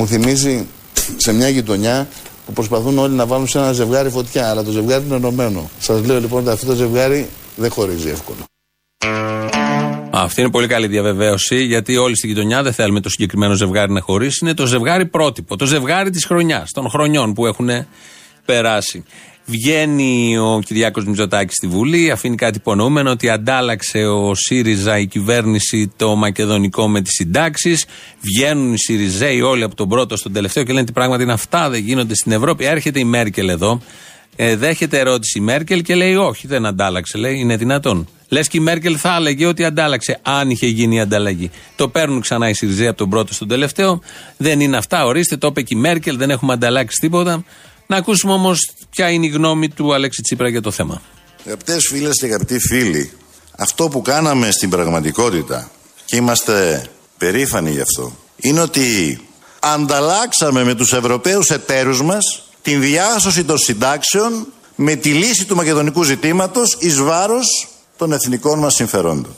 Μου 0.00 0.06
θυμίζει 0.06 0.66
σε 1.16 1.32
μια 1.32 1.48
γειτονιά 1.48 2.08
που 2.46 2.52
προσπαθούν 2.52 2.98
όλοι 2.98 3.14
να 3.14 3.26
βάλουν 3.26 3.48
σε 3.48 3.58
ένα 3.58 3.72
ζευγάρι 3.72 4.10
φωτιά, 4.10 4.48
αλλά 4.50 4.64
το 4.64 4.70
ζευγάρι 4.70 5.04
είναι 5.04 5.14
ενωμένο. 5.14 5.70
Σας 5.78 6.04
λέω 6.04 6.20
λοιπόν 6.20 6.40
ότι 6.40 6.50
αυτό 6.50 6.66
το 6.66 6.74
ζευγάρι 6.74 7.28
δεν 7.56 7.70
χωρίζει 7.70 8.08
εύκολα. 8.08 8.38
Αυτή 10.10 10.40
είναι 10.40 10.50
πολύ 10.50 10.66
καλή 10.66 10.86
διαβεβαίωση, 10.86 11.62
γιατί 11.64 11.96
όλοι 11.96 12.16
στη 12.16 12.26
γειτονιά 12.26 12.62
δεν 12.62 12.72
θέλουμε 12.72 13.00
το 13.00 13.08
συγκεκριμένο 13.08 13.54
ζευγάρι 13.54 13.92
να 13.92 14.00
χωρίσει. 14.00 14.38
Είναι 14.42 14.54
το 14.54 14.66
ζευγάρι 14.66 15.06
πρότυπο, 15.06 15.56
το 15.56 15.66
ζευγάρι 15.66 16.10
της 16.10 16.24
χρονιάς, 16.24 16.70
των 16.72 16.88
χρονιών 16.88 17.32
που 17.32 17.46
έχουν 17.46 17.68
περάσει. 18.44 19.04
Βγαίνει 19.50 20.38
ο 20.38 20.60
Κυριάκος 20.64 21.04
Μητσοτάκης 21.04 21.54
στη 21.54 21.66
Βουλή, 21.66 22.10
αφήνει 22.10 22.36
κάτι 22.36 22.56
υπονοούμενο 22.56 23.10
ότι 23.10 23.28
αντάλλαξε 23.28 23.98
ο 23.98 24.34
ΣΥΡΙΖΑ 24.34 24.98
η 24.98 25.06
κυβέρνηση 25.06 25.92
το 25.96 26.16
μακεδονικό 26.16 26.88
με 26.88 27.00
τις 27.00 27.12
συντάξεις. 27.12 27.84
Βγαίνουν 28.20 28.72
οι 28.72 28.78
ΣΥΡΙΖΑΙ 28.78 29.40
όλοι 29.40 29.62
από 29.62 29.74
τον 29.74 29.88
πρώτο 29.88 30.16
στον 30.16 30.32
τελευταίο 30.32 30.62
και 30.62 30.68
λένε 30.68 30.82
ότι 30.82 30.92
πράγματι 30.92 31.22
είναι 31.22 31.32
αυτά, 31.32 31.70
δεν 31.70 31.80
γίνονται 31.80 32.14
στην 32.14 32.32
Ευρώπη. 32.32 32.64
Έρχεται 32.64 32.98
η 32.98 33.04
Μέρκελ 33.04 33.48
εδώ, 33.48 33.80
ε, 34.36 34.56
δέχεται 34.56 34.98
ερώτηση 34.98 35.38
η 35.38 35.42
Μέρκελ 35.42 35.82
και 35.82 35.94
λέει 35.94 36.14
όχι 36.14 36.46
δεν 36.46 36.66
αντάλλαξε, 36.66 37.18
λέει 37.18 37.38
είναι 37.38 37.56
δυνατόν. 37.56 38.08
Λες 38.28 38.48
και 38.48 38.56
η 38.56 38.60
Μέρκελ 38.60 38.96
θα 38.98 39.16
έλεγε 39.16 39.46
ότι 39.46 39.64
αντάλλαξε, 39.64 40.18
αν 40.22 40.50
είχε 40.50 40.66
γίνει 40.66 40.94
η 40.96 41.00
ανταλλαγή. 41.00 41.50
Το 41.76 41.88
παίρνουν 41.88 42.20
ξανά 42.20 42.48
οι 42.48 42.54
ΣΥΡΙΖΑΙ 42.54 42.86
από 42.86 42.96
τον 42.96 43.10
πρώτο 43.10 43.34
στον 43.34 43.48
τελευταίο. 43.48 44.00
Δεν 44.36 44.60
είναι 44.60 44.76
αυτά, 44.76 45.04
ορίστε, 45.04 45.36
το 45.36 45.46
είπε 45.46 45.62
και 45.62 45.74
η 45.76 45.80
Μέρκελ, 45.80 46.16
δεν 46.16 46.30
έχουμε 46.30 46.52
ανταλλάξει 46.52 46.96
τίποτα. 47.00 47.44
Να 47.90 47.96
ακούσουμε 47.96 48.32
όμως 48.32 48.70
ποια 48.90 49.10
είναι 49.10 49.26
η 49.26 49.28
γνώμη 49.28 49.68
του 49.68 49.94
Αλέξη 49.94 50.22
Τσίπρα 50.22 50.48
για 50.48 50.60
το 50.60 50.70
θέμα. 50.70 51.02
Αγαπητές 51.46 51.86
φίλες 51.88 52.18
και 52.20 52.26
αγαπητοί 52.26 52.58
φίλοι, 52.58 53.10
αυτό 53.58 53.88
που 53.88 54.02
κάναμε 54.02 54.50
στην 54.50 54.70
πραγματικότητα 54.70 55.70
και 56.04 56.16
είμαστε 56.16 56.86
περήφανοι 57.18 57.70
γι' 57.70 57.80
αυτό 57.80 58.16
είναι 58.36 58.60
ότι 58.60 59.20
ανταλλάξαμε 59.60 60.64
με 60.64 60.74
τους 60.74 60.92
Ευρωπαίους 60.92 61.48
εταίρους 61.48 62.02
μας 62.02 62.42
την 62.62 62.80
διάσωση 62.80 63.44
των 63.44 63.58
συντάξεων 63.58 64.46
με 64.74 64.94
τη 64.94 65.12
λύση 65.12 65.46
του 65.46 65.56
μακεδονικού 65.56 66.02
ζητήματος 66.02 66.76
εις 66.80 67.00
βάρος 67.00 67.68
των 67.96 68.12
εθνικών 68.12 68.58
μας 68.58 68.74
συμφερόντων. 68.74 69.36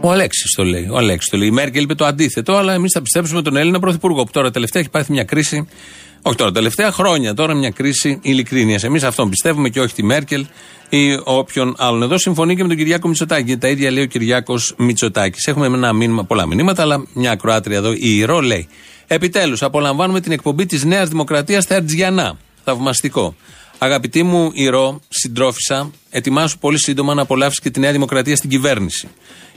Ο 0.00 0.10
Αλέξης 0.10 0.52
το 0.56 0.64
λέει. 0.64 0.88
Ο 0.90 0.96
Αλέξης 0.96 1.30
το 1.30 1.36
λέει. 1.36 1.48
Η 1.48 1.50
Μέρκελ 1.50 1.82
είπε 1.82 1.94
το 1.94 2.04
αντίθετο, 2.04 2.56
αλλά 2.56 2.72
εμείς 2.72 2.92
θα 2.92 3.02
πιστέψουμε 3.02 3.42
τον 3.42 3.56
Έλληνα 3.56 3.78
Πρωθυπουργό 3.80 4.24
που 4.24 4.30
τώρα 4.30 4.50
τελευταία 4.50 4.82
έχει 4.82 4.90
πάθει 4.90 5.12
μια 5.12 5.24
κρίση. 5.24 5.68
Όχι 6.22 6.36
τώρα, 6.36 6.52
τελευταία 6.52 6.92
χρόνια 6.92 7.34
τώρα 7.34 7.54
μια 7.54 7.70
κρίση 7.70 8.18
ειλικρίνειας. 8.22 8.84
Εμείς 8.84 9.02
αυτόν 9.02 9.28
πιστεύουμε 9.28 9.68
και 9.68 9.80
όχι 9.80 9.94
τη 9.94 10.02
Μέρκελ 10.02 10.46
ή 10.88 11.20
όποιον 11.24 11.74
άλλον. 11.78 12.02
Εδώ 12.02 12.18
συμφωνεί 12.18 12.56
και 12.56 12.62
με 12.62 12.68
τον 12.68 12.76
Κυριάκο 12.76 13.08
Μητσοτάκη. 13.08 13.56
Τα 13.56 13.68
ίδια 13.68 13.90
λέει 13.90 14.02
ο 14.02 14.06
Κυριάκος 14.06 14.74
Μητσοτάκης. 14.78 15.46
Έχουμε 15.46 15.66
ένα 15.66 15.92
μήνυμα, 15.92 16.24
πολλά 16.24 16.46
μηνύματα, 16.46 16.82
αλλά 16.82 17.06
μια 17.12 17.30
ακροάτρια 17.30 17.76
εδώ, 17.76 17.92
η 17.92 18.16
Ηρώ, 18.16 18.40
λέει. 18.40 18.68
Επιτέλους, 19.06 19.62
απολαμβάνουμε 19.62 20.20
την 20.20 20.32
εκπομπή 20.32 20.66
της 20.66 20.84
Νέας 20.84 21.08
Δημοκρατίας 21.08 21.64
στα 21.64 21.74
Ερτζιανά. 21.74 22.38
Θαυμαστικό. 22.64 23.34
Αγαπητή 23.78 24.22
μου 24.22 24.50
Ηρώ, 24.52 25.00
συντρόφισα, 25.08 25.90
ετοιμάσου 26.10 26.58
πολύ 26.58 26.78
σύντομα 26.78 27.14
να 27.14 27.22
απολαύσεις 27.22 27.60
και 27.60 27.70
τη 27.70 27.80
Νέα 27.80 27.92
Δημοκρατία 27.92 28.36
στην 28.36 28.50
κυβέρνηση. 28.50 29.08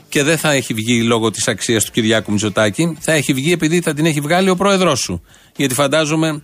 Και 0.08 0.22
δεν 0.22 0.38
θα 0.38 0.52
έχει 0.52 0.74
βγει 0.74 1.02
λόγω 1.02 1.30
της 1.30 1.48
αξίας 1.48 1.84
του 1.84 1.90
Κυριάκου 1.92 2.30
Μητσοτάκη, 2.30 2.96
θα 3.00 3.12
έχει 3.12 3.32
βγει 3.32 3.52
επειδή 3.52 3.80
θα 3.80 3.94
την 3.94 4.06
έχει 4.06 4.20
βγάλει 4.20 4.48
ο 4.48 4.56
πρόεδρός 4.56 5.00
σου. 5.00 5.22
Γιατί 5.56 5.74
φαντάζομαι 5.74 6.42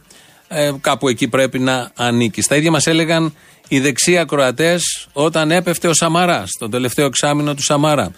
ε, 0.49 0.71
κάπου 0.81 1.09
εκεί 1.09 1.29
πρέπει 1.29 1.59
να 1.59 1.91
ανήκει. 1.95 2.43
Τα 2.43 2.57
ίδια 2.57 2.71
μας 2.71 2.87
έλεγαν 2.87 3.35
οι 3.69 3.81
δεξιοί 3.81 4.19
ακροατές 4.19 5.09
όταν 5.13 5.51
έπεφτε 5.51 5.89
ο 5.89 5.95
Σαμαρά, 5.95 6.45
τον 6.59 6.71
τελευταίο 6.71 7.07
εξάμεινο 7.07 7.55
του 7.55 7.63
Σαμαρά. 7.63 8.11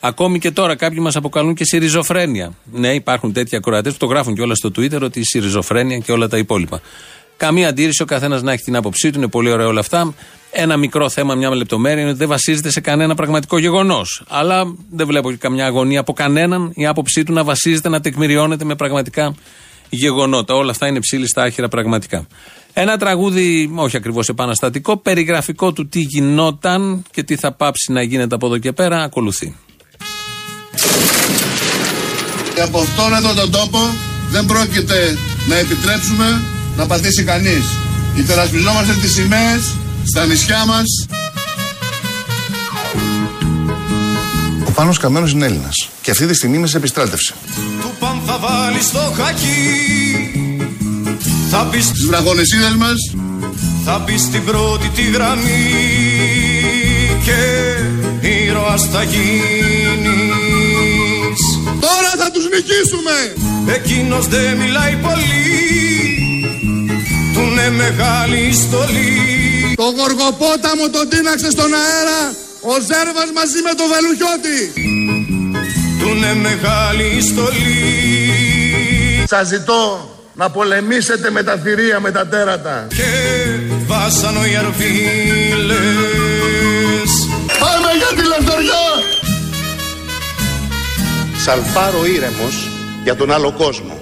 Ακόμη 0.00 0.38
και 0.38 0.50
τώρα 0.50 0.76
κάποιοι 0.76 0.98
μας 1.00 1.16
αποκαλούν 1.16 1.54
και 1.54 1.64
σιριζοφρένεια. 1.64 2.52
Ναι, 2.72 2.94
υπάρχουν 2.94 3.32
τέτοιοι 3.32 3.56
ακροατές 3.56 3.92
που 3.92 3.98
το 3.98 4.06
γράφουν 4.06 4.34
και 4.34 4.42
όλα 4.42 4.54
στο 4.54 4.68
Twitter 4.76 5.00
ότι 5.00 5.20
η 5.20 5.24
σιριζοφρένεια 5.24 5.98
και 5.98 6.12
όλα 6.12 6.28
τα 6.28 6.38
υπόλοιπα. 6.38 6.80
Καμία 7.36 7.68
αντίρρηση, 7.68 8.02
ο 8.02 8.04
καθένας 8.04 8.42
να 8.42 8.52
έχει 8.52 8.62
την 8.62 8.76
άποψή 8.76 9.10
του, 9.10 9.18
είναι 9.18 9.28
πολύ 9.28 9.50
ωραία 9.50 9.66
όλα 9.66 9.80
αυτά. 9.80 10.14
Ένα 10.50 10.76
μικρό 10.76 11.08
θέμα, 11.08 11.34
μια 11.34 11.54
λεπτομέρεια 11.54 12.00
είναι 12.00 12.10
ότι 12.10 12.18
δεν 12.18 12.28
βασίζεται 12.28 12.70
σε 12.70 12.80
κανένα 12.80 13.14
πραγματικό 13.14 13.58
γεγονός. 13.58 14.22
Αλλά 14.28 14.74
δεν 14.90 15.06
βλέπω 15.06 15.30
και 15.30 15.36
καμιά 15.36 15.66
αγωνία 15.66 16.00
από 16.00 16.12
κανέναν 16.12 16.72
η 16.74 16.86
άποψή 16.86 17.22
του 17.22 17.32
να 17.32 17.44
βασίζεται, 17.44 17.88
να 17.88 18.00
τεκμηριώνεται 18.00 18.64
με 18.64 18.74
πραγματικά 18.74 19.34
γεγονότα. 19.88 20.54
Όλα 20.54 20.70
αυτά 20.70 20.86
είναι 20.86 21.00
ψήλοι 21.00 21.28
στα 21.28 21.42
άχυρα 21.42 21.68
πραγματικά. 21.68 22.26
Ένα 22.72 22.96
τραγούδι, 22.96 23.70
όχι 23.74 23.96
ακριβώς 23.96 24.28
επαναστατικό, 24.28 24.96
περιγραφικό 24.96 25.72
του 25.72 25.88
τι 25.88 26.00
γινόταν 26.00 27.02
και 27.10 27.22
τι 27.22 27.36
θα 27.36 27.52
πάψει 27.52 27.92
να 27.92 28.02
γίνεται 28.02 28.34
από 28.34 28.46
εδώ 28.46 28.58
και 28.58 28.72
πέρα, 28.72 29.02
ακολουθεί. 29.02 29.56
Και 32.54 32.60
από 32.60 32.78
αυτόν 32.78 33.14
εδώ 33.14 33.34
τον 33.34 33.50
τόπο 33.50 33.78
δεν 34.30 34.46
πρόκειται 34.46 35.16
να 35.48 35.56
επιτρέψουμε 35.56 36.42
να 36.76 36.86
παθήσει 36.86 37.24
κανείς. 37.24 37.64
Υπερασπιζόμαστε 38.16 38.92
τις 38.92 39.12
σημαίες 39.12 39.74
στα 40.04 40.26
νησιά 40.26 40.64
μας. 40.66 40.84
Πάνος 44.76 44.98
Καμένος 44.98 45.32
είναι 45.32 45.46
Έλληνας. 45.46 45.88
Και 46.02 46.10
αυτή 46.10 46.26
τη 46.26 46.34
στιγμή 46.34 46.56
είμαι 46.56 46.66
σε 46.66 46.76
επιστράτευση. 46.76 47.34
Του 47.80 47.90
παν 47.98 48.20
θα 48.26 48.38
βάλει 48.38 48.82
στο 48.82 49.12
χακί. 49.16 49.74
Θα 51.50 51.64
μπει 51.64 51.78
Τις 51.78 52.06
βραχονεσίδες 52.06 52.74
μας 52.76 53.14
Θα 53.84 53.98
μπει 53.98 54.18
στην 54.18 54.44
πρώτη 54.44 54.88
τη 54.88 55.02
γραμμή. 55.02 55.72
Και 57.24 57.40
ήρωας 58.28 58.88
θα 58.92 59.02
γίνεις. 59.02 59.40
Τώρα 61.80 62.12
θα 62.18 62.30
τους 62.30 62.44
νικήσουμε. 62.44 63.16
Εκείνος 63.74 64.26
δεν 64.26 64.56
μιλάει 64.56 64.96
πολύ. 64.96 65.44
Τούνε 67.34 67.70
μεγάλη 67.70 68.52
στολή. 68.52 69.74
Το 69.76 69.82
γοργοπόταμο 69.82 70.88
τον 70.92 71.08
τίναξε 71.08 71.50
στον 71.50 71.70
αέρα 71.74 72.44
ο 72.72 72.76
Ζέρβας 72.88 73.30
μαζί 73.38 73.60
με 73.66 73.72
το 73.78 73.84
Βελουχιώτη. 73.92 74.60
Τούνε 76.00 76.34
μεγάλη 76.34 77.22
στολή 77.22 77.78
Σας 79.26 79.46
ζητώ 79.46 80.10
να 80.34 80.50
πολεμήσετε 80.50 81.30
με 81.30 81.42
τα 81.42 81.56
θηρία, 81.56 82.00
με 82.00 82.10
τα 82.10 82.26
τέρατα. 82.26 82.86
Και 82.88 83.04
βάσανο 83.86 84.46
οι 84.46 84.56
αρβίλες 84.56 85.76
Πάμε 87.60 87.90
για 87.96 88.22
τη 88.22 88.28
λευτεριά! 88.28 88.84
Σαλπάρω 91.44 92.06
ήρεμος 92.06 92.68
για 93.02 93.16
τον 93.16 93.32
άλλο 93.32 93.52
κόσμο. 93.52 94.00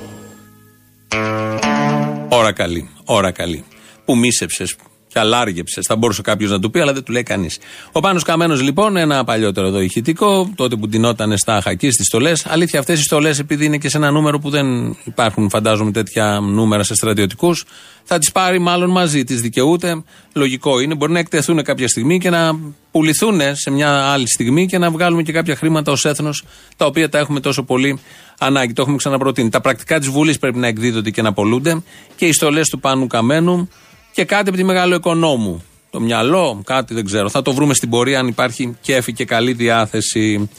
Ώρα 2.29 2.53
καλή, 2.53 2.91
ώρα 3.05 3.31
καλή. 3.31 3.65
Που 4.05 4.17
μίσεψες 4.17 4.77
και 5.15 5.21
αλάργεψε, 5.21 5.81
θα 5.87 5.97
μπορούσε 5.97 6.23
κάποιος 6.23 6.51
να 6.51 6.61
του 6.61 6.71
πει, 6.71 6.81
αλλά 6.81 6.93
δεν 6.93 7.03
του 7.03 7.13
λέει 7.13 7.23
κανείς. 7.23 7.59
Ο 7.93 8.01
Πάνος 8.01 8.23
Καμένος, 8.23 8.63
λοιπόν, 8.63 8.97
ένα 8.97 9.25
παλιότερο 9.25 9.67
εδώ 9.67 9.81
ηχητικό, 9.81 10.53
τότε 10.57 10.77
που 10.77 10.89
τεινόταν 10.89 11.39
στα 11.39 11.61
χακί 11.61 11.91
στις 11.91 12.07
στολές. 12.07 12.47
Αλήθεια, 12.47 12.79
αυτές 12.79 13.01
οι 13.01 13.03
στολές, 13.03 13.39
επειδή 13.39 13.65
είναι 13.65 13.79
και 13.79 13.89
σε 13.89 13.97
ένα 13.97 14.11
νούμερο 14.11 14.39
που 14.39 14.51
δεν 14.51 14.97
υπάρχουν, 15.05 15.49
φαντάζομαι, 15.49 15.91
τέτοια 15.91 16.41
νούμερα 16.43 16.83
σε 16.83 16.95
στρατιωτικούς, 16.95 17.65
θα 18.05 18.19
τις 18.19 18.33
πάρει 18.33 18.59
μάλλον 18.59 18.91
μαζί. 18.91 19.25
Τις 19.25 19.41
δικαιούται. 19.41 20.03
Λογικό 20.33 20.81
είναι. 20.81 20.95
Μπορεί 20.95 21.13
να 21.13 21.19
εκτεθούν 21.19 21.63
κάποια 21.63 21.89
στιγμή 21.89 22.19
και 22.19 22.31
να 22.31 22.59
πουληθούν 22.91 23.41
σε 23.53 23.71
μια 23.71 23.91
άλλη 23.91 24.29
στιγμή 24.29 24.67
και 24.67 24.79
να 24.79 24.91
βγάλουμε 24.91 25.23
και 25.23 25.33
κάποια 25.33 25.57
χρήματα 25.57 25.93
ως 25.93 26.05
έθνος, 26.05 26.45
τα 26.77 26.87
οποία 26.87 27.09
τα 27.09 27.19
έχουμε 27.19 27.41
τόσο 27.41 27.63
πολύ 27.63 27.99
ανάγκη. 28.39 28.73
Το 28.73 28.83
έχουμε 28.83 28.97
ξαναπροτείνει. 28.97 29.49
Τα 29.49 29.61
πρακτικά 29.61 29.99
της 29.99 30.09
Βουλής 30.09 30.39
πρέπει 30.39 30.59
να 30.59 30.67
εκδίδονται 30.67 31.11
και 31.11 31.23
να 31.23 31.33
πολλούνται 31.33 31.83
και 32.17 32.27
οι 32.27 32.33
στολές 32.33 32.69
του 32.69 32.81
Πάνου 32.81 33.07
Καμένου 33.07 33.69
και 34.15 34.25
κάτι 34.25 34.49
από 34.49 34.59
τη 34.59 34.65
Μεγάλο 34.65 34.95
Οικονόμου. 34.95 35.65
Το 35.91 36.01
μυαλό, 36.01 36.63
κάτι 36.65 36.95
δεν 36.95 37.05
ξέρω. 37.05 37.31
Θα 37.31 37.43
το 37.43 37.53
βρούμε 37.55 37.75
στην 37.75 37.91
πορεία 37.91 38.19
αν 38.19 38.27
υπάρχει 38.29 38.77
κέφι 38.81 39.13
και 39.13 39.25
καλή 39.25 39.53
διάθεση. 39.53 40.51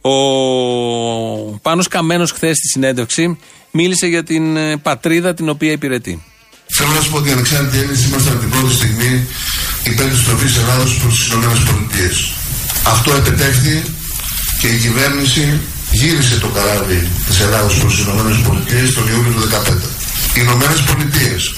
Ο 0.00 0.16
Πάνος 1.62 1.88
Καμένος 1.88 2.30
χθες 2.30 2.56
στη 2.56 2.68
συνέντευξη 2.68 3.38
μίλησε 3.70 4.06
για 4.06 4.22
την 4.22 4.56
ε, 4.56 4.76
πατρίδα 4.76 5.34
την 5.34 5.48
οποία 5.48 5.72
υπηρετεί. 5.72 6.24
Θέλω 6.66 6.90
να 6.92 7.00
σου 7.00 7.10
πω 7.10 7.16
ότι 7.16 7.28
οι 7.28 7.32
ανεξάρτητοι 7.32 7.76
Έλληνες 7.76 8.04
ήμασταν 8.04 8.32
από 8.32 8.40
την 8.40 8.50
πρώτη 8.50 8.72
στιγμή 8.74 9.26
υπέρ 9.84 10.08
της 10.08 10.24
τροφή 10.24 10.58
Ελλάδος 10.60 10.98
προς 11.00 11.14
τις 11.14 11.26
ΗΠΑ. 11.26 12.90
Αυτό 12.90 13.14
επετέχθη 13.14 13.82
και 14.60 14.66
η 14.66 14.78
κυβέρνηση 14.78 15.60
γύρισε 15.90 16.38
το 16.38 16.48
καράβι 16.48 17.08
της 17.26 17.40
Ελλάδος 17.40 17.78
προς 17.78 17.94
τις 17.94 18.02
ΗΠΑ 18.04 18.12
τον 18.94 19.08
Ιούλιο 19.08 19.32
του 19.32 19.40
2015. 19.40 19.88
Οι 20.36 20.40
Ηνωμένες 20.44 20.82
Πολιτείες 20.82 21.54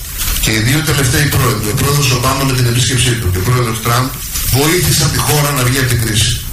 και 0.47 0.53
οι 0.53 0.59
δύο 0.59 0.81
τελευταίοι 0.85 1.29
πρόεδροι, 1.29 1.71
ο 1.71 1.75
πρόεδρος 1.75 2.13
Ομπάμα 2.13 2.45
με 2.45 2.53
την 2.53 2.67
επίσκεψή 2.67 3.21
του 3.21 3.31
και 3.33 3.39
ο 3.39 3.43
πρόεδρος 3.43 3.83
Τραμπ, 3.83 4.07
βοήθησαν 4.53 5.11
τη 5.11 5.19
χώρα 5.19 5.51
να 5.51 5.63
βγει 5.65 5.79
από 5.79 5.89
την 5.89 6.01
κρίση. 6.01 6.45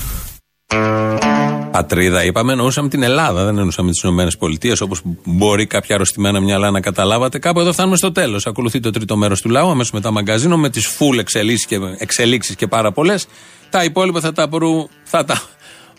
Πατρίδα, 1.71 2.23
είπαμε, 2.23 2.51
εννοούσαμε 2.51 2.89
την 2.89 3.03
Ελλάδα, 3.03 3.43
δεν 3.43 3.57
εννοούσαμε 3.57 3.91
τις 3.91 4.01
Ηνωμένες 4.01 4.37
Πολιτείες, 4.37 4.81
όπως 4.81 5.01
μπορεί 5.23 5.67
κάποια 5.67 5.95
αρρωστημένα 5.95 6.39
μυαλά 6.39 6.71
να 6.71 6.79
καταλάβατε. 6.79 7.39
Κάπου 7.39 7.59
εδώ 7.59 7.73
φτάνουμε 7.73 7.95
στο 7.95 8.11
τέλος. 8.11 8.47
Ακολουθεί 8.47 8.79
το 8.79 8.89
τρίτο 8.89 9.17
μέρος 9.17 9.41
του 9.41 9.49
λαού, 9.49 9.69
αμέσως 9.69 9.91
μετά 9.91 10.11
μαγκαζίνο, 10.11 10.57
με 10.57 10.69
τις 10.69 10.87
φουλ 10.87 11.17
εξελίξεις 11.17 11.65
και, 11.65 11.79
εξελίξεις 11.97 12.55
και 12.55 12.67
πάρα 12.67 12.91
πολλές. 12.91 13.25
Τα 13.69 13.83
υπόλοιπα 13.83 14.19
θα 14.19 14.31
τα, 14.31 14.47
βρου, 14.47 14.87
θα 15.03 15.25
τα 15.25 15.41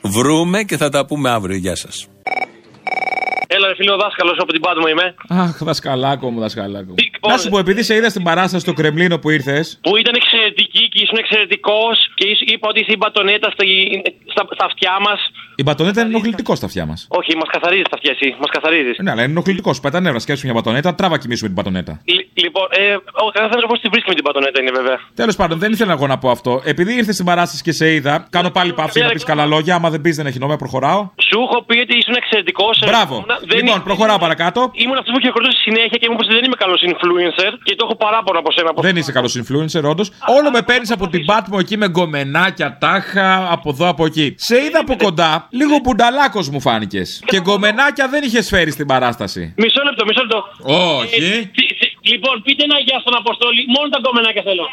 βρούμε 0.03 0.63
και 0.63 0.77
θα 0.77 0.89
τα 0.89 1.07
πούμε 1.07 1.31
αύριο. 1.31 1.57
Γεια 1.57 1.77
σας. 1.77 2.07
Έλα, 3.65 3.73
ρε 3.73 3.79
φίλε, 3.79 3.93
ο 3.93 3.97
δάσκαλος 3.97 4.37
από 4.39 4.53
την 4.53 4.61
Πάτμο 4.61 4.87
είμαι. 4.89 5.15
Αχ, 5.29 5.59
δασκαλάκο 5.63 6.31
μου, 6.31 6.41
δασκαλάκο 6.41 6.85
μου. 6.89 6.95
Να 7.29 7.37
σου 7.39 7.49
πω, 7.49 7.59
επειδή 7.59 7.83
σε 7.83 7.95
είδα 7.95 8.09
στην 8.09 8.23
παράσταση 8.23 8.63
στο 8.63 8.73
Κρεμλίνο 8.73 9.19
που 9.19 9.31
ήρθες. 9.31 9.79
Που 9.83 9.97
ήταν 9.97 10.15
εξαιρετική 10.15 10.64
και 10.64 10.64
ήσουν 11.15 11.25
εξαιρετικός 11.25 11.97
και 12.19 12.27
ήσ- 12.33 12.47
είπα 12.53 12.67
ότι 12.69 12.81
είσαι 12.81 12.93
η 12.93 12.99
μπατονέτα 12.99 13.49
στα, 13.55 13.65
στα, 14.33 14.43
στα 14.57 14.65
αυτιά 14.71 14.95
μας. 15.07 15.21
Η 15.57 15.63
μπατονέτα 15.63 16.01
είναι 16.01 16.11
ενοχλητικός 16.15 16.57
στα 16.59 16.67
αυτιά 16.67 16.85
μας. 16.87 17.07
Όχι, 17.19 17.31
μας 17.41 17.49
καθαρίζει 17.55 17.83
τα 17.83 17.97
αυτιά 17.99 18.13
εσύ. 18.21 18.29
Μας 18.43 18.51
καθαρίζεις. 18.57 18.97
Ναι, 19.05 19.11
αλλά 19.11 19.23
είναι 19.23 19.31
ενοχλητικός. 19.31 19.75
Σου 19.77 19.83
πετά 19.83 20.01
νεύρα, 20.01 20.19
σκέψου 20.19 20.45
μια 20.45 20.55
μπατονέτα, 20.55 20.95
τράβα 20.95 21.17
κοιμήσουμε 21.19 21.49
την 21.53 21.57
μπατονέτα. 21.59 21.93
Λοιπόν, 22.45 22.67
ε, 22.71 22.95
ο 23.27 23.29
καθένας 23.33 23.65
πώ 23.71 23.79
τη 23.79 23.89
βρίσκει 23.89 24.09
με 24.09 24.15
την 24.15 24.25
μπατονέτα 24.27 24.61
είναι 24.63 24.71
βέβαια. 24.79 24.99
Τέλος 25.15 25.37
πάντων, 25.37 25.59
δεν 25.59 25.73
ήθελα 25.73 25.93
εγώ 25.93 26.07
να 26.07 26.19
πω 26.19 26.31
αυτό. 26.31 26.63
Επειδή 26.65 26.93
ήρθε 27.01 27.13
στην 27.13 27.25
παράσταση 27.25 27.63
και 27.63 27.73
σε 27.73 27.95
είδα, 27.95 28.27
κάνω 28.31 28.51
πάλι 28.51 28.73
παύση 28.73 29.01
να 29.01 29.09
πεις 29.09 29.25
καλά 29.25 29.47
λόγια. 29.47 29.75
Άμα 29.75 29.91
δεν 29.91 30.01
πεις, 30.01 30.17
δεν 30.17 30.27
έχει 30.27 30.39
νόημα, 30.39 30.57
προχωράω. 30.57 31.01
Σου 31.31 31.39
έχω 31.47 31.63
πει 31.67 31.79
ότι 31.79 31.97
ήσουν 31.97 32.15
εξαιρετικός. 32.15 32.79
Μπράβο. 32.87 33.27
Λοιπόν, 33.55 33.83
προχωράω 33.83 34.19
παρακάτω. 34.19 34.71
Ήμουν 34.73 34.97
αυτός 34.99 35.13
που 35.15 35.21
χειροκροτούσε 35.21 35.59
συνέχεια 35.67 35.99
και 36.01 36.07
μου 36.09 36.15
είπε 36.15 36.25
ότι 36.25 36.35
δεν 36.35 36.45
είμαι 36.45 36.57
καλός 36.65 36.81
influencer 36.91 37.51
και 37.63 37.75
το 37.75 37.83
έχω 37.87 37.97
παράπονο 37.97 38.39
από 38.39 38.53
σένα. 38.53 38.71
Δεν 38.77 38.97
είσαι 38.97 39.13
καλός 39.13 39.33
influencer, 39.41 39.83
όντως. 39.93 40.11
Όλο 40.39 40.51
με 40.51 40.63
παίρνεις 40.63 40.91
από 40.91 41.04
την 41.09 41.25
Πάτμο 41.25 41.57
εκεί 41.61 41.77
με 41.77 41.89
γκομενάκια, 41.89 42.79
τάχα, 42.81 43.53
από 43.53 43.71
εδώ 43.71 43.89
από 43.89 44.05
εκεί. 44.07 44.35
Σε 44.39 44.57
είδα 44.65 44.79
από 44.81 44.97
κοντά, 44.97 45.47
λίγο 45.51 45.79
μπουνταλάκος 45.83 46.49
μου 46.49 46.61
φάνηκες. 46.61 47.23
Και 47.27 47.41
γκομενάκια 47.41 48.09
δεν 48.09 48.23
είχες 48.23 48.49
φέρει 48.49 48.71
στην 48.71 48.87
παράσταση. 48.87 49.55
Μισό 49.57 49.83
λεπτό, 49.85 50.05
μισό 50.05 50.21
λεπτό. 50.21 50.45
Όχι. 50.99 51.25
Ε, 51.25 51.31
τι- 51.31 51.67
τι- 51.79 52.11
λοιπόν, 52.13 52.43
πείτε 52.43 52.63
ένα 52.65 52.79
γεια 52.87 52.99
στον 53.01 53.15
Αποστόλη. 53.17 53.65
Μόνο 53.77 53.89
τα 53.89 53.99
κομμενάκια 54.03 54.43
θέλω. 54.43 54.67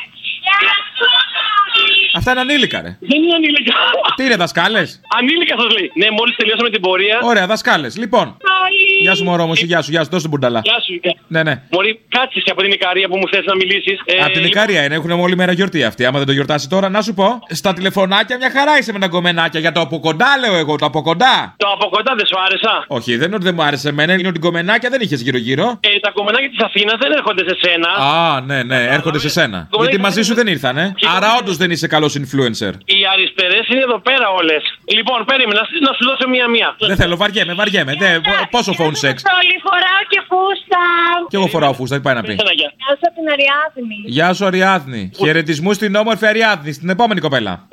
Αυτά 2.15 2.31
είναι 2.31 2.39
ανήλικα, 2.39 2.81
ρε. 2.81 2.97
Δεν 2.99 3.23
είναι 3.23 3.35
ανήλικα. 3.35 3.73
Τι 4.15 4.23
είναι, 4.25 4.35
δασκάλες; 4.35 5.01
Ανήλικα 5.19 5.55
σας 5.59 5.69
λέει. 5.75 5.91
Ναι, 5.95 6.07
μόλις 6.17 6.35
τελειώσαμε 6.35 6.69
την 6.69 6.81
πορεία. 6.81 7.19
Ωραία, 7.23 7.45
δασκάλες. 7.47 7.97
Λοιπόν. 7.97 8.37
Γεια 9.01 9.15
σου, 9.15 9.23
μωρό 9.23 9.45
μου, 9.45 9.51
εσύ, 9.51 9.65
γεια 9.65 9.81
σου, 9.81 9.91
γεια 9.91 10.03
σου, 10.03 10.09
δώσ' 10.11 10.21
τον 10.21 10.31
μπουνταλά. 10.31 10.61
Γεια 10.63 10.79
σου. 10.85 10.93
γεια. 11.03 11.13
Ναι, 11.27 11.43
ναι. 11.43 11.61
Μωρή, 11.71 11.99
κάτσε 12.09 12.39
και 12.39 12.51
από 12.51 12.61
την 12.61 12.71
Ικαρία 12.71 13.07
που 13.07 13.17
μου 13.17 13.27
θες 13.31 13.45
να 13.45 13.55
μιλήσεις. 13.55 13.97
Ε, 14.05 14.17
Απ' 14.25 14.31
την 14.31 14.43
Ικαρία 14.45 14.83
είναι, 14.83 14.95
έχουν 14.95 15.11
όλη 15.11 15.35
μέρα 15.35 15.51
γιορτή 15.51 15.83
αυτή. 15.83 16.05
Άμα 16.05 16.17
δεν 16.17 16.27
το 16.27 16.33
γιορτάσει 16.33 16.69
τώρα, 16.69 16.89
να 16.89 17.01
σου 17.01 17.13
πω. 17.13 17.39
Στα 17.49 17.73
τηλεφωνάκια 17.73 18.37
μια 18.37 18.51
χαρά 18.51 18.77
είσαι 18.77 18.91
με 18.91 18.99
τα 18.99 19.07
γκομενάκια. 19.07 19.59
Για 19.59 19.71
το 19.71 19.79
από 19.81 19.99
κοντά 19.99 20.27
λέω 20.43 20.55
εγώ, 20.55 20.75
το 20.75 20.85
από 20.85 21.01
κοντά. 21.01 21.53
Το 21.57 21.67
από 21.75 21.89
κοντά 21.89 22.11
δεν 22.15 22.25
σου 22.27 22.37
άρεσα. 22.45 22.85
Όχι, 22.87 23.15
δεν 23.15 23.25
είναι 23.27 23.35
ότι 23.35 23.43
δεν 23.43 23.53
μου 23.57 23.63
άρεσε 23.63 23.89
εμένα, 23.89 24.13
είναι 24.13 24.27
ότι 24.27 24.39
γκομενάκια 24.39 24.89
δεν 24.89 25.01
είχες 25.01 25.21
γύρω-γύρω. 25.21 25.79
Ε, 25.79 25.99
τα 25.99 26.11
κομμενάκια 26.11 26.49
της 26.49 26.59
Αθήνας 26.59 26.95
δεν 26.99 27.11
έρχονται 27.11 27.43
σε 27.49 27.55
σένα. 27.61 27.89
Α, 27.89 28.41
ναι, 28.41 28.63
ναι, 28.63 28.83
έρχονται 28.97 29.19
σε 29.19 29.29
σένα. 29.29 29.67
Γιατί 29.79 29.97
μαζί 29.99 30.21
σου 30.21 30.33
δεν 30.33 30.47
ήρθανε. 30.47 30.93
Άρα 31.15 31.27
όντως 31.39 31.57
δεν 31.57 31.71
είσαι 31.71 31.87
καλός 31.87 32.13
influencer. 32.21 32.73
Οι 32.85 32.99
αριστερές 33.13 33.67
είναι 33.71 33.79
εδώ 33.87 33.99
πέρα 33.99 34.27
όλες. 34.39 34.61
Λοιπόν, 34.97 35.25
περίμενα 35.25 35.59
να, 35.61 35.87
να 35.89 35.93
σου 35.97 36.03
δώσω 36.09 36.29
μία-μία. 36.29 36.75
Δεν 36.79 36.95
θέλω, 36.95 37.15
βαριέμαι, 37.17 37.53
βαριέμαι. 37.53 37.93
Ναι, 37.99 38.19
πο- 38.19 38.47
πόσο 38.49 38.73
phone 38.91 39.07
sex. 39.09 39.15
Όλοι 39.39 39.55
φοράω 39.65 40.01
και 40.13 40.19
φούστα. 40.29 40.83
Κι 41.29 41.35
εγώ 41.35 41.47
φοράω 41.47 41.73
φούστα, 41.73 41.95
τι 41.95 42.01
πάει 42.01 42.15
να 42.15 42.21
πει. 42.21 42.33
Γεια 42.33 42.69
σου 42.99 43.05
από 43.09 43.15
την 43.19 43.27
Αριάδνη. 43.35 43.97
Γεια 44.05 44.33
σου, 44.33 44.45
Αριάδνη. 44.45 45.11
Χαιρετισμού 45.17 45.73
στην 45.73 45.95
όμορφη 45.95 46.25
Αριάδνη, 46.25 46.71
στην 46.71 46.89
επόμενη 46.89 47.19
κοπέλα. 47.21 47.67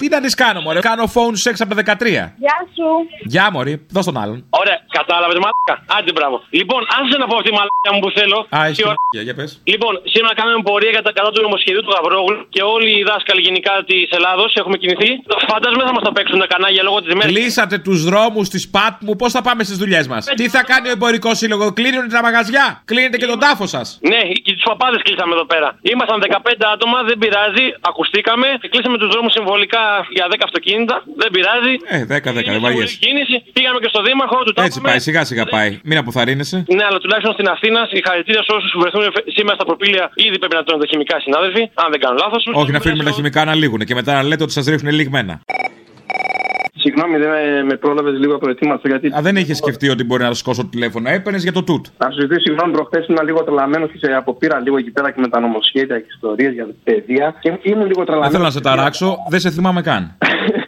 Τι 0.00 0.08
να 0.08 0.20
της 0.20 0.34
κάνω, 0.34 0.60
Μωρέ; 0.60 0.80
Κάνω 0.90 1.04
phone 1.14 1.36
sex 1.44 1.54
από 1.64 1.74
τα 1.74 1.76
13. 1.82 2.34
Γεια 2.44 2.58
σου. 2.76 2.86
Γεια, 3.32 3.44
Μωρή, 3.52 3.74
δώσ' 3.96 4.04
τον 4.10 4.16
άλλον. 4.22 4.38
Ωραία, 4.62 4.78
κατάλαβες 4.98 5.38
μαλάκα. 5.44 5.74
Άντε, 5.98 6.12
μπράβο. 6.16 6.36
Λοιπόν, 6.60 6.80
άσε 6.98 7.16
να 7.22 7.26
πω 7.30 7.34
αυτή 7.38 7.48
τη 7.50 7.54
μαλάκα 7.58 7.90
μου 7.94 8.00
που 8.04 8.10
θέλω. 8.18 8.38
Α, 8.56 8.58
έχει 8.68 8.76
Τι 8.82 8.84
ώρα- 8.88 9.00
για, 9.14 9.22
για 9.28 9.34
πες. 9.38 9.50
Λοιπόν, 9.72 9.92
σήμερα 10.14 10.32
κάναμε 10.40 10.58
πορεία 10.68 10.90
για 10.96 11.02
τα 11.06 11.12
κατά 11.18 11.30
του 11.34 11.40
νομοσχεδίου 11.46 11.82
του 11.86 11.92
Γαβρόγλου 11.96 12.38
και 12.54 12.62
όλοι 12.74 12.90
οι 12.98 13.02
δάσκαλοι 13.10 13.40
γενικά 13.48 13.72
της 13.90 14.08
Ελλάδος 14.18 14.50
έχουμε 14.60 14.76
κινηθεί. 14.82 15.10
Φαντάζομαι 15.52 15.82
δεν 15.84 15.90
θα 15.92 15.96
μας 15.98 16.04
τα 16.08 16.12
παίξουν 16.16 16.38
τα 16.44 16.48
κανάλια 16.52 16.82
λόγω 16.88 16.98
της 17.04 17.12
μέρας. 17.18 17.30
Κλείσατε 17.32 17.76
τους 17.86 17.98
δρόμους 18.08 18.46
της 18.54 18.62
Πάτμου, 18.74 19.12
πώς 19.20 19.30
θα 19.36 19.42
πάμε 19.46 19.62
στις 19.68 19.76
δουλειές 19.82 20.04
μας; 20.12 20.22
Τι 20.40 20.45
θα 20.56 20.62
κάνει 20.70 20.86
ο 20.88 20.94
εμπορικό 20.96 21.30
σύλλογο, 21.40 21.64
κλείνουν 21.78 22.08
τα 22.16 22.20
μαγαζιά, 22.26 22.66
κλείνετε 22.90 23.16
και 23.20 23.28
τον 23.32 23.38
τάφο 23.44 23.66
σας. 23.74 23.86
Ναι, 24.12 24.20
και 24.44 24.52
τους 24.58 24.66
παπάδες 24.70 25.00
κλείσαμε 25.06 25.32
εδώ 25.36 25.46
πέρα. 25.52 25.68
Ήμασταν 25.92 26.16
15 26.20 26.66
άτομα, 26.74 26.98
δεν 27.08 27.16
πειράζει. 27.22 27.66
Ακουστήκαμε. 27.90 28.46
Κλείσαμε 28.72 28.96
τους 29.00 29.08
δρόμους 29.12 29.32
συμβολικά 29.38 29.84
για 30.16 30.26
10 30.32 30.44
αυτοκίνητα. 30.48 30.96
Δεν 31.22 31.30
πειράζει. 31.34 31.72
Ε, 31.96 32.00
10-10, 32.04 32.50
δεν 32.54 32.60
βαριέσαι. 32.64 32.96
Κίνηση. 33.06 33.36
Πήγαμε 33.56 33.78
και 33.82 33.90
στο 33.94 34.00
Δήμαρχο, 34.06 34.38
του 34.44 34.52
Έτσι 34.68 34.80
πάει, 34.86 34.98
σιγά 35.06 35.22
σιγά 35.30 35.44
πάει. 35.54 35.70
Μην 35.88 35.98
αποθαρρύνεσαι. 36.02 36.58
Ναι, 36.76 36.84
αλλά 36.88 36.98
τουλάχιστον 37.04 37.32
στην 37.38 37.48
Αθήνα, 37.54 37.80
συγχαρητήρια 37.92 38.42
σε 38.46 38.52
όσους 38.58 38.72
βρεθούν 38.80 39.02
σήμερα 39.36 39.54
στα 39.58 39.66
προπήλαια. 39.70 40.06
Ήδη 40.26 40.36
πρέπει 40.42 40.56
να 40.60 40.62
τρώνε 40.66 40.80
τα 40.84 40.88
χημικά 40.92 41.16
συνάδελφοι, 41.20 41.62
αν 41.82 41.88
δεν 41.92 42.00
κάνω 42.04 42.16
λάθος. 42.22 42.42
Όχι 42.52 42.70
να 42.70 42.78
αφήνουμε 42.78 43.04
τα 43.04 43.10
χημικά 43.10 43.40
να 43.44 43.54
λήγουν 43.54 43.80
και 43.88 43.94
μετά 43.94 44.12
να 44.18 44.22
λέτε 44.22 44.42
ότι 44.42 44.52
σας 44.52 44.66
ρίχνουν 44.66 44.92
λιγμένα. 44.94 45.34
Συγγνώμη, 46.86 47.16
δεν 47.18 47.28
με, 47.28 47.62
με 47.70 47.76
πρόλαβες 47.76 48.18
λίγο 48.18 48.38
προετοίμαστο 48.38 48.88
γιατί. 48.88 49.06
Α, 49.06 49.18
δεν 49.22 49.36
είχες 49.36 49.56
σκεφτεί 49.56 49.88
ότι 49.88 50.04
μπορεί 50.04 50.22
να 50.22 50.34
σηκώσω 50.34 50.62
το 50.62 50.68
τηλέφωνο. 50.68 51.08
Έπαιρνες 51.10 51.42
για 51.42 51.52
το 51.52 51.62
τούτ. 51.62 51.86
Να 51.98 52.10
σου 52.10 52.20
ζητήσω 52.20 52.40
συγγνώμη, 52.40 52.72
προχθές 52.72 53.06
ήμουν 53.06 53.24
λίγο 53.24 53.44
τρελαμένος 53.44 53.90
και 53.90 53.98
σε 54.06 54.12
αποπήρα 54.12 54.60
λίγο 54.60 54.76
εκεί 54.76 54.90
πέρα 54.90 55.10
και 55.10 55.20
με 55.20 55.28
τα 55.28 55.40
νομοσχέδια 55.40 55.98
και 55.98 56.06
ιστορίες 56.14 56.52
για 56.52 56.66
παιδεία. 56.84 57.34
Και 57.40 57.48
ήμουν 57.62 57.86
λίγο 57.86 57.94
Δεν 57.96 58.04
τρελαμένο. 58.06 58.32
θέλω 58.32 58.44
να 58.44 58.50
σε 58.50 58.60
ταράξω, 58.60 59.16
δεν 59.28 59.40
σε 59.40 59.50
θυμάμαι 59.50 59.82
καν. 59.82 60.18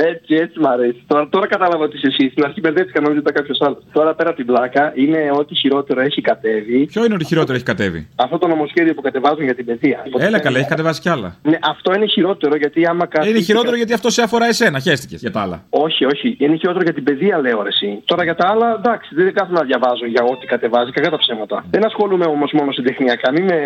Έτσι, 0.00 0.34
έτσι 0.34 0.60
μ' 0.60 0.66
αρέσει. 0.66 1.02
Τώρα, 1.06 1.28
τώρα 1.28 1.46
κατάλαβα 1.46 1.84
ότι 1.84 1.96
είσαι 1.96 2.06
εσύ. 2.06 2.30
Στην 2.30 2.44
αρχή 2.44 2.60
μπερδεύτηκα 2.60 3.00
νόμιζα 3.00 3.20
ότι 3.20 3.30
ήταν 3.30 3.42
κάποιος 3.42 3.60
άλλος. 3.66 3.78
Τώρα 3.92 4.14
πέρα 4.14 4.28
από 4.28 4.38
την 4.38 4.46
πλάκα 4.46 4.92
είναι 4.94 5.30
ότι 5.32 5.54
χειρότερο 5.54 6.00
έχει 6.00 6.20
κατέβει. 6.20 6.86
Ποιο 6.86 7.04
είναι 7.04 7.14
ότι 7.14 7.24
χειρότερο 7.24 7.54
έχει 7.54 7.64
κατέβει; 7.64 8.08
Αυτό 8.16 8.38
το 8.38 8.46
νομοσχέδιο 8.46 8.94
που 8.94 9.00
κατεβάζουν 9.00 9.44
για 9.44 9.54
την 9.54 9.64
παιδεία. 9.64 9.98
Έλα 10.18 10.38
καλά, 10.40 10.58
έχει 10.58 10.68
κατεβάσει 10.68 11.00
κι 11.00 11.08
άλλα. 11.08 11.36
Ναι, 11.42 11.58
αυτό 11.62 11.94
είναι 11.94 12.06
χειρότερο 12.06 12.56
γιατί 12.56 12.86
άμα 12.86 13.06
κάτι. 13.06 13.28
Είναι 13.28 13.40
χειρότερο 13.40 13.76
γιατί 13.76 13.92
αυτό 13.92 14.10
σε 14.10 14.22
αφορά 14.22 14.46
εσένα, 14.46 14.80
χαίστηκες 14.80 15.20
για 15.20 15.30
τα 15.30 15.40
άλλα. 15.40 15.64
Όχι, 15.70 16.04
όχι. 16.04 16.36
Είναι 16.38 16.56
χειρότερο 16.56 16.84
για 16.84 16.94
την 16.94 17.04
παιδεία, 17.04 17.38
λέω 17.38 17.62
ρε, 17.62 17.68
εσύ. 17.68 18.02
Τώρα 18.04 18.24
για 18.24 18.34
τα 18.34 18.48
άλλα, 18.48 18.74
εντάξει, 18.78 19.14
δεν 19.14 19.32
κάθομαι 19.32 19.58
να 19.58 19.64
διαβάζω 19.64 20.06
για 20.06 20.22
ό,τι 20.32 20.46
κατεβάζει, 20.46 20.90
κακά 20.90 21.10
τα 21.10 21.18
ψέματα. 21.18 21.64
Δεν 21.70 21.84
ασχολούμαι 21.86 22.24
όμως 22.24 22.52
μόνο 22.52 22.72
συντεχνιακά. 22.72 23.32
Μην 23.32 23.44
με. 23.44 23.58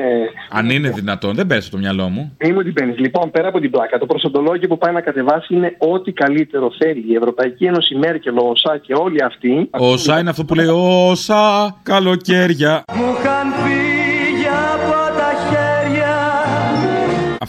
Αν 0.50 0.70
είναι 0.70 0.90
δυνατόν, 0.90 1.34
δεν 1.34 1.46
πέρασε 1.46 1.70
το 1.70 1.78
μυαλό 1.78 2.08
μου. 2.08 2.36
Μη 2.44 2.52
μου 2.52 2.62
την 2.62 2.72
παίρνεις. 2.72 2.98
Λοιπόν, 2.98 3.30
πέρα 3.30 3.48
από 3.48 3.60
την 3.60 3.70
πλάκα, 3.70 3.98
το 3.98 4.06
προσοντολόγιο 4.06 4.68
που 4.68 4.78
πάει 4.78 4.92
να 4.92 5.00
κατεβάσει 5.00 5.54
είναι 5.54 5.74
ό,τι 5.78 6.12
καλύτερο 6.24 6.70
θέλει 6.78 7.04
η 7.08 7.14
Ευρωπαϊκή 7.14 7.64
Ένωση, 7.64 7.94
Μέρκελ, 7.94 8.36
ο 8.38 8.48
ΟΣΑ 8.50 8.78
και 8.78 8.94
όλοι 8.94 9.22
αυτοί. 9.22 9.68
Όσα 9.70 10.18
είναι 10.18 10.30
αυτό 10.30 10.44
που 10.44 10.54
λέει 10.54 10.66
Όσα 11.10 11.76
καλοκαίρια. 11.82 12.84
Μου 12.94 13.04
είχαν 13.20 13.52
φύγει 13.52 14.01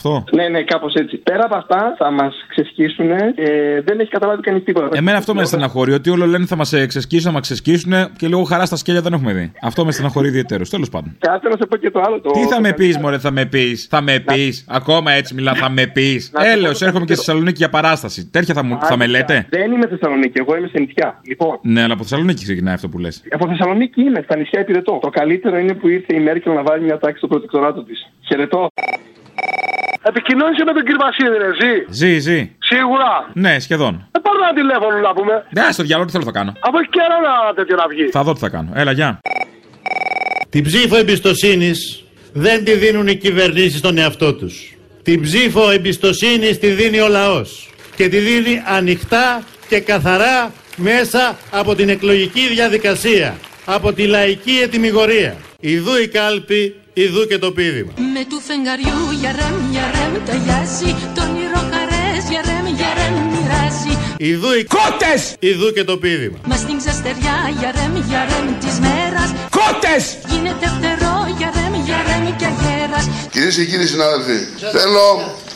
Αυτό; 0.06 0.24
Ναι, 0.32 0.48
ναι, 0.48 0.64
κάπως 0.64 0.94
έτσι. 0.94 1.18
Πέρα 1.18 1.46
από 1.46 1.56
αυτά 1.56 1.96
θα 1.98 2.12
μας 2.12 2.46
ξεσκίσουν. 2.48 3.12
Ε, 3.12 3.82
δεν 3.86 4.00
έχει 4.00 4.10
καταλάβει 4.10 4.42
κανείς 4.42 4.64
τίποτα. 4.64 4.90
Εμένα 4.98 5.18
αυτό 5.18 5.36
με 5.36 5.44
στεναχωρεί. 5.46 5.94
Ότι 5.94 6.10
όλο 6.10 6.26
λένε 6.26 6.46
θα 6.46 6.56
μας 6.56 6.74
ξεσκίσουν, 6.88 7.26
θα 7.26 7.32
μας 7.32 7.42
ξεσκίσουν 7.42 7.94
και 8.18 8.28
λίγο 8.28 8.44
χαράς 8.44 8.68
στα 8.68 8.76
σκέλια 8.76 9.02
δεν 9.02 9.14
έχουμε 9.14 9.34
δει. 9.34 9.52
Αυτό 9.62 9.86
με 9.86 9.92
στεναχωρεί 9.92 10.28
ιδιαίτερω. 10.28 10.64
Τέλος 10.70 10.90
πάντων. 10.90 11.16
Κάτσε 11.20 11.48
να 11.50 11.56
σε 11.58 11.66
πω 11.66 11.76
και 11.78 11.92
το 11.92 12.02
άλλο. 12.06 12.22
Το... 12.22 12.32
Τι 12.32 12.40
θα 12.40 12.62
με 12.62 12.74
πεις, 12.74 12.98
Μωρέ, 12.98 13.18
θα 13.18 13.32
με 13.32 13.46
πεις. 13.46 13.88
Θα 13.90 14.02
με 14.02 14.20
πεις. 14.20 14.66
Ακόμα 14.70 15.12
έτσι 15.12 15.34
μιλά, 15.34 15.54
θα 15.54 15.70
με 15.70 15.88
πεις. 15.88 16.32
Έλεω, 16.54 16.72
έρχομαι 16.80 17.06
και 17.06 17.14
στη 17.14 17.24
Θεσσαλονίκη 17.26 17.58
για 17.58 17.70
παράσταση. 17.70 18.26
Τέτοια 18.32 18.54
θα, 18.54 18.64
μου, 18.64 18.78
θα 18.82 18.98
με 18.98 19.08
λέτε; 19.08 19.46
Δεν 19.50 19.72
είμαι 19.72 19.88
Θεσσαλονίκη, 19.88 20.40
εγώ 20.40 20.58
είμαι 20.58 20.68
σε 20.68 20.80
νησιά. 20.80 21.20
Λοιπόν, 21.28 21.60
Ναι, 21.62 21.82
αλλά 21.84 21.94
από 21.94 22.02
Θεσσαλονίκη 22.04 22.44
ξεκινάει 22.44 22.74
αυτό 22.74 22.90
που 22.90 22.98
λες. 23.00 23.24
από 23.32 23.48
Θεσσαλονίκη 23.48 24.02
είμαι, 24.02 24.22
στα 24.24 24.38
νησιά 24.38 24.60
υπηρετώ. 24.60 25.00
Το 25.02 25.10
καλύτερο 25.10 25.58
είναι 25.58 25.74
που 25.74 25.88
ήρθε 25.88 26.16
η 26.16 26.20
Μέρκελ 26.20 26.54
να 26.54 26.64
βάλει 26.64 26.84
μια 26.84 26.98
τάξη 26.98 27.18
στο 27.18 27.28
προτεκτοράτο 27.28 27.84
της. 27.84 28.12
Χαιρετώ. 28.28 28.68
Επικοινώνησε 30.10 30.64
με 30.68 30.74
τον 30.74 30.84
κύριο 30.86 31.02
Βασίλη, 31.06 31.38
ρε, 31.44 31.52
ζει; 31.62 31.74
Ζει, 32.00 32.14
ζει. 32.20 32.40
Σίγουρα. 32.70 33.12
Ναι, 33.34 33.60
σχεδόν. 33.60 33.94
Δεν 34.12 34.22
πάρω 34.22 34.38
ένα 34.46 34.54
τηλέφωνο 34.62 34.98
να 35.08 35.14
πούμε. 35.14 35.34
Ναι, 35.58 35.72
στο 35.72 35.84
διάλογο 35.84 36.06
τι 36.08 36.12
θέλω 36.12 36.24
θα 36.24 36.32
κάνω. 36.40 36.52
Από 36.60 36.78
έχει 36.80 36.90
καιρό 36.90 37.18
να 37.28 37.54
τέτοιο 37.54 37.76
να 37.76 37.88
βγει. 37.88 38.06
Θα 38.10 38.24
δω 38.24 38.34
τι 38.34 38.40
θα 38.40 38.50
κάνω. 38.50 38.70
Έλα, 38.74 38.92
γεια. 38.92 39.20
Την 40.50 40.64
ψήφο 40.64 40.96
εμπιστοσύνης 40.98 42.04
δεν 42.34 42.64
τη 42.64 42.74
δίνουν 42.74 43.08
οι 43.08 43.16
κυβερνήσεις 43.16 43.78
στον 43.80 43.98
εαυτό 43.98 44.34
τους. 44.34 44.76
Την 45.04 45.22
ψήφο 45.22 45.70
εμπιστοσύνης 45.72 46.60
τη 46.60 46.68
δίνει 46.68 47.00
ο 47.00 47.08
λαός. 47.08 47.70
Και 47.96 48.08
τη 48.10 48.18
δίνει 48.18 48.64
ανοιχτά 48.68 49.44
και 49.70 49.80
καθαρά 49.80 50.52
μέσα 50.76 51.38
από 51.52 51.76
την 51.76 51.90
εκλογική 51.90 52.48
διαδικασία. 52.48 53.36
Από 53.66 53.94
τη 53.94 54.08
λαϊκή 54.08 54.60
ετοιμιγορία. 54.64 55.36
Ιδού 55.60 55.96
η 55.96 56.08
κάλπη, 56.08 56.76
ιδού 56.94 57.28
και 57.28 57.38
το 57.38 57.52
πίδημα. 57.52 57.92
Με 58.16 58.24
του 58.30 58.40
φεγγαριού 58.48 59.02
για 59.20 59.32
ρεμ, 59.40 59.72
για 59.72 59.86
ρεμ 59.96 60.14
ταιριάζει 60.26 60.92
Το 61.16 61.22
όνειρο 61.28 61.62
χαρές 61.72 62.24
για 62.32 62.42
ρεμ, 62.50 62.66
για 62.80 62.92
ρεμ 62.98 63.16
μοιράζει 63.34 63.94
Ιδού 64.18 64.52
οι 64.60 64.64
κότες! 64.76 65.22
Ιδού 65.40 65.72
και 65.76 65.84
το 65.84 65.98
πίδημα. 65.98 66.38
Μα 66.46 66.56
στην 66.56 66.78
ξαστεριά 66.78 67.38
για 67.60 67.70
ρεμ, 67.78 67.96
για 68.10 68.22
ρεμ 68.30 68.48
της 68.64 68.76
μέρας 68.86 69.30
Κότες! 69.58 70.04
Γίνεται 70.32 70.66
φτερό 70.76 71.16
για 71.38 71.50
ρεμ, 71.58 71.74
για 71.88 72.00
ρεμ 72.08 72.26
και 72.40 72.48
αγέρας 72.54 73.06
Κυρίες 73.32 73.56
και 73.56 73.66
κύριοι 73.66 73.88
συνάδελφοι, 73.88 74.38
θέλω 74.76 75.06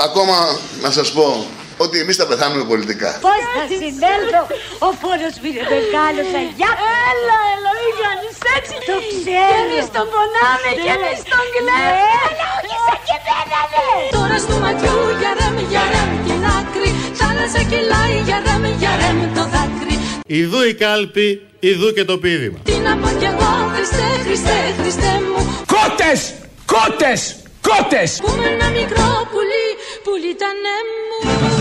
ακόμα 0.08 0.38
να 0.82 0.92
σας 0.92 1.12
πω 1.12 1.28
ότι 1.84 1.96
εμείς 2.04 2.16
θα 2.22 2.26
πεθάνουμε 2.30 2.64
πολιτικά. 2.72 3.10
Πώς 3.28 3.42
θα 3.56 3.64
συνέλθω, 3.82 4.42
ο 4.88 4.90
πόνος 5.02 5.36
μου 5.40 5.48
είναι 5.50 5.64
μεγάλος, 5.74 6.30
αγιά. 6.40 6.72
Έλα, 7.10 7.38
έλα, 7.54 7.72
μην 7.80 7.94
κάνεις 8.04 8.36
έτσι. 8.56 8.76
Το 8.90 8.96
ξέρω. 9.10 9.26
Και 9.28 9.40
εμείς 9.62 9.86
τον 9.96 10.06
πονάμε 10.14 10.72
και 10.84 10.92
εμείς 10.98 11.20
τον 11.32 11.46
κλαίμε. 11.54 11.92
Έλα, 12.26 12.48
όχι 12.60 12.78
σαν 12.86 13.00
και 13.08 13.16
εμένα, 13.20 13.62
ναι. 13.74 13.90
Τώρα 14.16 14.38
στο 14.46 14.56
ματιού 14.64 14.98
για 15.22 15.32
ρεμ, 15.40 15.56
για 15.72 15.84
ρεμ 15.94 16.12
την 16.26 16.42
άκρη 16.58 16.90
Θάλασσα 17.20 17.62
κυλάει 17.70 18.18
για 18.28 18.38
ρεμ, 18.46 18.64
για 18.82 18.92
ρεμ 19.02 19.20
το 19.38 19.44
δάκρυ 19.54 19.96
Ιδού 20.42 20.62
η 20.72 20.74
κάλπη, 20.84 21.28
ιδού 21.60 21.94
και 21.94 22.06
το 22.06 22.18
πίδημα. 22.18 22.60
Τι 22.70 22.76
να 22.88 22.98
πω 23.02 23.10
κι 23.20 23.28
εγώ, 23.34 23.52
Χριστέ, 23.74 24.08
Χριστέ, 24.26 24.58
Χριστέ 24.80 25.14
μου 25.28 25.66
Κότες! 25.74 26.20
Κότες! 26.74 27.22
Κότες! 27.68 28.20
Που 28.24 28.32
με 28.38 28.48
ένα 28.56 28.70
μικρό 28.70 29.10
πουλί, 29.32 29.68
πουλί 30.04 30.36
τα 30.42 30.50
μου 31.08 31.57